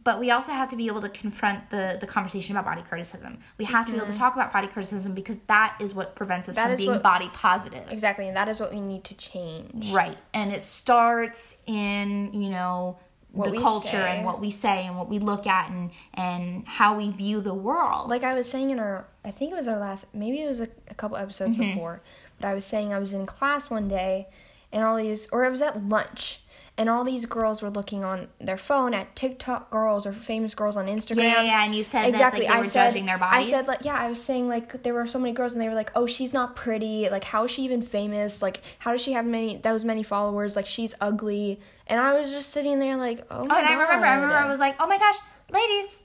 But 0.04 0.20
we 0.20 0.32
also 0.32 0.52
have 0.54 0.70
to 0.70 0.76
be 0.78 0.88
able 0.88 1.02
to 1.02 1.10
confront 1.10 1.70
the, 1.70 1.98
the 2.00 2.08
conversation 2.08 2.56
about 2.56 2.66
body 2.66 2.82
criticism. 2.82 3.40
We 3.58 3.66
have 3.66 3.86
to 3.88 3.92
be 3.92 3.98
able 3.98 4.08
to 4.08 4.18
talk 4.18 4.36
about 4.36 4.54
body 4.54 4.68
criticism 4.68 5.14
because 5.14 5.38
that 5.48 5.76
is 5.82 5.94
what 5.94 6.16
prevents 6.16 6.48
us 6.48 6.56
That 6.56 6.70
from 6.70 6.78
being 6.78 6.92
what- 6.92 7.04
body 7.04 7.30
positive. 7.34 7.86
exactly 7.92 8.28
and 8.28 8.38
that 8.38 8.48
is 8.48 8.60
what 8.60 8.72
we 8.74 8.80
need 8.80 9.04
to 9.06 9.14
change 9.16 9.92
Right. 9.92 10.16
And 10.34 10.52
it 10.54 10.64
starts 10.64 11.58
in, 11.68 12.34
you 12.34 12.50
know, 12.50 13.00
What 13.34 13.52
the 13.52 13.60
culture 13.60 13.90
say. 13.90 14.16
and 14.18 14.26
what 14.26 14.40
we 14.40 14.50
say 14.52 14.86
and 14.86 14.98
what 14.98 15.10
we 15.10 15.20
look 15.20 15.46
at 15.46 15.70
and 15.70 15.92
and 16.14 16.66
how 16.68 16.96
we 16.96 17.10
view 17.12 17.42
the 17.42 17.54
world. 17.54 18.10
like 18.10 18.24
I 18.24 18.34
was 18.34 18.50
saying 18.50 18.70
in 18.70 18.80
our, 18.80 19.06
I 19.26 19.32
think 19.32 19.52
it 19.52 19.56
was 19.56 19.68
our 19.68 19.78
last, 19.80 20.06
maybe 20.14 20.42
it 20.42 20.48
was 20.48 20.62
a, 20.62 20.70
a 20.90 20.94
couple 20.96 21.18
episodes 21.18 21.52
Mm-hmm. 21.58 21.74
before, 21.74 22.02
but 22.40 22.48
I 22.48 22.54
was 22.54 22.66
saying 22.66 22.94
I 22.94 23.00
was 23.00 23.12
in 23.14 23.26
class 23.26 23.70
one 23.70 23.88
day, 23.88 24.28
and 24.72 24.84
all 24.86 24.96
these, 24.96 25.28
or 25.34 25.44
I 25.46 25.50
was 25.50 25.62
at 25.62 25.86
lunch, 25.88 26.40
and 26.78 26.90
all 26.90 27.04
these 27.04 27.26
girls 27.26 27.62
were 27.62 27.70
looking 27.70 28.04
on 28.04 28.28
their 28.40 28.58
phone 28.58 28.94
at 28.94 29.16
TikTok 29.16 29.70
girls 29.70 30.06
or 30.08 30.14
famous 30.14 30.56
girls 30.56 30.76
on 30.78 30.88
Instagram. 30.88 31.18
yeah, 31.18 31.24
yeah, 31.24 31.42
yeah, 31.44 31.66
and 31.66 31.76
you 31.76 31.84
said 31.84 32.08
Exactly. 32.08 32.42
that 32.42 32.48
like, 32.48 32.54
they 32.54 32.58
I 32.58 32.60
were 32.60 32.66
said, 32.66 32.90
judging 32.90 33.06
their 33.06 33.18
bodies. 33.18 33.48
I 33.48 33.52
said 33.52 33.68
like 33.68 33.84
yeah, 33.86 33.96
I 33.96 34.08
was 34.08 34.22
saying 34.24 34.48
like 34.48 34.82
there 34.84 34.94
were 34.94 35.06
so 35.06 35.20
many 35.20 35.34
girls 35.34 35.54
and 35.54 35.62
they 35.62 35.68
were 35.70 35.76
like, 35.76 35.92
"Oh, 35.96 36.08
she's 36.08 36.34
not 36.34 36.56
pretty. 36.56 37.10
Like 37.10 37.24
how 37.24 37.44
is 37.44 37.52
she 37.52 37.64
even 37.64 37.82
famous? 37.82 38.42
Like 38.42 38.62
how 38.80 38.92
does 38.94 39.02
she 39.02 39.12
have 39.14 39.26
many 39.26 39.58
those 39.58 39.86
many 39.86 40.02
followers? 40.04 40.56
Like 40.56 40.66
she's 40.66 40.96
ugly." 41.02 41.60
And 41.88 42.00
I 42.00 42.14
was 42.18 42.32
just 42.32 42.50
sitting 42.50 42.80
there 42.80 42.96
like, 42.98 43.26
"Oh 43.30 43.46
my 43.46 43.56
oh, 43.56 43.60
and 43.60 43.68
I 43.68 43.74
remember, 43.74 44.06
I 44.06 44.16
remember, 44.16 44.36
I 44.36 44.48
was 44.48 44.60
like, 44.60 44.76
oh 44.80 44.88
my 44.88 44.98
gosh, 44.98 45.18
ladies, 45.52 46.04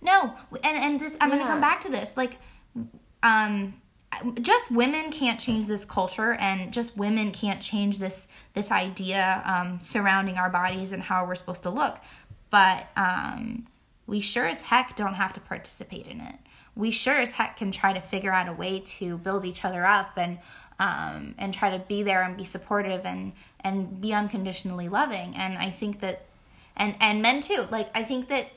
no, 0.00 0.32
and 0.62 0.78
and 0.78 1.00
this, 1.00 1.16
I'm 1.20 1.28
gonna 1.28 1.42
come 1.44 1.60
back 1.60 1.80
to 1.82 1.90
this, 1.90 2.16
like, 2.16 2.36
um, 3.22 3.74
just 4.40 4.70
women 4.70 5.10
can't 5.10 5.38
change 5.38 5.66
this 5.66 5.84
culture, 5.84 6.32
and 6.34 6.72
just 6.72 6.96
women 6.96 7.30
can't 7.30 7.60
change 7.60 7.98
this 7.98 8.28
this 8.54 8.70
idea 8.70 9.42
um, 9.44 9.80
surrounding 9.80 10.36
our 10.36 10.50
bodies 10.50 10.92
and 10.92 11.02
how 11.02 11.26
we're 11.26 11.34
supposed 11.34 11.62
to 11.64 11.70
look, 11.70 11.98
but 12.50 12.86
um, 12.96 13.66
we 14.06 14.20
sure 14.20 14.46
as 14.46 14.62
heck 14.62 14.96
don't 14.96 15.14
have 15.14 15.32
to 15.34 15.40
participate 15.40 16.06
in 16.06 16.20
it. 16.20 16.34
We 16.74 16.90
sure 16.90 17.16
as 17.16 17.32
heck 17.32 17.56
can 17.56 17.72
try 17.72 17.92
to 17.92 18.00
figure 18.00 18.32
out 18.32 18.48
a 18.48 18.52
way 18.52 18.80
to 18.80 19.18
build 19.18 19.44
each 19.44 19.64
other 19.64 19.84
up 19.84 20.12
and 20.16 20.38
um, 20.78 21.34
and 21.38 21.52
try 21.52 21.70
to 21.70 21.78
be 21.78 22.02
there 22.02 22.22
and 22.22 22.36
be 22.36 22.44
supportive 22.44 23.04
and 23.04 23.32
and 23.60 24.00
be 24.00 24.12
unconditionally 24.12 24.88
loving. 24.88 25.34
And 25.36 25.58
I 25.58 25.70
think 25.70 26.00
that 26.00 26.22
and 26.76 26.94
and 27.00 27.20
men 27.20 27.42
too. 27.42 27.66
Like 27.70 27.90
I 27.94 28.04
think 28.04 28.28
that 28.28 28.48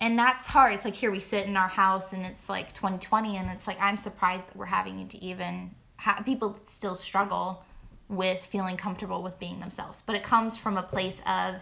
and 0.00 0.18
that's 0.18 0.46
hard. 0.46 0.72
It's 0.74 0.84
like 0.84 0.94
here 0.94 1.10
we 1.10 1.20
sit 1.20 1.46
in 1.46 1.56
our 1.56 1.68
house 1.68 2.12
and 2.12 2.24
it's 2.24 2.48
like 2.48 2.72
2020 2.74 3.36
and 3.36 3.50
it's 3.50 3.66
like 3.66 3.80
I'm 3.80 3.96
surprised 3.96 4.46
that 4.48 4.56
we're 4.56 4.66
having 4.66 5.06
to 5.08 5.22
even 5.22 5.72
ha- 5.96 6.22
people 6.24 6.58
still 6.66 6.94
struggle 6.94 7.64
with 8.08 8.44
feeling 8.46 8.76
comfortable 8.76 9.22
with 9.22 9.38
being 9.38 9.60
themselves. 9.60 10.02
But 10.02 10.16
it 10.16 10.22
comes 10.22 10.56
from 10.56 10.76
a 10.76 10.82
place 10.82 11.20
of 11.28 11.56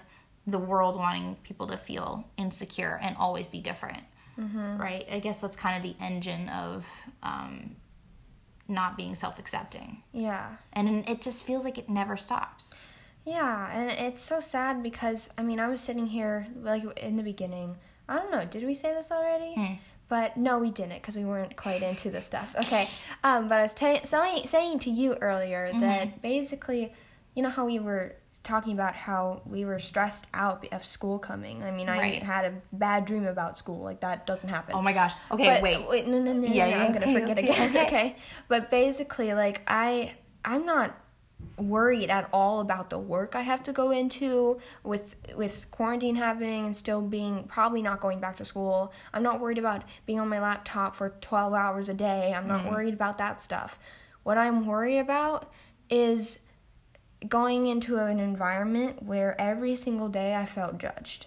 the 0.46 0.58
world 0.58 0.96
wanting 0.96 1.36
people 1.42 1.66
to 1.66 1.76
feel 1.76 2.24
insecure 2.38 2.98
and 3.02 3.14
always 3.18 3.46
be 3.46 3.60
different. 3.60 4.02
Right? 4.78 5.04
I 5.10 5.18
guess 5.18 5.40
that's 5.40 5.56
kind 5.56 5.76
of 5.76 5.82
the 5.82 6.02
engine 6.02 6.48
of 6.50 6.86
um, 7.24 7.74
not 8.68 8.96
being 8.96 9.14
self 9.16 9.38
accepting. 9.40 10.02
yeah. 10.12 10.56
And 10.72 11.08
it 11.08 11.20
just 11.20 11.44
feels 11.44 11.64
like 11.64 11.76
it 11.76 11.88
never 11.88 12.16
stops. 12.16 12.72
Yeah, 13.24 13.68
and 13.72 13.90
it's 13.90 14.22
so 14.22 14.38
sad 14.40 14.82
because 14.82 15.28
I 15.36 15.42
mean 15.42 15.58
I 15.60 15.68
was 15.68 15.80
sitting 15.80 16.06
here 16.06 16.46
like 16.62 16.84
in 16.98 17.16
the 17.16 17.22
beginning. 17.22 17.76
I 18.08 18.16
don't 18.16 18.30
know. 18.30 18.44
Did 18.44 18.64
we 18.64 18.74
say 18.74 18.94
this 18.94 19.10
already? 19.12 19.54
Hmm. 19.54 19.74
But 20.08 20.38
no, 20.38 20.58
we 20.58 20.70
didn't 20.70 20.94
because 21.02 21.16
we 21.16 21.24
weren't 21.26 21.54
quite 21.56 21.82
into 21.82 22.10
the 22.10 22.22
stuff. 22.22 22.54
Okay, 22.58 22.88
um, 23.22 23.48
but 23.48 23.58
I 23.58 23.62
was 23.62 23.74
ta- 23.74 24.00
saying 24.04 24.46
saying 24.46 24.78
to 24.80 24.90
you 24.90 25.14
earlier 25.20 25.68
Mm-hmm. 25.68 25.80
that 25.80 26.22
basically, 26.22 26.92
you 27.34 27.42
know 27.42 27.50
how 27.50 27.66
we 27.66 27.78
were 27.78 28.14
talking 28.42 28.72
about 28.72 28.94
how 28.94 29.42
we 29.44 29.66
were 29.66 29.78
stressed 29.78 30.26
out 30.32 30.66
of 30.72 30.82
school 30.82 31.18
coming. 31.18 31.62
I 31.62 31.70
mean, 31.70 31.88
Right. 31.88 32.22
I 32.22 32.24
had 32.24 32.46
a 32.46 32.54
bad 32.72 33.04
dream 33.04 33.26
about 33.26 33.58
school. 33.58 33.82
Like 33.82 34.00
that 34.00 34.26
doesn't 34.26 34.48
happen. 34.48 34.74
Oh 34.74 34.80
my 34.80 34.94
gosh. 34.94 35.12
Okay, 35.30 35.60
But- 35.60 35.86
wait. 35.90 36.06
no, 36.08 36.18
no, 36.18 36.32
no, 36.32 36.46
Yeah, 36.48 36.64
no, 36.64 36.70
yeah, 36.76 36.84
I'm 36.84 36.92
gonna 36.94 37.12
forget 37.12 37.36
okay, 37.38 37.48
again. 37.50 37.70
okay. 37.76 37.86
Okay. 37.86 38.16
but 38.48 38.70
basically, 38.70 39.34
like 39.34 39.60
I, 39.68 40.14
I'm 40.46 40.64
not 40.64 40.98
worried 41.58 42.10
at 42.10 42.28
all 42.32 42.60
about 42.60 42.90
the 42.90 42.98
work 42.98 43.34
I 43.34 43.42
have 43.42 43.62
to 43.64 43.72
go 43.72 43.90
into 43.90 44.58
with 44.82 45.16
with 45.36 45.70
quarantine 45.70 46.16
happening 46.16 46.66
and 46.66 46.76
still 46.76 47.02
being 47.02 47.44
probably 47.44 47.82
not 47.82 48.00
going 48.00 48.20
back 48.20 48.36
to 48.36 48.44
school. 48.44 48.92
I'm 49.12 49.22
not 49.22 49.40
worried 49.40 49.58
about 49.58 49.84
being 50.06 50.20
on 50.20 50.28
my 50.28 50.40
laptop 50.40 50.94
for 50.96 51.10
12 51.20 51.54
hours 51.54 51.88
a 51.88 51.94
day. 51.94 52.32
I'm 52.34 52.46
not 52.46 52.60
mm-hmm. 52.60 52.70
worried 52.70 52.94
about 52.94 53.18
that 53.18 53.40
stuff. 53.40 53.78
What 54.22 54.38
I'm 54.38 54.66
worried 54.66 54.98
about 54.98 55.52
is 55.90 56.40
going 57.26 57.66
into 57.66 57.96
an 57.96 58.20
environment 58.20 59.02
where 59.02 59.40
every 59.40 59.74
single 59.74 60.08
day 60.08 60.34
I 60.34 60.46
felt 60.46 60.78
judged. 60.78 61.26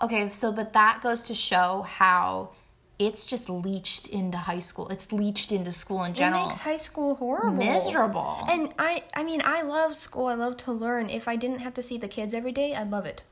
Okay, 0.00 0.30
so 0.30 0.52
but 0.52 0.72
that 0.74 1.00
goes 1.02 1.22
to 1.22 1.34
show 1.34 1.82
how 1.82 2.50
it's 2.98 3.26
just 3.26 3.48
leached 3.48 4.08
into 4.08 4.36
high 4.36 4.58
school. 4.58 4.88
It's 4.88 5.12
leached 5.12 5.52
into 5.52 5.70
school 5.72 6.02
in 6.04 6.14
general. 6.14 6.44
It 6.44 6.48
makes 6.48 6.60
high 6.60 6.76
school 6.78 7.14
horrible. 7.16 7.52
Miserable. 7.64 8.44
And 8.48 8.72
I 8.78 9.02
I 9.14 9.22
mean 9.22 9.40
I 9.44 9.62
love 9.62 9.94
school. 9.96 10.26
I 10.26 10.34
love 10.34 10.56
to 10.58 10.72
learn. 10.72 11.08
If 11.08 11.28
I 11.28 11.36
didn't 11.36 11.60
have 11.60 11.74
to 11.74 11.82
see 11.82 11.96
the 11.98 12.08
kids 12.08 12.34
every 12.34 12.52
day, 12.52 12.74
I'd 12.74 12.90
love 12.90 13.06
it. 13.06 13.22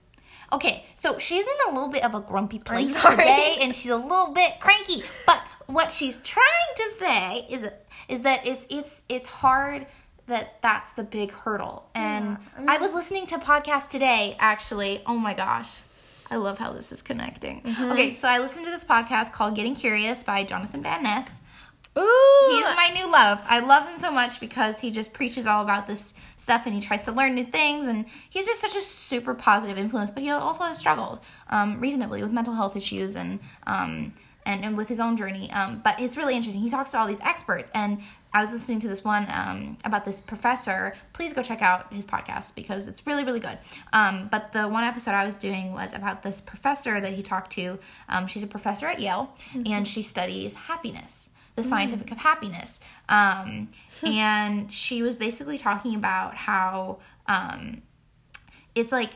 Okay, 0.53 0.85
so 0.95 1.19
she's 1.19 1.45
in 1.45 1.57
a 1.69 1.75
little 1.75 1.91
bit 1.91 2.05
of 2.05 2.15
a 2.15 2.21
grumpy 2.21 2.61
place 2.61 2.95
today, 3.03 3.57
and 3.61 3.75
she's 3.75 3.91
a 3.91 3.97
little 3.97 4.33
bit 4.33 4.53
cranky. 4.61 5.03
But 5.27 5.43
what 5.67 5.91
she's 5.91 6.19
trying 6.19 6.73
to 6.77 6.91
say 6.93 7.47
is 7.51 7.69
is 8.09 8.23
that 8.23 8.47
it's 8.47 8.67
it's 8.71 9.03
it's 9.09 9.27
hard 9.27 9.87
that 10.29 10.61
that's 10.63 10.93
the 10.93 11.03
big 11.05 11.33
hurdle. 11.33 11.89
And 11.95 12.39
I 12.57 12.61
mean- 12.61 12.69
I 12.69 12.79
was 12.79 12.93
listening 12.93 13.27
to 13.29 13.37
a 13.37 13.39
podcast 13.41 13.89
today, 13.89 14.37
actually. 14.39 15.03
Oh 15.07 15.17
my 15.17 15.35
gosh. 15.35 15.71
I 16.31 16.37
love 16.37 16.59
how 16.59 16.73
this 16.73 16.93
is 16.93 17.03
connecting. 17.03 17.63
Mm-hmm. 17.63 17.93
Okay, 17.93 18.15
so 18.15 18.29
I 18.29 18.39
listened 18.39 18.65
to 18.67 18.71
this 18.71 18.85
podcast 18.85 19.33
called 19.33 19.55
Getting 19.55 19.75
Curious 19.75 20.25
by 20.25 20.43
Jonathan 20.43 20.83
Van 20.83 21.03
Ness. 21.03 21.41
Ooh, 21.99 22.49
He's 22.51 22.77
my 22.77 22.91
new 22.95 23.11
love. 23.11 23.41
I 23.49 23.61
love 23.61 23.89
him 23.89 23.97
so 23.97 24.11
much 24.11 24.39
because 24.39 24.81
he 24.81 24.91
just 24.91 25.15
preaches 25.15 25.47
all 25.47 25.63
about 25.63 25.87
this 25.87 26.13
stuff 26.37 26.67
and 26.67 26.75
he 26.75 26.81
tries 26.81 27.03
to 27.03 27.13
learn 27.13 27.35
new 27.35 27.45
things 27.45 27.87
and 27.87 28.05
he's 28.29 28.45
just 28.47 28.61
such 28.61 28.77
a 28.77 28.83
super 28.83 29.33
positive 29.33 29.79
influence. 29.79 30.11
But 30.11 30.23
he 30.23 30.31
also 30.31 30.65
has 30.65 30.77
struggled 30.77 31.21
um, 31.49 31.81
reasonably 31.81 32.23
with 32.23 32.33
mental 32.33 32.55
health 32.55 32.77
issues 32.77 33.17
and 33.17 33.41
um, 33.67 34.13
and, 34.47 34.65
and 34.65 34.77
with 34.77 34.89
his 34.89 35.01
own 35.01 35.17
journey. 35.17 35.51
Um, 35.53 35.83
but 35.85 36.01
it's 36.01 36.17
really 36.17 36.35
interesting. 36.35 36.63
He 36.63 36.71
talks 36.71 36.93
to 36.93 36.99
all 36.99 37.07
these 37.07 37.21
experts 37.21 37.71
and 37.75 38.01
I 38.33 38.41
was 38.41 38.53
listening 38.53 38.81
to 38.81 38.89
this 38.89 39.05
one 39.05 39.27
um, 39.31 39.77
about 39.85 40.05
this 40.05 40.21
professor. 40.21 40.95
Please 41.13 41.33
go 41.33 41.43
check 41.43 41.61
out 41.61 41.93
his 41.93 42.07
podcast 42.07 42.55
because 42.55 42.89
it's 42.89 43.07
really 43.07 43.25
really 43.25 43.41
good. 43.41 43.59
Um, 43.93 44.29
but 44.31 44.53
the 44.53 44.69
one 44.69 44.85
episode 44.85 45.13
I 45.13 45.25
was 45.25 45.37
doing 45.37 45.73
was 45.73 45.93
about 45.93 46.23
this 46.23 46.41
professor 46.41 47.01
that 47.01 47.13
he 47.13 47.23
talked 47.23 47.53
to. 47.53 47.79
Um, 48.09 48.27
she's 48.27 48.43
a 48.43 48.47
professor 48.47 48.87
at 48.87 49.01
Yale 49.01 49.35
and 49.67 49.87
she 49.87 50.03
studies 50.03 50.55
happiness 50.55 51.31
the 51.57 51.63
scientific 51.63 52.13
of 52.13 52.19
happiness. 52.19 52.81
Um, 53.09 53.71
and 54.03 54.71
she 54.71 55.03
was 55.03 55.15
basically 55.15 55.57
talking 55.57 55.95
about 55.95 56.35
how 56.35 56.99
um, 57.27 57.83
it's 58.75 58.93
like 58.93 59.13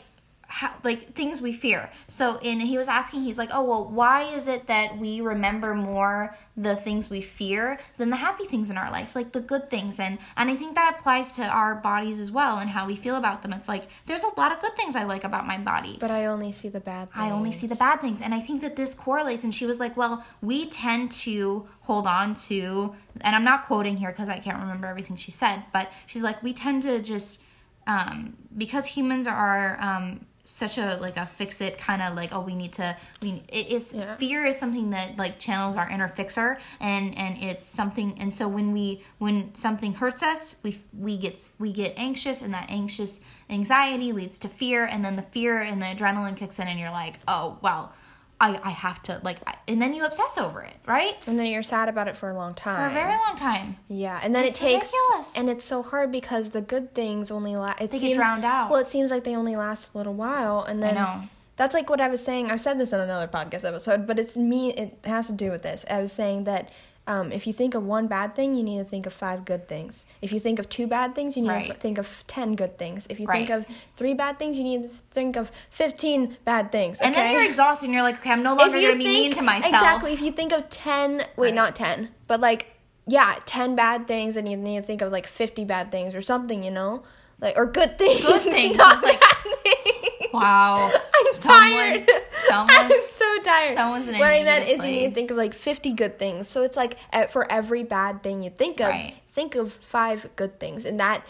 how, 0.51 0.73
like 0.83 1.15
things 1.15 1.41
we 1.41 1.53
fear. 1.53 1.91
So, 2.09 2.39
and 2.39 2.61
he 2.61 2.77
was 2.77 2.89
asking, 2.89 3.23
he's 3.23 3.39
like, 3.39 3.51
oh 3.53 3.63
well, 3.63 3.85
why 3.85 4.23
is 4.23 4.49
it 4.49 4.67
that 4.67 4.99
we 4.99 5.21
remember 5.21 5.75
more 5.75 6.37
the 6.57 6.75
things 6.75 7.09
we 7.09 7.21
fear 7.21 7.79
than 7.99 8.11
the 8.11 8.17
happy 8.17 8.45
things 8.45 8.69
in 8.69 8.77
our 8.77 8.91
life, 8.91 9.15
like 9.15 9.31
the 9.31 9.41
good 9.41 9.71
things? 9.71 10.01
And 10.01 10.19
and 10.37 10.51
I 10.51 10.57
think 10.57 10.75
that 10.75 10.97
applies 10.99 11.37
to 11.37 11.45
our 11.45 11.77
bodies 11.77 12.19
as 12.19 12.33
well 12.33 12.59
and 12.59 12.69
how 12.69 12.87
we 12.87 12.97
feel 12.97 13.17
about 13.17 13.43
them. 13.43 13.53
It's 13.53 13.69
like 13.69 13.87
there's 14.07 14.23
a 14.23 14.41
lot 14.41 14.51
of 14.53 14.61
good 14.61 14.75
things 14.77 14.97
I 14.97 15.05
like 15.05 15.23
about 15.23 15.47
my 15.47 15.57
body, 15.57 15.97
But 16.01 16.11
I 16.11 16.27
only 16.27 16.53
see 16.53 16.69
the 16.69 16.81
bad 16.81 17.11
things. 17.13 17.25
I 17.25 17.31
only 17.31 17.53
see 17.53 17.69
the 17.69 17.77
bad 17.77 18.01
things. 18.01 18.21
And 18.21 18.35
I 18.35 18.41
think 18.41 18.61
that 18.63 18.75
this 18.75 18.93
correlates. 18.95 19.45
And 19.45 19.55
she 19.55 19.67
was 19.67 19.79
like, 19.79 19.97
well, 19.97 20.25
we 20.43 20.67
tend 20.67 21.13
to 21.13 21.69
hold 21.83 22.07
on 22.07 22.35
to, 22.35 22.95
and 23.21 23.37
I'm 23.37 23.45
not 23.45 23.67
quoting 23.67 23.97
here 23.97 24.11
because 24.11 24.29
I 24.29 24.39
can't 24.41 24.59
remember 24.59 24.87
everything 24.89 25.17
she 25.17 25.31
said, 25.31 25.65
but 25.73 25.91
she's 26.07 26.23
like, 26.23 26.43
we 26.43 26.53
tend 26.53 26.83
to 26.83 27.01
just, 27.01 27.41
um, 27.87 28.37
because 28.57 28.87
humans 28.87 29.27
are, 29.27 29.79
um, 29.81 30.27
such 30.51 30.79
a 30.79 30.97
like 31.01 31.17
a 31.17 31.27
fix 31.27 31.61
it 31.61 31.79
kind 31.79 32.03
of 32.03 32.15
like 32.15 32.33
oh 32.33 32.41
we 32.41 32.55
need 32.55 32.73
to 32.73 32.97
we 33.23 33.43
it 33.49 33.69
is 33.73 33.93
Yeah. 33.95 34.17
fear 34.17 34.45
is 34.45 34.59
something 34.59 34.91
that 34.91 35.17
like 35.17 35.39
channels 35.39 35.77
our 35.77 35.89
inner 35.89 36.09
fixer 36.09 36.59
and 36.81 37.17
and 37.17 37.43
it's 37.43 37.67
something 37.69 38.17
and 38.19 38.33
so 38.33 38.49
when 38.49 38.73
we 38.73 39.03
when 39.19 39.55
something 39.55 39.95
hurts 39.95 40.23
us 40.23 40.57
we 40.63 40.79
we 40.99 41.17
get 41.17 41.49
we 41.59 41.73
get 41.73 41.95
anxious 41.97 42.43
and 42.43 42.53
that 42.55 42.67
anxious 42.69 43.21
anxiety 43.49 44.13
leads 44.13 44.39
to 44.41 44.49
fear 44.49 44.85
and 44.85 45.05
then 45.05 45.17
the 45.17 45.23
fear 45.23 45.61
and 45.63 45.81
the 45.81 45.87
adrenaline 45.87 46.37
kicks 46.37 46.59
in 46.59 46.67
and 46.69 46.79
you're 46.79 46.91
like 46.91 47.15
oh 47.29 47.59
well 47.63 47.93
i 48.41 48.59
i 48.65 48.71
have 48.71 49.03
to 49.03 49.21
like 49.23 49.39
and 49.69 49.81
then 49.81 49.93
you 49.95 50.05
obsess 50.05 50.39
over 50.39 50.63
it 50.63 50.75
right 50.87 51.15
And 51.27 51.39
then 51.39 51.47
you're 51.47 51.63
sad 51.63 51.89
about 51.89 52.09
it 52.09 52.17
for 52.17 52.31
a 52.31 52.35
long 52.35 52.55
time. 52.55 52.77
for 52.77 52.87
a 52.87 53.03
very 53.03 53.13
long 53.27 53.37
time 53.37 53.77
Yeah, 53.89 54.19
and 54.23 54.35
then 54.35 54.45
It's 54.45 54.57
it 54.59 54.61
takes, 54.65 54.87
ridiculous. 54.93 55.37
and 55.39 55.49
it's 55.51 55.65
so 55.65 55.83
hard 55.83 56.11
because 56.11 56.51
the 56.51 56.61
good 56.63 56.95
things 56.95 57.31
only 57.31 57.55
last. 57.57 57.79
They 57.91 57.99
get 58.01 58.15
drowned 58.15 58.45
out. 58.45 58.71
Well, 58.71 58.81
it 58.81 58.87
seems 58.89 59.11
like 59.11 59.25
they 59.25 59.37
only 59.37 59.55
last 59.57 59.95
a 59.95 59.99
little 59.99 60.15
while, 60.15 60.63
and 60.63 60.83
then 60.83 60.97
I 60.99 61.01
know. 61.21 61.29
that's 61.57 61.75
like 61.75 61.89
what 61.91 62.01
I 62.01 62.09
was 62.09 62.23
saying. 62.25 62.51
I've 62.51 62.61
said 62.61 62.79
this 62.79 62.93
on 62.93 63.01
another 63.01 63.29
podcast 63.29 63.65
episode, 63.65 64.07
but 64.07 64.19
it's 64.19 64.37
me. 64.37 64.73
It 64.75 64.99
has 65.05 65.27
to 65.29 65.33
do 65.35 65.51
with 65.51 65.63
this. 65.63 65.85
I 65.91 66.01
was 66.01 66.13
saying 66.13 66.45
that 66.45 66.71
um, 67.13 67.33
if 67.33 67.43
you 67.49 67.53
think 67.61 67.75
of 67.75 67.83
one 67.97 68.07
bad 68.07 68.35
thing, 68.37 68.55
you 68.55 68.63
need 68.63 68.79
to 68.79 68.85
think 68.85 69.05
of 69.07 69.13
five 69.13 69.45
good 69.45 69.67
things. 69.73 70.05
If 70.23 70.33
you 70.33 70.39
think 70.47 70.59
of 70.61 70.69
two 70.77 70.87
bad 70.87 71.15
things, 71.17 71.37
you 71.37 71.43
need 71.43 71.49
to 71.49 71.55
Right. 71.55 71.71
f- 71.71 71.79
think 71.87 71.99
of 71.99 72.09
ten 72.29 72.55
good 72.55 72.75
things. 72.83 73.07
If 73.11 73.19
you 73.21 73.27
Right. 73.27 73.39
think 73.39 73.51
of 73.51 73.61
three 73.97 74.15
bad 74.15 74.39
things, 74.39 74.57
you 74.59 74.65
need 74.71 74.83
to 74.85 74.91
think 75.19 75.37
of 75.37 75.51
fifteen 75.71 76.37
bad 76.45 76.71
things. 76.71 77.01
and 77.01 77.15
then 77.15 77.33
you're 77.33 77.45
exhausted 77.53 77.87
and 77.87 77.95
you're 77.95 78.03
like 78.11 78.19
okay 78.21 78.31
i'm 78.31 78.43
no 78.45 78.55
longer 78.55 78.77
you 78.79 78.89
gonna 78.89 78.99
be 78.99 79.05
mean 79.05 79.33
to 79.33 79.43
myself 79.43 79.75
Exactly. 79.75 80.13
If 80.13 80.21
you 80.23 80.31
think 80.33 80.53
of 80.53 80.63
10, 80.71 81.19
wait, 81.19 81.49
Right. 81.49 81.55
not 81.55 81.75
10, 81.75 82.09
but 82.29 82.41
like, 82.41 82.63
yeah, 83.07 83.31
10 83.45 83.75
bad 83.75 84.07
things, 84.07 84.37
and 84.37 84.49
you 84.49 84.57
need 84.57 84.81
to 84.81 84.87
think 84.87 85.03
of 85.03 85.11
like 85.11 85.27
50 85.27 85.65
bad 85.65 85.91
things 85.91 86.15
or 86.15 86.23
something, 86.23 86.63
you 86.63 86.71
know? 86.71 87.03
Like, 87.41 87.57
or 87.59 87.67
good 87.67 87.99
things. 87.99 88.23
Good 88.23 88.43
things. 88.43 88.77
not 88.85 89.03
like- 89.03 89.21
things. 89.65 90.33
wow 90.33 90.93
I'm 91.17 91.41
tired. 91.41 92.07
I'm 92.69 92.91
so 93.13 93.43
tired. 93.43 93.75
someone's 93.75 94.09
in 94.09 94.15
a 94.15 94.19
What 94.19 94.29
I 94.29 94.43
meant 94.45 94.69
is 94.69 94.85
you 94.85 94.91
need 94.91 95.09
to 95.09 95.15
think 95.15 95.31
of 95.31 95.37
like 95.37 95.55
50 95.55 95.93
good 95.93 96.19
things. 96.19 96.49
So 96.49 96.63
it's 96.63 96.77
like 96.77 96.97
for 97.31 97.51
every 97.51 97.83
bad 97.85 98.23
thing 98.23 98.43
you 98.43 98.51
think 98.51 98.81
of, 98.81 98.89
Right. 98.89 99.15
think 99.33 99.55
of 99.55 99.73
five 99.73 100.29
good 100.37 100.59
things. 100.61 100.85
And 100.85 100.99
that, 101.01 101.27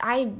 I 0.00 0.32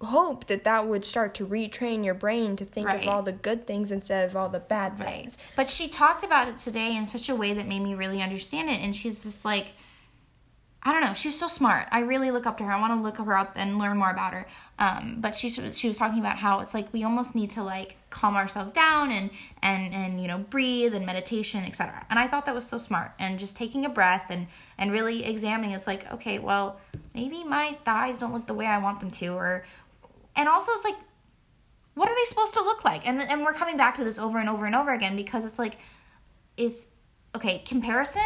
hope 0.00 0.46
that 0.48 0.64
that 0.64 0.86
would 0.86 1.04
start 1.04 1.34
to 1.34 1.46
retrain 1.46 2.04
your 2.04 2.14
brain 2.14 2.56
to 2.56 2.64
think 2.64 2.88
Right. 2.88 3.00
of 3.00 3.08
all 3.08 3.22
the 3.22 3.32
good 3.32 3.66
things 3.66 3.90
instead 3.90 4.28
of 4.28 4.36
all 4.36 4.48
the 4.48 4.60
bad 4.60 4.98
Right. 4.98 5.08
things. 5.08 5.38
But 5.56 5.68
she 5.68 5.88
talked 5.88 6.22
about 6.22 6.48
it 6.48 6.58
today 6.58 6.94
in 6.96 7.06
such 7.06 7.28
a 7.28 7.34
way 7.34 7.54
that 7.54 7.66
made 7.66 7.80
me 7.80 7.94
really 7.94 8.20
understand 8.20 8.68
it. 8.68 8.80
And 8.80 8.94
she's 8.94 9.22
just 9.22 9.44
like, 9.44 9.68
I 10.86 10.92
don't 10.92 11.00
know. 11.00 11.14
She's 11.14 11.38
so 11.38 11.48
smart. 11.48 11.88
I 11.90 12.00
really 12.00 12.30
look 12.30 12.44
up 12.46 12.58
to 12.58 12.64
her. 12.64 12.70
I 12.70 12.78
want 12.78 12.92
to 12.92 13.00
look 13.00 13.16
her 13.16 13.38
up 13.38 13.52
and 13.56 13.78
learn 13.78 13.96
more 13.96 14.10
about 14.10 14.34
her. 14.34 14.46
Um, 14.78 15.16
but 15.18 15.34
she 15.34 15.48
she 15.48 15.88
was 15.88 15.96
talking 15.96 16.18
about 16.18 16.36
how 16.36 16.60
it's 16.60 16.74
like 16.74 16.92
we 16.92 17.04
almost 17.04 17.34
need 17.34 17.50
to 17.50 17.62
like 17.62 17.96
calm 18.10 18.36
ourselves 18.36 18.70
down 18.70 19.10
and 19.10 19.30
and 19.62 19.94
and 19.94 20.20
you 20.20 20.28
know 20.28 20.38
breathe 20.38 20.94
and 20.94 21.06
meditation, 21.06 21.64
etc. 21.64 22.04
And 22.10 22.18
I 22.18 22.28
thought 22.28 22.44
that 22.44 22.54
was 22.54 22.66
so 22.66 22.76
smart. 22.76 23.12
And 23.18 23.38
just 23.38 23.56
taking 23.56 23.86
a 23.86 23.88
breath 23.88 24.26
and 24.28 24.46
and 24.76 24.92
really 24.92 25.24
examining. 25.24 25.72
It's 25.72 25.86
like 25.86 26.12
okay, 26.12 26.38
well 26.38 26.78
maybe 27.14 27.44
my 27.44 27.78
thighs 27.86 28.18
don't 28.18 28.34
look 28.34 28.46
the 28.46 28.54
way 28.54 28.66
I 28.66 28.76
want 28.76 29.00
them 29.00 29.10
to, 29.12 29.28
or 29.28 29.64
and 30.36 30.48
also 30.50 30.72
it's 30.72 30.84
like 30.84 30.96
what 31.94 32.08
are 32.10 32.14
they 32.14 32.24
supposed 32.24 32.52
to 32.54 32.62
look 32.62 32.84
like? 32.84 33.08
And 33.08 33.22
and 33.22 33.42
we're 33.42 33.54
coming 33.54 33.78
back 33.78 33.94
to 33.94 34.04
this 34.04 34.18
over 34.18 34.38
and 34.38 34.50
over 34.50 34.66
and 34.66 34.74
over 34.74 34.92
again 34.92 35.16
because 35.16 35.46
it's 35.46 35.58
like 35.58 35.78
it's 36.58 36.88
okay, 37.34 37.60
comparison 37.60 38.22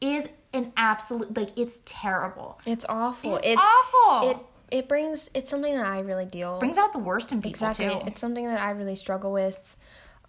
is 0.00 0.28
an 0.52 0.72
absolute 0.76 1.36
like 1.36 1.50
it's 1.58 1.80
terrible. 1.84 2.58
It's 2.66 2.84
awful. 2.88 3.36
It's 3.36 3.46
it, 3.46 3.58
awful. 3.58 4.30
It 4.30 4.36
it 4.70 4.88
brings 4.88 5.30
it's 5.34 5.50
something 5.50 5.74
that 5.76 5.86
I 5.86 6.00
really 6.00 6.26
deal 6.26 6.58
brings 6.58 6.78
out 6.78 6.92
the 6.92 6.98
worst 6.98 7.32
in 7.32 7.38
people 7.42 7.50
exactly. 7.68 7.86
too. 7.88 8.00
It's 8.06 8.20
something 8.20 8.46
that 8.46 8.60
I 8.60 8.70
really 8.70 8.96
struggle 8.96 9.32
with 9.32 9.76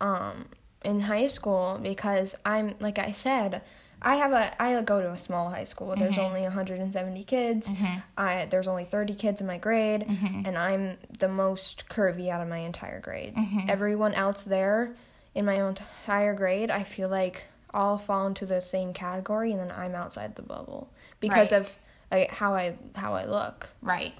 um 0.02 0.46
in 0.84 1.00
high 1.02 1.28
school 1.28 1.80
because 1.82 2.36
I'm 2.46 2.76
like 2.80 3.00
I 3.00 3.12
said, 3.12 3.62
I 4.02 4.16
have 4.16 4.32
a 4.32 4.62
I 4.62 4.82
go 4.82 5.02
to 5.02 5.12
a 5.12 5.18
small 5.18 5.50
high 5.50 5.66
school. 5.66 5.94
There's 5.98 6.16
Mm-hmm. 6.16 6.22
only 6.22 6.42
170 6.44 7.24
kids. 7.26 7.72
I 8.18 8.48
there's 8.50 8.68
only 8.68 8.86
30 8.86 9.16
kids 9.16 9.42
in 9.42 9.48
my 9.48 9.58
grade 9.58 10.02
Mm-hmm. 10.08 10.42
and 10.46 10.58
I'm 10.58 10.98
the 11.20 11.28
most 11.30 11.86
curvy 11.90 12.30
out 12.30 12.42
of 12.42 12.48
my 12.48 12.60
entire 12.60 13.00
grade. 13.02 13.36
Mm-hmm. 13.36 13.70
Everyone 13.70 14.14
else 14.14 14.44
there 14.44 14.96
in 15.36 15.46
my 15.46 15.66
entire 15.68 16.34
grade, 16.34 16.70
I 16.72 16.84
feel 16.84 17.08
like 17.10 17.46
all 17.74 17.98
fall 17.98 18.28
into 18.28 18.46
the 18.46 18.62
same 18.62 18.94
category 18.94 19.52
and 19.52 19.60
then 19.60 19.72
I'm 19.72 19.96
outside 19.96 20.36
the 20.36 20.42
bubble 20.42 20.90
because 21.20 21.52
Right. 21.52 21.62
of 21.62 21.78
like, 22.12 22.32
how 22.32 22.54
I 22.56 22.76
how 22.96 23.14
I 23.14 23.26
look. 23.26 23.70
Right. 23.82 24.14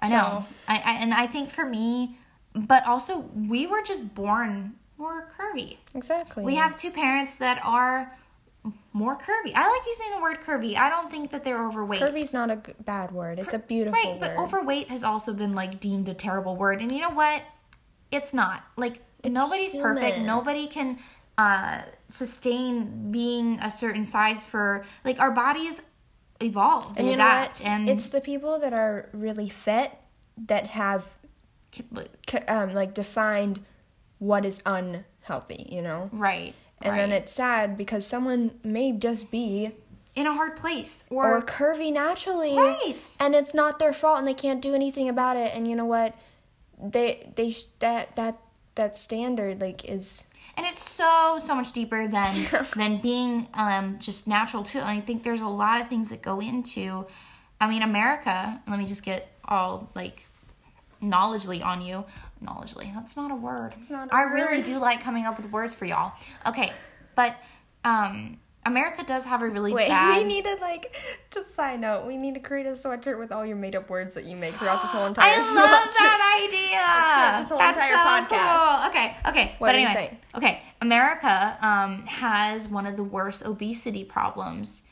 I 0.00 0.08
So- 0.08 0.16
know. 0.16 0.46
I, 0.68 0.82
I 0.84 0.92
and 1.00 1.14
I 1.14 1.26
think 1.26 1.50
for 1.50 1.64
me, 1.64 2.16
but 2.54 2.86
also 2.86 3.18
we 3.34 3.66
were 3.66 3.82
just 3.82 4.14
born 4.14 4.74
more 4.96 5.28
curvy. 5.38 5.76
Exactly. 5.94 6.44
We 6.44 6.54
have 6.56 6.76
two 6.78 6.90
parents 6.90 7.36
that 7.36 7.60
are 7.64 8.16
more 8.94 9.16
curvy. 9.16 9.52
I 9.54 9.68
like 9.68 9.86
using 9.86 10.10
the 10.12 10.20
word 10.22 10.40
curvy. 10.40 10.76
I 10.76 10.88
don't 10.88 11.10
think 11.10 11.30
that 11.32 11.44
they're 11.44 11.66
overweight. 11.66 12.00
Curvy's 12.00 12.32
not 12.32 12.50
a 12.50 12.56
bad 12.84 13.10
word. 13.12 13.38
It's 13.38 13.52
a 13.52 13.58
beautiful 13.58 13.98
word. 13.98 14.20
right, 14.22 14.36
but 14.36 14.38
overweight 14.38 14.88
has 14.88 15.04
also 15.04 15.34
been 15.34 15.54
like 15.54 15.80
deemed 15.80 16.08
a 16.08 16.14
terrible 16.14 16.56
word. 16.56 16.80
And 16.80 16.90
you 16.90 17.00
know 17.00 17.10
what? 17.10 17.42
It's 18.10 18.32
not. 18.32 18.64
Like 18.76 19.02
nobody's 19.24 19.74
perfect. 19.76 20.18
Nobody 20.20 20.66
can 20.66 20.98
uh 21.36 21.82
sustain 22.08 23.10
being 23.10 23.58
a 23.60 23.70
certain 23.70 24.04
size 24.04 24.44
for 24.44 24.84
like 25.04 25.18
our 25.18 25.30
bodies 25.30 25.80
evolve. 26.40 26.94
And 26.96 27.06
you 27.06 27.14
adapt 27.14 27.64
and 27.64 27.88
it's 27.88 28.08
the 28.08 28.20
people 28.20 28.58
that 28.60 28.72
are 28.72 29.08
really 29.12 29.48
fit 29.48 29.92
that 30.46 30.66
have 30.68 31.06
um, 32.48 32.74
like 32.74 32.94
defined 32.94 33.60
what 34.18 34.44
is 34.44 34.62
unhealthy. 34.64 35.66
You 35.70 35.82
know. 35.82 36.10
right. 36.12 36.54
And 36.82 36.92
right. 36.92 36.98
then 36.98 37.12
it's 37.12 37.32
sad 37.32 37.78
because 37.78 38.06
someone 38.06 38.58
may 38.62 38.92
just 38.92 39.30
be 39.30 39.70
in 40.14 40.26
a 40.26 40.34
hard 40.34 40.56
place 40.56 41.04
or 41.08 41.36
or, 41.36 41.42
curvy 41.42 41.92
naturally, 41.92 42.56
right. 42.56 43.16
and 43.18 43.34
it's 43.34 43.54
not 43.54 43.78
their 43.78 43.92
fault, 43.92 44.18
and 44.18 44.26
they 44.26 44.34
can't 44.34 44.60
do 44.60 44.74
anything 44.74 45.08
about 45.08 45.36
it. 45.36 45.54
And 45.54 45.68
you 45.68 45.76
know 45.76 45.86
what? 45.86 46.14
They 46.78 47.32
they 47.36 47.52
sh- 47.52 47.66
that 47.78 48.16
that 48.16 48.38
that 48.74 48.96
standard 48.96 49.60
like 49.60 49.84
is 49.84 50.24
and 50.56 50.66
it's 50.66 50.82
so 50.82 51.38
so 51.40 51.54
much 51.54 51.72
deeper 51.72 52.06
than 52.08 52.46
than 52.76 52.98
being 53.00 53.48
um 53.54 53.98
just 53.98 54.26
natural 54.26 54.62
too. 54.62 54.80
I 54.80 55.00
think 55.00 55.22
there's 55.22 55.40
a 55.40 55.48
lot 55.48 55.80
of 55.80 55.88
things 55.88 56.08
that 56.10 56.22
go 56.22 56.40
into 56.40 57.06
i 57.60 57.68
mean 57.68 57.82
america 57.82 58.60
let 58.66 58.78
me 58.78 58.86
just 58.86 59.04
get 59.04 59.32
all 59.44 59.88
like 59.94 60.26
knowledgely 61.00 61.62
on 61.62 61.82
you. 61.82 62.04
Knowledgely 62.40 62.90
that's 62.94 63.16
not 63.16 63.30
a 63.30 63.34
word. 63.34 63.74
It's 63.80 63.90
not 63.90 64.08
a 64.08 64.14
i 64.14 64.22
really 64.22 64.62
do 64.62 64.78
like 64.78 65.02
coming 65.02 65.24
up 65.26 65.36
with 65.36 65.50
words 65.50 65.74
for 65.74 65.84
y'all. 65.84 66.12
Okay 66.46 66.72
but 67.16 67.36
um 67.84 68.38
america 68.66 69.04
does 69.04 69.24
have 69.24 69.42
a 69.42 69.48
really 69.48 69.72
Wait, 69.72 69.88
bad 69.96 70.18
we 70.18 70.24
need 70.24 70.44
to 70.44 70.54
like 70.60 70.94
just 71.30 71.54
side 71.54 71.80
note. 71.80 72.06
We 72.06 72.16
need 72.16 72.34
to 72.34 72.40
create 72.40 72.66
a 72.66 72.70
sweatshirt 72.70 73.18
with 73.18 73.32
all 73.32 73.44
your 73.44 73.56
made 73.56 73.74
up 73.74 73.90
words 73.90 74.14
that 74.14 74.24
you 74.24 74.36
make 74.36 74.54
throughout 74.54 74.82
this 74.82 74.90
whole 74.92 75.06
entire 75.12 75.32
I 75.34 75.36
love 75.36 75.44
sweatshirt. 75.44 75.98
that 75.98 76.40
idea. 76.46 77.40
this 77.40 77.50
whole 77.50 77.58
That's 77.58 77.78
entire 77.78 77.92
so 77.92 78.36
podcast. 78.36 78.82
cool. 78.82 78.90
Okay, 78.90 79.16
okay. 79.28 79.54
What 79.58 79.68
but 79.68 79.74
anyway, 79.74 80.18
okay. 80.34 80.62
America 80.80 81.56
um, 81.60 82.06
has 82.06 82.68
one 82.68 82.86
of 82.86 82.96
the 82.96 83.04
worst 83.04 83.44
obesity 83.44 84.04
problems 84.04 84.82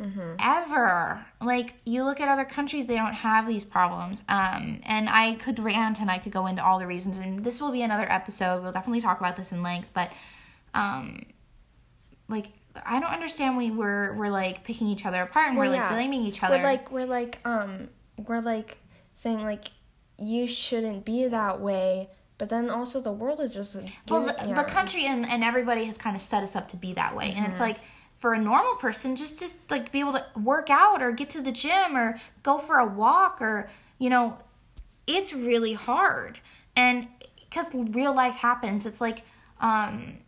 Mm-hmm. 0.00 0.34
ever. 0.40 1.26
Like 1.42 1.74
you 1.84 2.04
look 2.04 2.20
at 2.20 2.28
other 2.28 2.44
countries, 2.44 2.86
they 2.86 2.94
don't 2.94 3.14
have 3.14 3.48
these 3.48 3.64
problems. 3.64 4.22
Um, 4.28 4.80
and 4.84 5.08
I 5.10 5.34
could 5.34 5.58
rant 5.58 6.00
and 6.00 6.08
I 6.08 6.18
could 6.18 6.30
go 6.30 6.46
into 6.46 6.64
all 6.64 6.78
the 6.78 6.86
reasons, 6.86 7.18
and 7.18 7.44
this 7.44 7.60
will 7.60 7.72
be 7.72 7.82
another 7.82 8.06
episode. 8.10 8.62
We'll 8.62 8.70
definitely 8.70 9.00
talk 9.00 9.18
about 9.18 9.34
this 9.36 9.50
in 9.50 9.62
length, 9.62 9.90
but 9.92 10.12
um, 10.72 11.24
like. 12.28 12.52
I 12.86 13.00
don't 13.00 13.10
understand. 13.10 13.56
We 13.56 13.70
were 13.70 14.14
we're 14.18 14.30
like 14.30 14.64
picking 14.64 14.86
each 14.88 15.04
other 15.06 15.22
apart 15.22 15.48
and 15.48 15.56
Well, 15.56 15.66
we're 15.66 15.72
like 15.72 15.80
yeah. 15.80 15.92
blaming 15.92 16.22
each 16.22 16.42
other. 16.42 16.56
We're 16.58 16.62
like 16.64 16.90
we're 16.92 17.06
like 17.06 17.38
um 17.44 17.88
we're 18.26 18.40
like 18.40 18.78
saying 19.16 19.40
like 19.42 19.68
you 20.18 20.46
shouldn't 20.46 21.04
be 21.04 21.28
that 21.28 21.60
way, 21.60 22.08
but 22.38 22.48
then 22.48 22.70
also 22.70 23.00
the 23.00 23.12
world 23.12 23.40
is 23.40 23.54
just 23.54 23.76
well 24.08 24.22
the, 24.22 24.52
the 24.54 24.64
country 24.64 25.04
and, 25.06 25.28
and 25.28 25.44
everybody 25.44 25.84
has 25.84 25.96
kind 25.98 26.16
of 26.16 26.22
set 26.22 26.42
us 26.42 26.56
up 26.56 26.68
to 26.68 26.76
be 26.76 26.92
that 26.94 27.14
way 27.16 27.26
and 27.26 27.36
Mm-hmm. 27.36 27.50
it's 27.50 27.60
like 27.60 27.78
for 28.16 28.34
a 28.34 28.38
normal 28.38 28.74
person 28.74 29.14
just 29.14 29.38
just 29.38 29.56
like 29.70 29.92
be 29.92 30.00
able 30.00 30.12
to 30.14 30.24
work 30.36 30.70
out 30.70 31.02
or 31.02 31.12
get 31.12 31.30
to 31.30 31.40
the 31.40 31.52
gym 31.52 31.96
or 31.96 32.18
go 32.42 32.58
for 32.58 32.78
a 32.78 32.84
walk 32.86 33.40
or 33.40 33.70
you 33.98 34.10
know 34.10 34.36
it's 35.06 35.32
really 35.32 35.72
hard 35.74 36.40
and 36.76 37.06
because 37.50 37.72
real 37.72 38.12
life 38.14 38.34
happens. 38.34 38.84
It's 38.84 39.00
like, 39.00 39.22
um, 39.60 40.18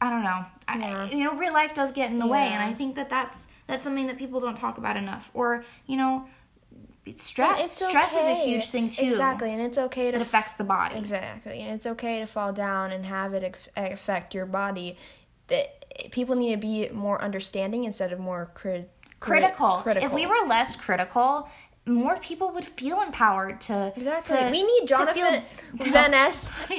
I 0.00 0.08
don't 0.08 0.22
know. 0.22 0.44
Yeah. 0.76 1.08
I, 1.10 1.14
you 1.14 1.24
know, 1.24 1.34
real 1.34 1.52
life 1.52 1.74
does 1.74 1.92
get 1.92 2.10
in 2.10 2.18
the 2.18 2.26
way, 2.26 2.48
and 2.48 2.62
I 2.62 2.72
think 2.72 2.94
that 2.96 3.10
that's 3.10 3.48
that's 3.66 3.84
something 3.84 4.06
that 4.06 4.16
people 4.16 4.40
don't 4.40 4.56
talk 4.56 4.78
about 4.78 4.96
enough. 4.96 5.30
Or 5.34 5.64
you 5.86 5.96
know, 5.96 6.26
stress. 7.14 7.72
Stress 7.72 8.12
is 8.12 8.26
a 8.26 8.34
huge 8.34 8.66
thing 8.66 8.88
too. 8.88 9.10
Exactly, 9.10 9.52
and 9.52 9.60
it's 9.60 9.78
okay 9.78 10.10
to. 10.10 10.16
It 10.16 10.22
affects 10.22 10.54
the 10.54 10.64
body. 10.64 10.96
Exactly, 10.96 11.60
and 11.60 11.72
it's 11.74 11.86
okay 11.86 12.20
to 12.20 12.26
fall 12.26 12.52
down 12.52 12.92
and 12.92 13.04
have 13.04 13.34
it 13.34 13.70
affect 13.76 14.34
your 14.34 14.46
body. 14.46 14.96
That 15.48 16.10
people 16.12 16.36
need 16.36 16.52
to 16.52 16.56
be 16.60 16.88
more 16.90 17.20
understanding 17.22 17.84
instead 17.84 18.12
of 18.12 18.18
more 18.20 18.50
crit- 18.54 18.90
critical. 19.18 19.80
critical. 19.82 20.08
If 20.08 20.14
we 20.14 20.26
were 20.26 20.46
less 20.46 20.76
critical, 20.76 21.48
more 21.90 22.16
people 22.18 22.50
would 22.52 22.64
feel 22.64 23.00
empowered 23.02 23.60
to 23.62 23.92
Exactly. 23.96 24.36
to- 24.36 24.50
we 24.50 24.62
need 24.62 24.80
to 24.82 24.86
Jonathan 24.86 25.42
feel- 25.76 25.92
Van 25.92 26.10
Ness 26.12 26.48
Yes, 26.70 26.78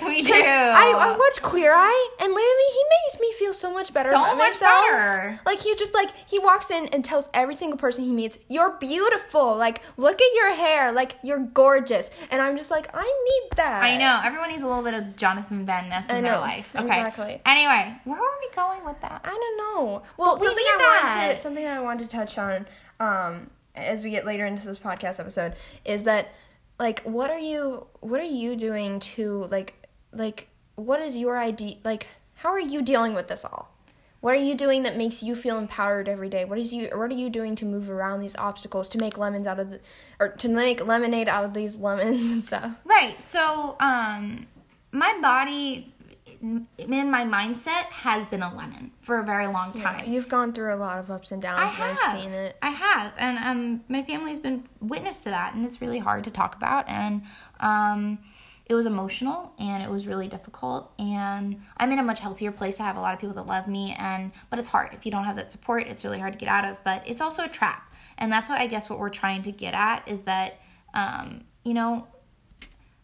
everywhere. 0.00 0.10
we 0.12 0.22
'Cause 0.24 0.42
do. 0.42 0.48
I, 0.48 0.92
I 0.96 1.16
watch 1.16 1.42
Queer 1.42 1.72
Eye, 1.74 2.08
and 2.20 2.32
literally, 2.32 2.70
he 2.72 2.84
makes 3.04 3.20
me 3.20 3.32
feel 3.38 3.52
so 3.52 3.70
much 3.72 3.92
better 3.92 4.10
So 4.10 4.16
about 4.16 4.36
much 4.38 4.52
myself. 4.60 4.82
better. 4.90 5.40
Like 5.46 5.60
he's 5.60 5.76
just 5.76 5.94
like 5.94 6.10
he 6.26 6.38
walks 6.38 6.70
in 6.70 6.86
and 6.88 7.04
tells 7.04 7.28
every 7.34 7.54
single 7.54 7.78
person 7.78 8.04
he 8.04 8.12
meets, 8.12 8.38
"You're 8.48 8.70
beautiful. 8.78 9.56
Like 9.56 9.82
look 9.96 10.20
at 10.20 10.34
your 10.34 10.54
hair. 10.54 10.92
Like 10.92 11.16
you're 11.22 11.38
gorgeous." 11.38 12.10
And 12.30 12.40
I'm 12.42 12.56
just 12.56 12.70
like, 12.70 12.88
I 12.94 13.02
need 13.04 13.56
that. 13.56 13.84
I 13.84 13.96
know 13.96 14.20
everyone 14.24 14.48
needs 14.50 14.62
a 14.62 14.66
little 14.66 14.82
bit 14.82 14.94
of 14.94 15.16
Jonathan 15.16 15.66
Van 15.66 15.88
Ness 15.88 16.08
in 16.10 16.22
their 16.22 16.38
life. 16.38 16.70
Okay. 16.74 16.84
exactly. 16.84 17.40
Anyway, 17.44 17.94
where 18.04 18.18
were 18.18 18.38
we 18.40 18.54
going 18.56 18.84
with 18.84 19.00
that? 19.02 19.20
I 19.24 19.28
don't 19.30 19.56
know. 19.58 20.02
Well, 20.16 20.34
But 20.36 20.40
we 20.40 20.46
something 20.46 20.64
need 20.64 20.70
I 20.70 20.76
want 21.02 21.08
that. 21.14 21.30
to 21.34 21.40
something 21.40 21.66
I 21.66 21.80
want 21.80 22.00
to 22.00 22.06
touch 22.06 22.38
on 22.38 22.66
um, 22.98 23.50
as 23.76 24.02
we 24.02 24.10
get 24.10 24.24
later 24.24 24.46
into 24.46 24.64
this 24.64 24.78
podcast 24.78 25.20
episode 25.20 25.54
is 25.84 26.04
that 26.04 26.34
like 26.78 27.00
what 27.02 27.30
are 27.30 27.38
you 27.38 27.86
what 28.00 28.20
are 28.20 28.24
you 28.24 28.56
doing 28.56 29.00
to 29.00 29.44
like 29.50 29.74
like 30.12 30.48
what 30.74 31.00
is 31.00 31.16
your 31.16 31.38
idea 31.38 31.76
like 31.84 32.06
how 32.36 32.50
are 32.50 32.60
you 32.60 32.82
dealing 32.82 33.14
with 33.14 33.28
this 33.28 33.44
all? 33.44 33.72
What 34.20 34.34
are 34.34 34.38
you 34.38 34.54
doing 34.54 34.82
that 34.84 34.96
makes 34.96 35.22
you 35.22 35.34
feel 35.34 35.58
empowered 35.58 36.08
every 36.08 36.28
day? 36.28 36.44
What 36.44 36.58
is 36.58 36.72
you 36.72 36.88
what 36.94 37.10
are 37.10 37.14
you 37.14 37.30
doing 37.30 37.56
to 37.56 37.64
move 37.64 37.90
around 37.90 38.20
these 38.20 38.36
obstacles 38.36 38.88
to 38.90 38.98
make 38.98 39.18
lemons 39.18 39.46
out 39.46 39.58
of 39.58 39.70
the 39.70 39.80
or 40.20 40.28
to 40.28 40.48
make 40.48 40.84
lemonade 40.84 41.28
out 41.28 41.44
of 41.44 41.54
these 41.54 41.76
lemons 41.76 42.20
and 42.32 42.44
stuff? 42.44 42.72
Right. 42.84 43.20
So, 43.22 43.76
um, 43.80 44.46
my 44.92 45.18
body 45.20 45.92
in 46.40 47.10
my 47.10 47.24
mindset 47.24 47.84
has 47.84 48.24
been 48.26 48.42
a 48.42 48.54
lemon 48.54 48.92
for 49.00 49.18
a 49.18 49.24
very 49.24 49.46
long 49.46 49.72
time. 49.72 50.10
You've 50.10 50.28
gone 50.28 50.52
through 50.52 50.74
a 50.74 50.76
lot 50.76 50.98
of 50.98 51.10
ups 51.10 51.32
and 51.32 51.40
downs 51.40 51.60
I 51.60 51.64
and 51.64 51.74
have. 51.74 51.98
I've 52.02 52.22
seen 52.22 52.32
it. 52.32 52.56
I 52.62 52.70
have, 52.70 53.12
and 53.18 53.38
um, 53.38 53.84
my 53.88 54.02
family's 54.02 54.38
been 54.38 54.64
witness 54.80 55.20
to 55.22 55.30
that, 55.30 55.54
and 55.54 55.64
it's 55.64 55.80
really 55.80 55.98
hard 55.98 56.24
to 56.24 56.30
talk 56.30 56.54
about. 56.54 56.88
And 56.88 57.22
um, 57.60 58.18
it 58.66 58.74
was 58.74 58.86
emotional, 58.86 59.52
and 59.58 59.82
it 59.82 59.90
was 59.90 60.06
really 60.06 60.28
difficult. 60.28 60.92
And 60.98 61.62
I'm 61.76 61.92
in 61.92 61.98
a 61.98 62.02
much 62.02 62.20
healthier 62.20 62.52
place. 62.52 62.80
I 62.80 62.84
have 62.84 62.96
a 62.96 63.00
lot 63.00 63.14
of 63.14 63.20
people 63.20 63.34
that 63.36 63.46
love 63.46 63.68
me, 63.68 63.94
and 63.98 64.32
but 64.50 64.58
it's 64.58 64.68
hard 64.68 64.92
if 64.92 65.06
you 65.06 65.12
don't 65.12 65.24
have 65.24 65.36
that 65.36 65.52
support. 65.52 65.86
It's 65.86 66.04
really 66.04 66.18
hard 66.18 66.32
to 66.32 66.38
get 66.38 66.48
out 66.48 66.64
of. 66.64 66.76
But 66.84 67.02
it's 67.06 67.20
also 67.20 67.44
a 67.44 67.48
trap, 67.48 67.92
and 68.18 68.30
that's 68.30 68.48
what 68.48 68.58
I 68.58 68.66
guess 68.66 68.90
what 68.90 68.98
we're 68.98 69.08
trying 69.08 69.42
to 69.44 69.52
get 69.52 69.74
at 69.74 70.06
is 70.06 70.22
that 70.22 70.60
um, 70.94 71.44
you 71.64 71.74
know 71.74 72.06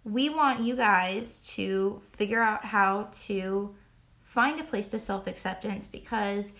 we 0.04 0.28
want 0.28 0.60
you 0.60 0.74
guys 0.76 1.38
to 1.54 2.00
figure 2.12 2.42
out 2.42 2.64
how 2.64 3.08
to 3.12 3.74
find 4.24 4.58
a 4.60 4.64
place 4.64 4.88
to 4.88 4.98
self 4.98 5.26
acceptance 5.26 5.86
because 5.86 6.52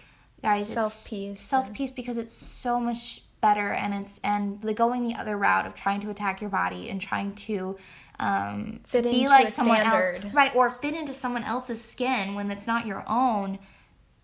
guys 0.42 0.70
it's 0.70 0.74
Self-peace. 0.74 1.40
self 1.40 1.72
peace 1.72 1.90
because 1.90 2.18
it's 2.18 2.34
so 2.34 2.78
much 2.80 3.22
better 3.40 3.72
and 3.72 3.92
it's 3.94 4.20
and 4.22 4.60
the 4.62 4.72
going 4.72 5.06
the 5.06 5.14
other 5.16 5.36
route 5.36 5.66
of 5.66 5.74
trying 5.74 6.00
to 6.00 6.10
attack 6.10 6.40
your 6.40 6.50
body 6.50 6.88
and 6.88 7.00
trying 7.00 7.34
to 7.34 7.76
um 8.20 8.80
Fit 8.84 9.02
be 9.04 9.22
into 9.22 9.30
like 9.30 9.48
a 9.48 9.50
someone 9.50 9.80
standard. 9.80 10.24
else 10.26 10.34
right 10.34 10.54
or 10.54 10.68
fit 10.70 10.94
into 10.94 11.12
someone 11.12 11.42
else's 11.42 11.82
skin 11.82 12.34
when 12.34 12.50
it's 12.52 12.66
not 12.68 12.86
your 12.86 13.02
own 13.08 13.58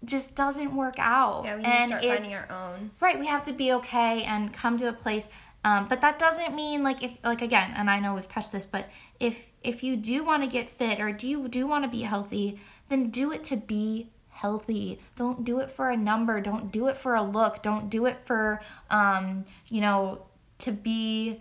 just 0.04 0.36
doesn't 0.36 0.76
work 0.76 0.94
out 0.98 1.42
Yeah, 1.44 1.56
we 1.56 1.62
need 1.62 1.68
and 1.68 1.90
to 1.90 2.00
start 2.00 2.18
finding 2.18 2.34
our 2.34 2.48
own. 2.52 2.90
right 3.00 3.18
we 3.18 3.26
have 3.26 3.42
to 3.46 3.52
be 3.52 3.72
okay 3.72 4.22
and 4.22 4.52
come 4.52 4.76
to 4.76 4.88
a 4.88 4.92
place 4.92 5.28
um, 5.64 5.88
but 5.88 6.00
that 6.00 6.18
doesn't 6.18 6.54
mean 6.54 6.82
like 6.82 7.02
if 7.02 7.18
like 7.24 7.42
again 7.42 7.72
and 7.76 7.90
i 7.90 7.98
know 7.98 8.14
we've 8.14 8.28
touched 8.28 8.52
this 8.52 8.66
but 8.66 8.88
if 9.18 9.50
if 9.62 9.82
you 9.82 9.96
do 9.96 10.24
want 10.24 10.42
to 10.42 10.48
get 10.48 10.70
fit 10.70 11.00
or 11.00 11.12
do 11.12 11.26
you 11.28 11.48
do 11.48 11.66
want 11.66 11.84
to 11.84 11.90
be 11.90 12.02
healthy 12.02 12.58
then 12.88 13.10
do 13.10 13.32
it 13.32 13.44
to 13.44 13.56
be 13.56 14.08
healthy. 14.38 15.00
Don't 15.16 15.44
do 15.44 15.58
it 15.58 15.68
for 15.68 15.90
a 15.90 15.96
number. 15.96 16.40
Don't 16.40 16.70
do 16.70 16.86
it 16.86 16.96
for 16.96 17.16
a 17.16 17.22
look. 17.22 17.60
Don't 17.62 17.90
do 17.90 18.06
it 18.06 18.20
for 18.24 18.60
um 18.90 19.44
you 19.68 19.80
know 19.80 20.22
to 20.58 20.72
be 20.72 21.40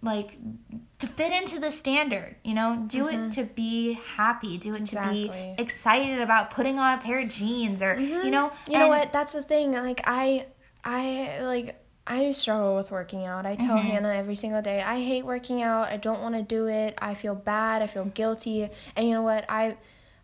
like 0.00 0.38
to 1.00 1.06
fit 1.06 1.32
into 1.32 1.58
the 1.58 1.70
standard 1.70 2.36
you 2.44 2.54
know? 2.54 2.84
Do 2.88 3.08
it 3.08 3.32
to 3.32 3.44
be 3.44 3.98
happy. 4.16 4.56
Do 4.56 4.74
it 4.74 4.86
to 4.86 5.06
be 5.10 5.30
excited 5.58 6.20
about 6.20 6.50
putting 6.50 6.78
on 6.78 6.98
a 6.98 7.02
pair 7.02 7.20
of 7.20 7.28
jeans 7.28 7.82
or 7.82 8.00
you 8.00 8.30
know? 8.30 8.52
You 8.68 8.78
know 8.78 8.88
what? 8.88 9.12
That's 9.12 9.32
the 9.32 9.42
thing. 9.42 9.72
Like 9.72 10.00
I, 10.04 10.46
I 10.82 11.40
like 11.42 11.78
I 12.08 12.32
struggle 12.32 12.74
with 12.74 12.90
working 12.90 13.26
out. 13.26 13.44
I 13.44 13.54
tell 13.54 13.76
mm-hmm. 13.76 13.86
Hannah 13.86 14.14
every 14.14 14.34
single 14.34 14.62
day, 14.62 14.80
I 14.80 15.00
hate 15.00 15.26
working 15.26 15.62
out. 15.62 15.88
I 15.88 15.98
don't 15.98 16.22
want 16.22 16.34
to 16.34 16.42
do 16.42 16.66
it. 16.66 16.96
I 16.98 17.14
feel 17.14 17.34
bad. 17.34 17.82
I 17.82 17.86
feel 17.86 18.06
guilty. 18.06 18.68
And 18.96 19.06
you 19.06 19.14
know 19.14 19.22
what? 19.22 19.44
I, 19.48 19.76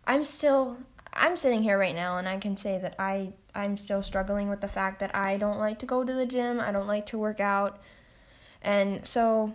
I'm 0.05 0.23
still. 0.23 0.77
I'm 1.17 1.37
sitting 1.37 1.63
here 1.63 1.77
right 1.77 1.95
now, 1.95 2.17
and 2.17 2.27
I 2.27 2.37
can 2.39 2.57
say 2.57 2.77
that 2.79 2.95
I 2.99 3.31
I'm 3.53 3.77
still 3.77 4.01
struggling 4.01 4.49
with 4.49 4.59
the 4.59 4.67
fact 4.67 4.99
that 4.99 5.15
I 5.15 5.37
don't 5.37 5.57
like 5.57 5.79
to 5.79 5.85
go 5.85 6.03
to 6.03 6.11
the 6.11 6.25
gym. 6.25 6.59
I 6.59 6.73
don't 6.73 6.87
like 6.87 7.05
to 7.07 7.17
work 7.17 7.39
out, 7.39 7.79
and 8.61 9.05
so 9.05 9.53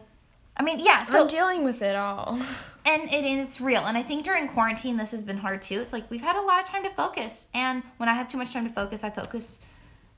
i 0.57 0.63
mean 0.63 0.79
yeah 0.81 1.03
so 1.03 1.23
I'm 1.23 1.29
dealing 1.29 1.65
with 1.65 1.83
it 1.83 1.97
all. 1.97 2.41
and 2.87 3.03
it, 3.05 3.25
and 3.25 3.41
it's 3.41 3.61
real 3.61 3.85
and 3.85 3.97
i 3.97 4.03
think 4.03 4.25
during 4.25 4.49
quarantine 4.49 4.97
this 4.97 5.11
has 5.11 5.23
been 5.23 5.37
hard 5.37 5.63
too 5.63 5.81
it's 5.81 5.93
like 5.93 6.11
we've 6.11 6.23
had 6.23 6.37
a 6.37 6.41
lot 6.41 6.61
of 6.61 6.67
time 6.67 6.83
to 6.85 6.91
focus 6.91 7.49
and 7.55 7.83
when 7.99 8.09
i 8.09 8.15
have 8.15 8.29
too 8.29 8.39
much 8.39 8.53
time 8.53 8.67
to 8.67 8.73
focus 8.73 9.05
i 9.05 9.11
focus 9.11 9.61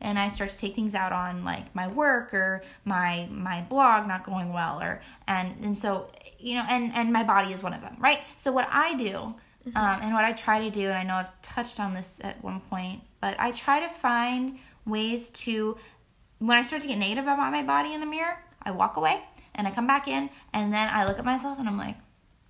and 0.02 0.18
i 0.18 0.28
start 0.28 0.50
to 0.50 0.58
take 0.58 0.74
things 0.74 0.94
out 0.94 1.12
on 1.12 1.44
like 1.44 1.74
my 1.74 1.88
work 1.88 2.34
or 2.34 2.62
my 2.84 3.26
my 3.30 3.62
blog 3.62 4.06
not 4.06 4.24
going 4.24 4.52
well 4.52 4.80
or 4.82 5.00
and 5.26 5.54
and 5.62 5.76
so 5.76 6.08
you 6.38 6.54
know 6.54 6.64
and 6.68 6.92
and 6.94 7.12
my 7.12 7.24
body 7.24 7.52
is 7.52 7.62
one 7.62 7.72
of 7.72 7.80
them 7.80 7.96
right 7.98 8.18
so 8.36 8.52
what 8.52 8.68
i 8.70 8.94
do 8.94 9.34
um, 9.76 9.98
and 10.02 10.12
what 10.12 10.24
i 10.24 10.32
try 10.32 10.58
to 10.58 10.70
do 10.70 10.88
and 10.88 10.94
i 10.94 11.02
know 11.02 11.14
i've 11.14 11.42
touched 11.42 11.80
on 11.80 11.94
this 11.94 12.20
at 12.22 12.42
one 12.42 12.60
point 12.60 13.00
but 13.20 13.34
i 13.38 13.50
try 13.52 13.80
to 13.80 13.88
find 13.88 14.58
ways 14.84 15.28
to 15.30 15.76
when 16.42 16.58
I 16.58 16.62
start 16.62 16.82
to 16.82 16.88
get 16.88 16.98
negative 16.98 17.24
about 17.24 17.52
my 17.52 17.62
body 17.62 17.94
in 17.94 18.00
the 18.00 18.06
mirror, 18.06 18.36
I 18.62 18.72
walk 18.72 18.96
away 18.96 19.22
and 19.54 19.66
I 19.66 19.70
come 19.70 19.86
back 19.86 20.08
in 20.08 20.28
and 20.52 20.72
then 20.72 20.88
I 20.92 21.06
look 21.06 21.18
at 21.18 21.24
myself 21.24 21.58
and 21.58 21.68
I'm 21.68 21.78
like, 21.78 21.96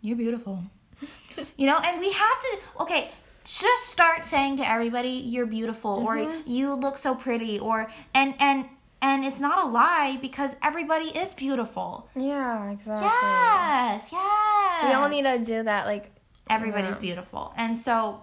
you're 0.00 0.16
beautiful. 0.16 0.62
you 1.56 1.66
know, 1.66 1.78
and 1.84 2.00
we 2.00 2.10
have 2.10 2.40
to, 2.40 2.58
okay, 2.80 3.10
just 3.44 3.86
start 3.86 4.24
saying 4.24 4.56
to 4.58 4.68
everybody, 4.68 5.10
you're 5.10 5.46
beautiful 5.46 6.04
or 6.06 6.16
you 6.46 6.74
look 6.74 6.96
so 6.98 7.14
pretty 7.14 7.58
or, 7.58 7.88
and, 8.14 8.34
and, 8.38 8.66
and 9.00 9.24
it's 9.24 9.40
not 9.40 9.64
a 9.64 9.68
lie 9.68 10.18
because 10.20 10.56
everybody 10.62 11.06
is 11.06 11.34
beautiful. 11.34 12.08
yeah, 12.14 12.70
exactly. 12.70 13.06
Yes, 13.08 14.12
yes. 14.12 14.84
We 14.84 14.92
all 14.92 15.08
need 15.08 15.24
to 15.24 15.44
do 15.44 15.62
that. 15.64 15.86
Like 15.86 16.10
everybody's 16.50 16.96
Yeah. 16.96 16.98
beautiful 17.00 17.54
and 17.56 17.78
so 17.78 18.20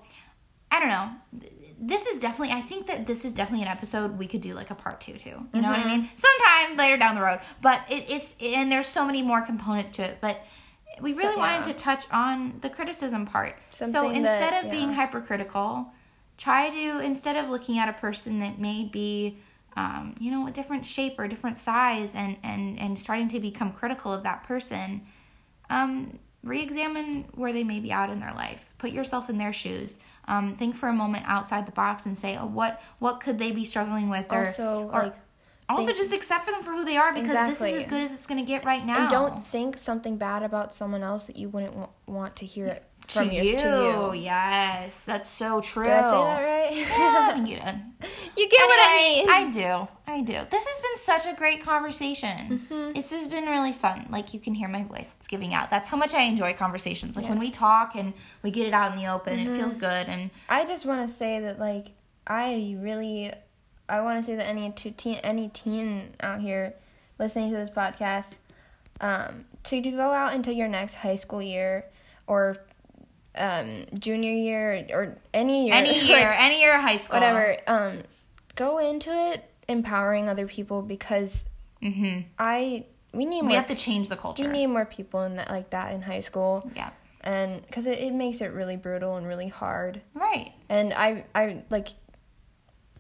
i 0.70 0.80
don't 0.80 0.90
know 0.90 1.10
this 1.80 2.06
is 2.06 2.20
definitely 2.20 2.54
i 2.54 2.60
think 2.62 2.86
that 2.86 3.08
this 3.08 3.24
is 3.24 3.32
definitely 3.32 3.64
an 3.64 3.70
episode 3.72 4.20
we 4.20 4.28
could 4.28 4.42
do 4.42 4.54
like 4.54 4.70
a 4.70 4.76
part 4.76 5.00
two 5.00 5.14
to 5.14 5.30
you 5.30 5.40
know 5.54 5.70
what 5.70 5.80
i 5.80 5.84
Mm-hmm. 5.84 5.88
mean 6.02 6.10
sometime 6.18 6.78
later 6.78 6.98
down 6.98 7.16
the 7.16 7.22
road 7.22 7.40
but 7.62 7.82
it, 7.90 8.12
it's 8.12 8.36
and 8.44 8.70
there's 8.72 8.86
so 8.88 9.06
many 9.06 9.22
more 9.24 9.42
components 9.42 9.92
to 9.94 10.04
it 10.04 10.18
but 10.20 10.46
we 11.02 11.14
really 11.14 11.34
So, 11.34 11.40
wanted 11.40 11.66
to 11.66 11.74
touch 11.74 12.06
on 12.12 12.60
the 12.62 12.70
criticism 12.70 13.26
part. 13.26 13.58
So 13.72 14.10
instead 14.10 14.54
that- 14.54 14.66
of 14.66 14.72
being 14.72 14.94
hypercritical 14.94 15.92
try 16.40 16.70
to 16.70 17.00
instead 17.02 17.36
of 17.36 17.50
looking 17.50 17.78
at 17.78 17.90
a 17.90 17.94
person 17.94 18.40
that 18.40 18.58
may 18.58 18.86
be 18.86 19.38
um, 19.76 20.16
you 20.20 20.32
know 20.32 20.48
a 20.48 20.52
different 20.52 20.86
shape 20.86 21.20
or 21.20 21.26
a 21.26 21.30
different 21.30 21.58
size 21.58 22.16
and 22.16 22.38
and 22.44 22.80
and 22.80 22.98
starting 22.98 23.28
to 23.28 23.40
become 23.40 23.72
critical 23.72 24.12
of 24.12 24.24
that 24.24 24.44
person 24.44 25.02
um, 25.70 26.18
re-examine 26.44 27.26
where 27.36 27.52
they 27.54 27.64
may 27.64 27.80
be 27.80 27.92
out 27.92 28.10
in 28.10 28.20
their 28.22 28.34
life. 28.34 28.70
Put 28.78 28.92
yourself 28.92 29.30
in 29.30 29.38
their 29.38 29.54
shoes. 29.54 30.00
Um, 30.28 30.56
think 30.56 30.74
for 30.76 30.88
a 30.90 30.94
moment 30.94 31.26
outside 31.28 31.68
the 31.68 31.72
box 31.74 32.06
and 32.06 32.18
say 32.18 32.38
oh 32.38 32.46
what 32.46 32.82
what 33.00 33.20
could 33.20 33.38
they 33.38 33.52
be 33.52 33.66
struggling 33.66 34.10
with 34.10 34.32
or 34.32 34.46
Also, 34.46 34.90
or 34.94 35.04
like, 35.04 35.16
also 35.70 35.88
think- 35.88 35.98
just 35.98 36.14
accept 36.14 36.46
for 36.46 36.52
them 36.52 36.64
for 36.64 36.72
who 36.72 36.84
they 36.86 36.98
are 36.98 37.14
because 37.14 37.32
this 37.34 37.62
is 37.62 37.82
as 37.84 37.86
good 37.88 38.02
as 38.02 38.14
it's 38.14 38.28
going 38.28 38.40
to 38.40 38.46
get 38.46 38.66
right 38.66 38.86
now 38.86 39.02
And 39.02 39.10
don't 39.10 39.46
think 39.46 39.78
something 39.78 40.18
bad 40.18 40.44
about 40.44 40.74
someone 40.74 41.04
else 41.04 41.28
that 41.28 41.38
you 41.38 41.50
wouldn't 41.50 41.76
wa- 41.76 41.90
want 42.08 42.36
to 42.38 42.46
hear 42.46 42.68
it 42.68 42.84
from 43.08 43.30
to 43.30 43.36
you. 43.36 43.58
To 43.60 44.12
you. 44.14 44.22
yes 44.22 45.04
that's 45.04 45.28
so 45.28 45.62
true 45.62 45.86
Did 45.86 45.94
I 45.94 46.02
say 46.04 46.10
that 46.12 46.44
right? 46.44 46.76
yeah, 46.76 47.28
I 47.30 47.34
think 47.34 47.50
you 47.50 47.56
did. 47.56 47.76
you 48.38 48.50
get 48.50 48.60
what 48.68 48.80
I 48.80 48.98
mean. 49.10 49.30
I 49.30 49.52
do. 49.52 49.88
I 50.08 50.22
do. 50.22 50.48
This 50.52 50.66
has 50.68 50.82
been 50.82 50.96
such 50.96 51.26
a 51.32 51.36
great 51.36 51.64
conversation. 51.64 52.68
Mm-hmm. 52.72 52.94
This 52.94 53.12
has 53.12 53.28
been 53.28 53.46
really 53.46 53.74
fun. 53.74 54.06
Like 54.10 54.34
you 54.34 54.40
can 54.40 54.54
hear 54.54 54.68
my 54.68 54.84
voice. 54.84 55.14
It's 55.20 55.28
giving 55.28 55.54
out. 55.56 55.70
That's 55.72 55.90
how 55.90 55.98
much 55.98 56.14
I 56.14 56.22
enjoy 56.24 56.54
conversations. 56.54 57.16
Like 57.16 57.28
when 57.28 57.40
we 57.40 57.50
talk 57.52 57.96
and 57.96 58.14
we 58.44 58.52
get 58.52 58.68
it 58.68 58.74
out 58.74 58.92
in 58.94 58.98
the 59.00 59.08
open, 59.08 59.40
it 59.40 59.46
feels 59.56 59.72
Mm-hmm. 59.76 59.80
good. 59.80 60.08
And 60.08 60.30
I 60.50 60.66
just 60.66 60.86
want 60.86 61.08
to 61.08 61.14
say 61.14 61.40
that, 61.42 61.60
like, 61.60 61.88
I 62.28 62.78
really, 62.80 63.32
I 63.90 64.02
want 64.02 64.20
to 64.20 64.24
say 64.24 64.36
that 64.36 64.48
any 64.48 64.72
to 64.72 64.92
teen, 64.92 65.16
any 65.16 65.50
teen 65.50 66.14
out 66.22 66.40
here 66.42 66.74
listening 67.18 67.50
to 67.52 67.58
this 67.58 67.70
podcast, 67.70 68.36
um, 69.02 69.46
to 69.64 69.82
go 69.82 70.12
out 70.12 70.34
into 70.34 70.54
your 70.54 70.68
next 70.68 70.94
high 70.96 71.16
school 71.16 71.42
year 71.42 71.86
or 72.28 72.58
um, 73.36 73.86
junior 73.98 74.32
year 74.32 74.86
or 74.94 75.18
any 75.34 75.66
year, 75.66 75.74
Any 75.76 75.90
like, 76.00 76.10
year, 76.10 76.36
any 76.40 76.62
year 76.62 76.76
of 76.76 76.82
high 76.82 76.98
school. 76.98 77.16
whatever. 77.20 77.58
Um, 77.68 78.00
go 78.56 78.78
into 78.80 79.10
it 79.32 79.44
empowering 79.68 80.28
other 80.30 80.48
people 80.48 80.82
because 80.82 81.46
Mm-hmm. 81.82 82.22
I 82.38 82.84
we 83.14 83.24
need 83.26 83.42
We 83.44 83.48
more 83.48 83.56
have 83.56 83.68
to 83.68 83.76
change 83.76 84.10
the 84.10 84.18
culture 84.18 84.44
we 84.44 84.50
need 84.50 84.68
more 84.68 84.84
people 84.84 85.24
in 85.24 85.38
that 85.38 85.50
like 85.50 85.70
that 85.70 85.94
in 85.94 86.02
high 86.02 86.20
school 86.20 86.70
yeah. 86.76 86.90
and 87.22 87.62
because 87.62 87.86
it, 87.86 88.00
it 88.00 88.12
makes 88.14 88.42
it 88.42 88.48
really 88.52 88.76
brutal 88.76 89.16
and 89.16 89.26
really 89.26 89.48
hard 89.48 90.02
Right. 90.14 90.52
and 90.68 90.94
I 90.94 91.24
I 91.34 91.64
like 91.70 91.88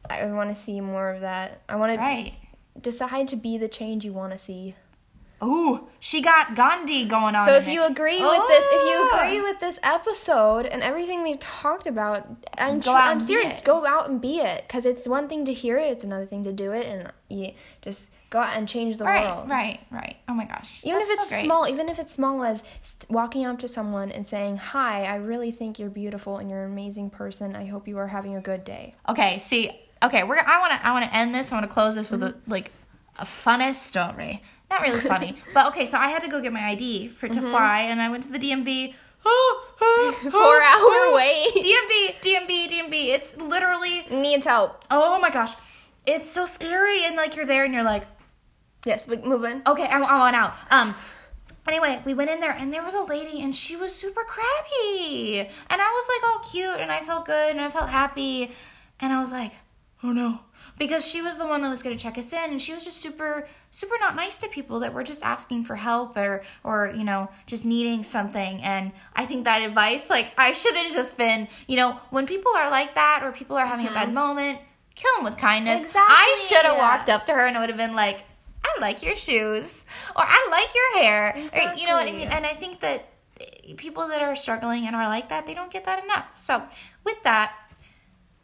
I 0.10 0.26
want 0.26 0.50
to 0.50 0.56
see 0.56 0.82
more 0.82 1.10
of 1.12 1.22
that. 1.22 1.62
I 1.68 1.76
want 1.76 1.94
to 2.00 2.32
decide 2.82 3.28
to 3.30 3.36
be 3.36 3.58
the 3.58 3.68
change 3.68 4.06
you 4.06 4.14
want 4.14 4.32
to 4.34 4.38
see. 4.38 4.74
Ooh, 5.42 5.88
she 6.00 6.22
got 6.22 6.54
Gandhi 6.54 7.06
going 7.06 7.34
on. 7.34 7.48
So 7.48 7.54
if 7.54 7.66
it. 7.66 7.72
you 7.72 7.84
agree 7.86 8.22
with 8.22 8.48
this, 8.50 8.66
if 8.66 8.82
you 8.84 9.10
Oh. 9.14 9.20
agree 9.24 9.40
with 9.42 9.60
this 9.62 9.80
episode 9.84 10.66
and 10.66 10.84
everything 10.84 11.24
we've 11.24 11.40
talked 11.40 11.88
about, 11.88 12.28
I'm 12.58 12.82
tr- 12.82 12.90
I'm 12.90 13.22
serious. 13.22 13.60
it. 13.60 13.64
Go 13.64 13.86
out 13.86 14.10
and 14.10 14.20
be 14.20 14.40
it, 14.40 14.66
because 14.68 14.86
it's 14.86 15.08
one 15.08 15.30
thing 15.30 15.46
to 15.46 15.54
hear 15.54 15.78
it, 15.78 15.92
it's 15.92 16.04
another 16.04 16.26
thing 16.26 16.44
to 16.44 16.52
do 16.52 16.74
it, 16.74 16.86
and 16.88 17.10
you 17.30 17.54
just 17.82 18.10
go 18.30 18.40
out 18.40 18.58
and 18.58 18.68
change 18.68 18.98
the 18.98 19.06
right, 19.06 19.34
world. 19.34 19.50
right, 19.50 19.80
right. 19.92 20.18
Oh 20.28 20.34
my 20.34 20.44
gosh. 20.44 20.82
Even 20.84 21.00
That's 21.00 21.10
if 21.12 21.20
it's 21.20 21.30
so 21.30 21.44
small, 21.46 21.70
even 21.70 21.88
if 21.88 22.00
it's 22.00 22.14
small 22.14 22.44
as 22.44 22.62
walking 23.10 23.46
up 23.46 23.60
to 23.60 23.70
someone 23.70 24.12
and 24.12 24.28
saying, 24.28 24.58
"Hi, 24.58 25.06
I 25.06 25.16
really 25.16 25.52
think 25.52 25.80
you're 25.80 25.90
beautiful 25.90 26.38
and 26.38 26.50
you're 26.50 26.66
an 26.66 26.72
amazing 26.72 27.12
person. 27.12 27.56
I 27.56 27.66
hope 27.66 27.88
you 27.88 27.98
are 27.98 28.08
having 28.08 28.36
a 28.36 28.42
good 28.42 28.66
day." 28.66 28.94
Okay, 29.08 29.40
see, 29.40 29.72
okay, 30.04 30.24
we're 30.24 30.38
I 30.40 30.60
want 30.60 30.72
to 30.74 30.86
I 30.88 30.92
want 30.92 31.06
to 31.06 31.16
end 31.16 31.34
this. 31.36 31.52
I 31.52 31.56
want 31.56 31.68
to 31.68 31.74
close 31.74 31.96
this 31.96 32.10
with 32.10 32.24
a 32.24 32.28
Mm-hmm. 32.34 32.52
like 32.52 32.72
a 33.18 33.26
funnest 33.26 33.76
story. 33.86 34.42
Not 34.70 34.82
really 34.82 35.00
funny, 35.02 35.36
but 35.54 35.68
okay. 35.68 35.86
So 35.86 35.98
I 35.98 36.08
had 36.10 36.22
to 36.22 36.28
go 36.30 36.42
get 36.42 36.54
my 36.54 36.66
ID 36.70 37.10
for 37.10 37.28
to 37.28 37.34
Mm-hmm. 37.40 37.50
fly, 37.50 37.82
and 37.82 38.02
I 38.02 38.10
went 38.10 38.24
to 38.24 38.32
the 38.32 38.40
DMV. 38.40 38.94
Four 40.32 40.62
hour 40.62 41.14
wait. 41.16 41.48
DMV, 41.54 42.22
DMV, 42.22 42.68
DMV. 42.70 43.08
It's 43.10 43.36
literally 43.38 44.06
Needs 44.12 44.46
help. 44.46 44.84
oh 44.92 45.20
my 45.20 45.30
gosh, 45.30 45.54
it's 46.06 46.30
so 46.30 46.46
scary. 46.46 47.04
And 47.06 47.16
like 47.16 47.36
you're 47.36 47.46
there, 47.46 47.66
and 47.66 47.74
you're 47.74 47.84
like, 47.84 48.06
Yes, 48.86 49.08
but 49.08 49.26
move 49.26 49.44
on. 49.44 49.62
okay, 49.68 49.84
I, 49.86 50.00
I 50.00 50.18
want 50.20 50.36
out. 50.36 50.54
Um. 50.72 50.96
Anyway, 51.68 52.02
we 52.04 52.16
went 52.16 52.32
in 52.32 52.40
there 52.40 52.50
and 52.58 52.74
there 52.74 52.82
was 52.82 52.96
a 52.96 53.04
lady 53.04 53.42
and 53.44 53.56
she 53.56 53.76
was 53.76 53.94
super 53.94 54.24
crabby. 54.24 55.40
And 55.70 55.80
I 55.82 55.90
was 55.92 56.06
like 56.08 56.32
all 56.32 56.40
cute 56.52 56.80
and 56.82 56.92
I 56.92 57.02
felt 57.02 57.26
good 57.26 57.52
and 57.52 57.62
I 57.62 57.70
felt 57.70 57.90
happy. 57.90 58.52
And 59.00 59.14
I 59.14 59.20
was 59.20 59.32
like, 59.32 59.52
oh 60.04 60.12
no. 60.12 60.40
Because 60.78 61.06
she 61.06 61.22
was 61.22 61.38
the 61.38 61.46
one 61.46 61.62
that 61.62 61.70
was 61.70 61.84
going 61.84 61.98
to 61.98 62.02
check 62.02 62.18
us 62.18 62.32
in 62.32 62.52
and 62.52 62.62
she 62.62 62.74
was 62.74 62.86
just 62.86 63.02
super, 63.02 63.48
super 63.70 63.96
not 64.00 64.16
nice 64.16 64.38
to 64.38 64.48
people 64.48 64.80
that 64.80 64.94
were 64.94 65.04
just 65.04 65.24
asking 65.26 65.66
for 65.66 65.76
help 65.76 66.16
or, 66.16 66.44
or, 66.64 66.94
you 66.96 67.04
know, 67.04 67.30
just 67.48 67.66
needing 67.66 68.04
something. 68.04 68.62
And 68.62 68.94
I 69.14 69.26
think 69.26 69.44
that 69.44 69.62
advice, 69.62 70.10
like, 70.10 70.32
I 70.38 70.54
should 70.54 70.76
have 70.76 70.94
just 70.94 71.18
been, 71.18 71.50
you 71.68 71.76
know, 71.76 72.00
when 72.12 72.28
people 72.28 72.54
are 72.56 72.70
like 72.70 72.96
that 72.96 73.22
or 73.24 73.34
people 73.34 73.58
are 73.58 73.66
having 73.66 73.88
a 73.88 73.92
bad 73.92 74.06
mm-hmm. 74.06 74.16
moment, 74.16 74.60
kill 74.96 75.14
them 75.16 75.26
with 75.26 75.38
kindness. 75.38 75.92
I 75.96 76.46
should 76.48 76.66
have 76.66 76.78
walked 76.78 77.10
up 77.10 77.26
to 77.26 77.34
her 77.34 77.46
and 77.46 77.58
it 77.58 77.60
would 77.60 77.70
have 77.70 77.78
been 77.78 77.96
like, 77.96 78.24
I 78.64 78.78
like 78.82 79.04
your 79.04 79.16
shoes, 79.16 79.86
or 80.16 80.24
I 80.26 80.48
like 80.52 80.68
your 80.76 81.04
hair, 81.04 81.32
or 81.32 81.76
you 81.76 81.88
know 81.88 81.94
what 81.94 82.08
I 82.08 82.12
mean. 82.12 82.28
And 82.28 82.46
I 82.46 82.54
think 82.54 82.82
that 82.82 83.06
people 83.78 84.08
that 84.10 84.22
are 84.22 84.36
struggling 84.36 84.86
and 84.86 84.96
are 84.96 85.08
like 85.08 85.30
that, 85.30 85.46
they 85.46 85.54
don't 85.54 85.72
get 85.72 85.86
that 85.86 86.04
enough. 86.04 86.26
So 86.36 86.62
with 87.06 87.22
that, 87.24 87.54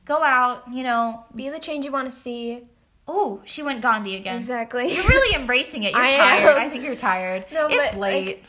go 0.06 0.22
out. 0.24 0.64
You 0.72 0.84
know, 0.84 1.26
Be 1.36 1.50
the 1.50 1.60
change 1.60 1.84
you 1.86 1.92
want 1.92 2.10
to 2.10 2.16
see. 2.16 2.62
oh, 3.08 3.42
she 3.46 3.62
went 3.64 3.82
Gandhi 3.82 4.16
again. 4.16 4.38
Exactly. 4.38 4.94
You're 4.94 5.04
really 5.04 5.36
embracing 5.40 5.84
it. 5.84 5.92
You're 5.96 6.02
I 6.02 6.16
tired. 6.16 6.58
am. 6.58 6.62
I 6.62 6.70
think 6.70 6.84
you're 6.84 6.96
tired. 6.96 7.46
No, 7.54 7.68
it's 7.68 7.92
but, 7.92 8.00
late. 8.00 8.28
like, 8.28 8.44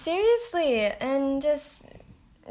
Seriously, 0.00 0.80
and 1.00 1.40
just 1.40 1.82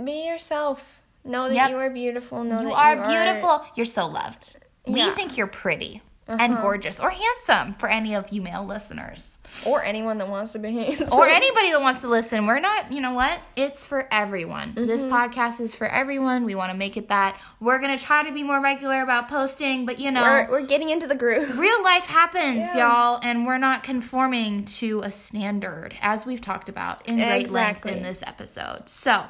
be 0.04 0.26
yourself. 0.28 1.02
Know 1.24 1.48
that 1.48 1.56
Yep. 1.56 1.70
you 1.72 1.78
are 1.78 1.90
beautiful. 1.90 2.44
Know 2.44 2.62
you 2.62 2.70
that 2.70 2.98
are 2.98 3.12
you 3.12 3.24
beautiful. 3.34 3.66
You're 3.76 3.86
so 3.86 4.08
loved. 4.08 4.58
We 4.88 5.08
think 5.12 5.38
you're 5.38 5.48
pretty 5.48 6.02
and 6.28 6.58
gorgeous 6.58 7.00
or 7.00 7.12
handsome 7.12 7.74
for 7.74 7.88
any 7.88 8.16
of 8.16 8.30
you 8.30 8.42
male 8.42 8.66
listeners. 8.66 9.38
or 9.64 9.84
anyone 9.84 10.18
that 10.18 10.28
wants 10.28 10.54
to 10.54 10.60
be 10.60 10.72
handsome. 10.74 11.08
or 11.14 11.26
anybody 11.28 11.70
that 11.72 11.80
wants 11.80 12.02
to 12.02 12.08
listen. 12.08 12.48
We're 12.48 12.60
not, 12.60 12.92
you 12.92 13.00
know 13.00 13.14
what? 13.14 13.40
It's 13.56 13.86
for 13.86 14.08
everyone. 14.12 14.74
This 14.76 15.04
Mm-hmm. 15.04 15.14
podcast 15.14 15.62
is 15.62 15.76
for 15.76 15.86
everyone. 15.86 16.44
We 16.46 16.56
want 16.56 16.72
to 16.72 16.78
make 16.78 16.98
it 16.98 17.10
that. 17.10 17.40
We're 17.60 17.78
going 17.80 17.96
to 17.96 18.04
try 18.04 18.24
to 18.28 18.34
be 18.34 18.42
more 18.42 18.60
regular 18.60 19.02
about 19.04 19.30
posting, 19.30 19.86
but 19.86 20.00
you 20.00 20.10
know, 20.10 20.24
We're, 20.24 20.48
we're 20.62 20.66
getting 20.66 20.90
into 20.90 21.06
the 21.06 21.16
groove. 21.16 21.58
real 21.60 21.84
life 21.84 22.06
happens, 22.06 22.66
Yeah. 22.74 22.78
y'all, 22.78 23.20
and 23.22 23.46
we're 23.46 23.60
not 23.60 23.84
conforming 23.84 24.66
to 24.66 25.02
a 25.02 25.12
standard 25.12 25.96
as 26.02 26.26
we've 26.26 26.42
talked 26.42 26.70
about 26.70 27.08
in 27.08 27.18
great 27.18 27.42
Exactly. 27.42 27.92
length 27.92 27.98
in 27.98 28.04
this 28.04 28.24
episode. 28.26 28.90
So, 28.90 29.26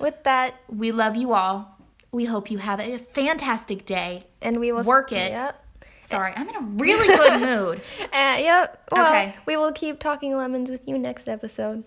With 0.00 0.24
that, 0.24 0.54
we 0.68 0.90
love 0.90 1.14
you 1.14 1.32
all. 1.32 1.78
We 2.10 2.24
hope 2.24 2.50
you 2.50 2.58
have 2.58 2.80
a 2.80 2.98
fantastic 2.98 3.84
day. 3.86 4.20
and 4.42 4.58
we 4.58 4.72
will 4.72 4.82
Work 4.82 5.12
it. 5.12 5.30
Yep. 5.30 5.60
Sorry, 6.04 6.32
I'm 6.36 6.48
in 6.48 6.54
a 6.56 6.60
really 6.60 7.06
good 7.16 7.40
mood. 7.40 7.80
Uh, 8.12 8.36
yep. 8.38 8.82
Well, 8.92 9.06
Okay. 9.10 9.34
we 9.46 9.56
will 9.56 9.72
keep 9.72 9.98
talking 9.98 10.36
lemons 10.36 10.70
with 10.70 10.82
you 10.86 10.98
next 10.98 11.28
episode. 11.28 11.84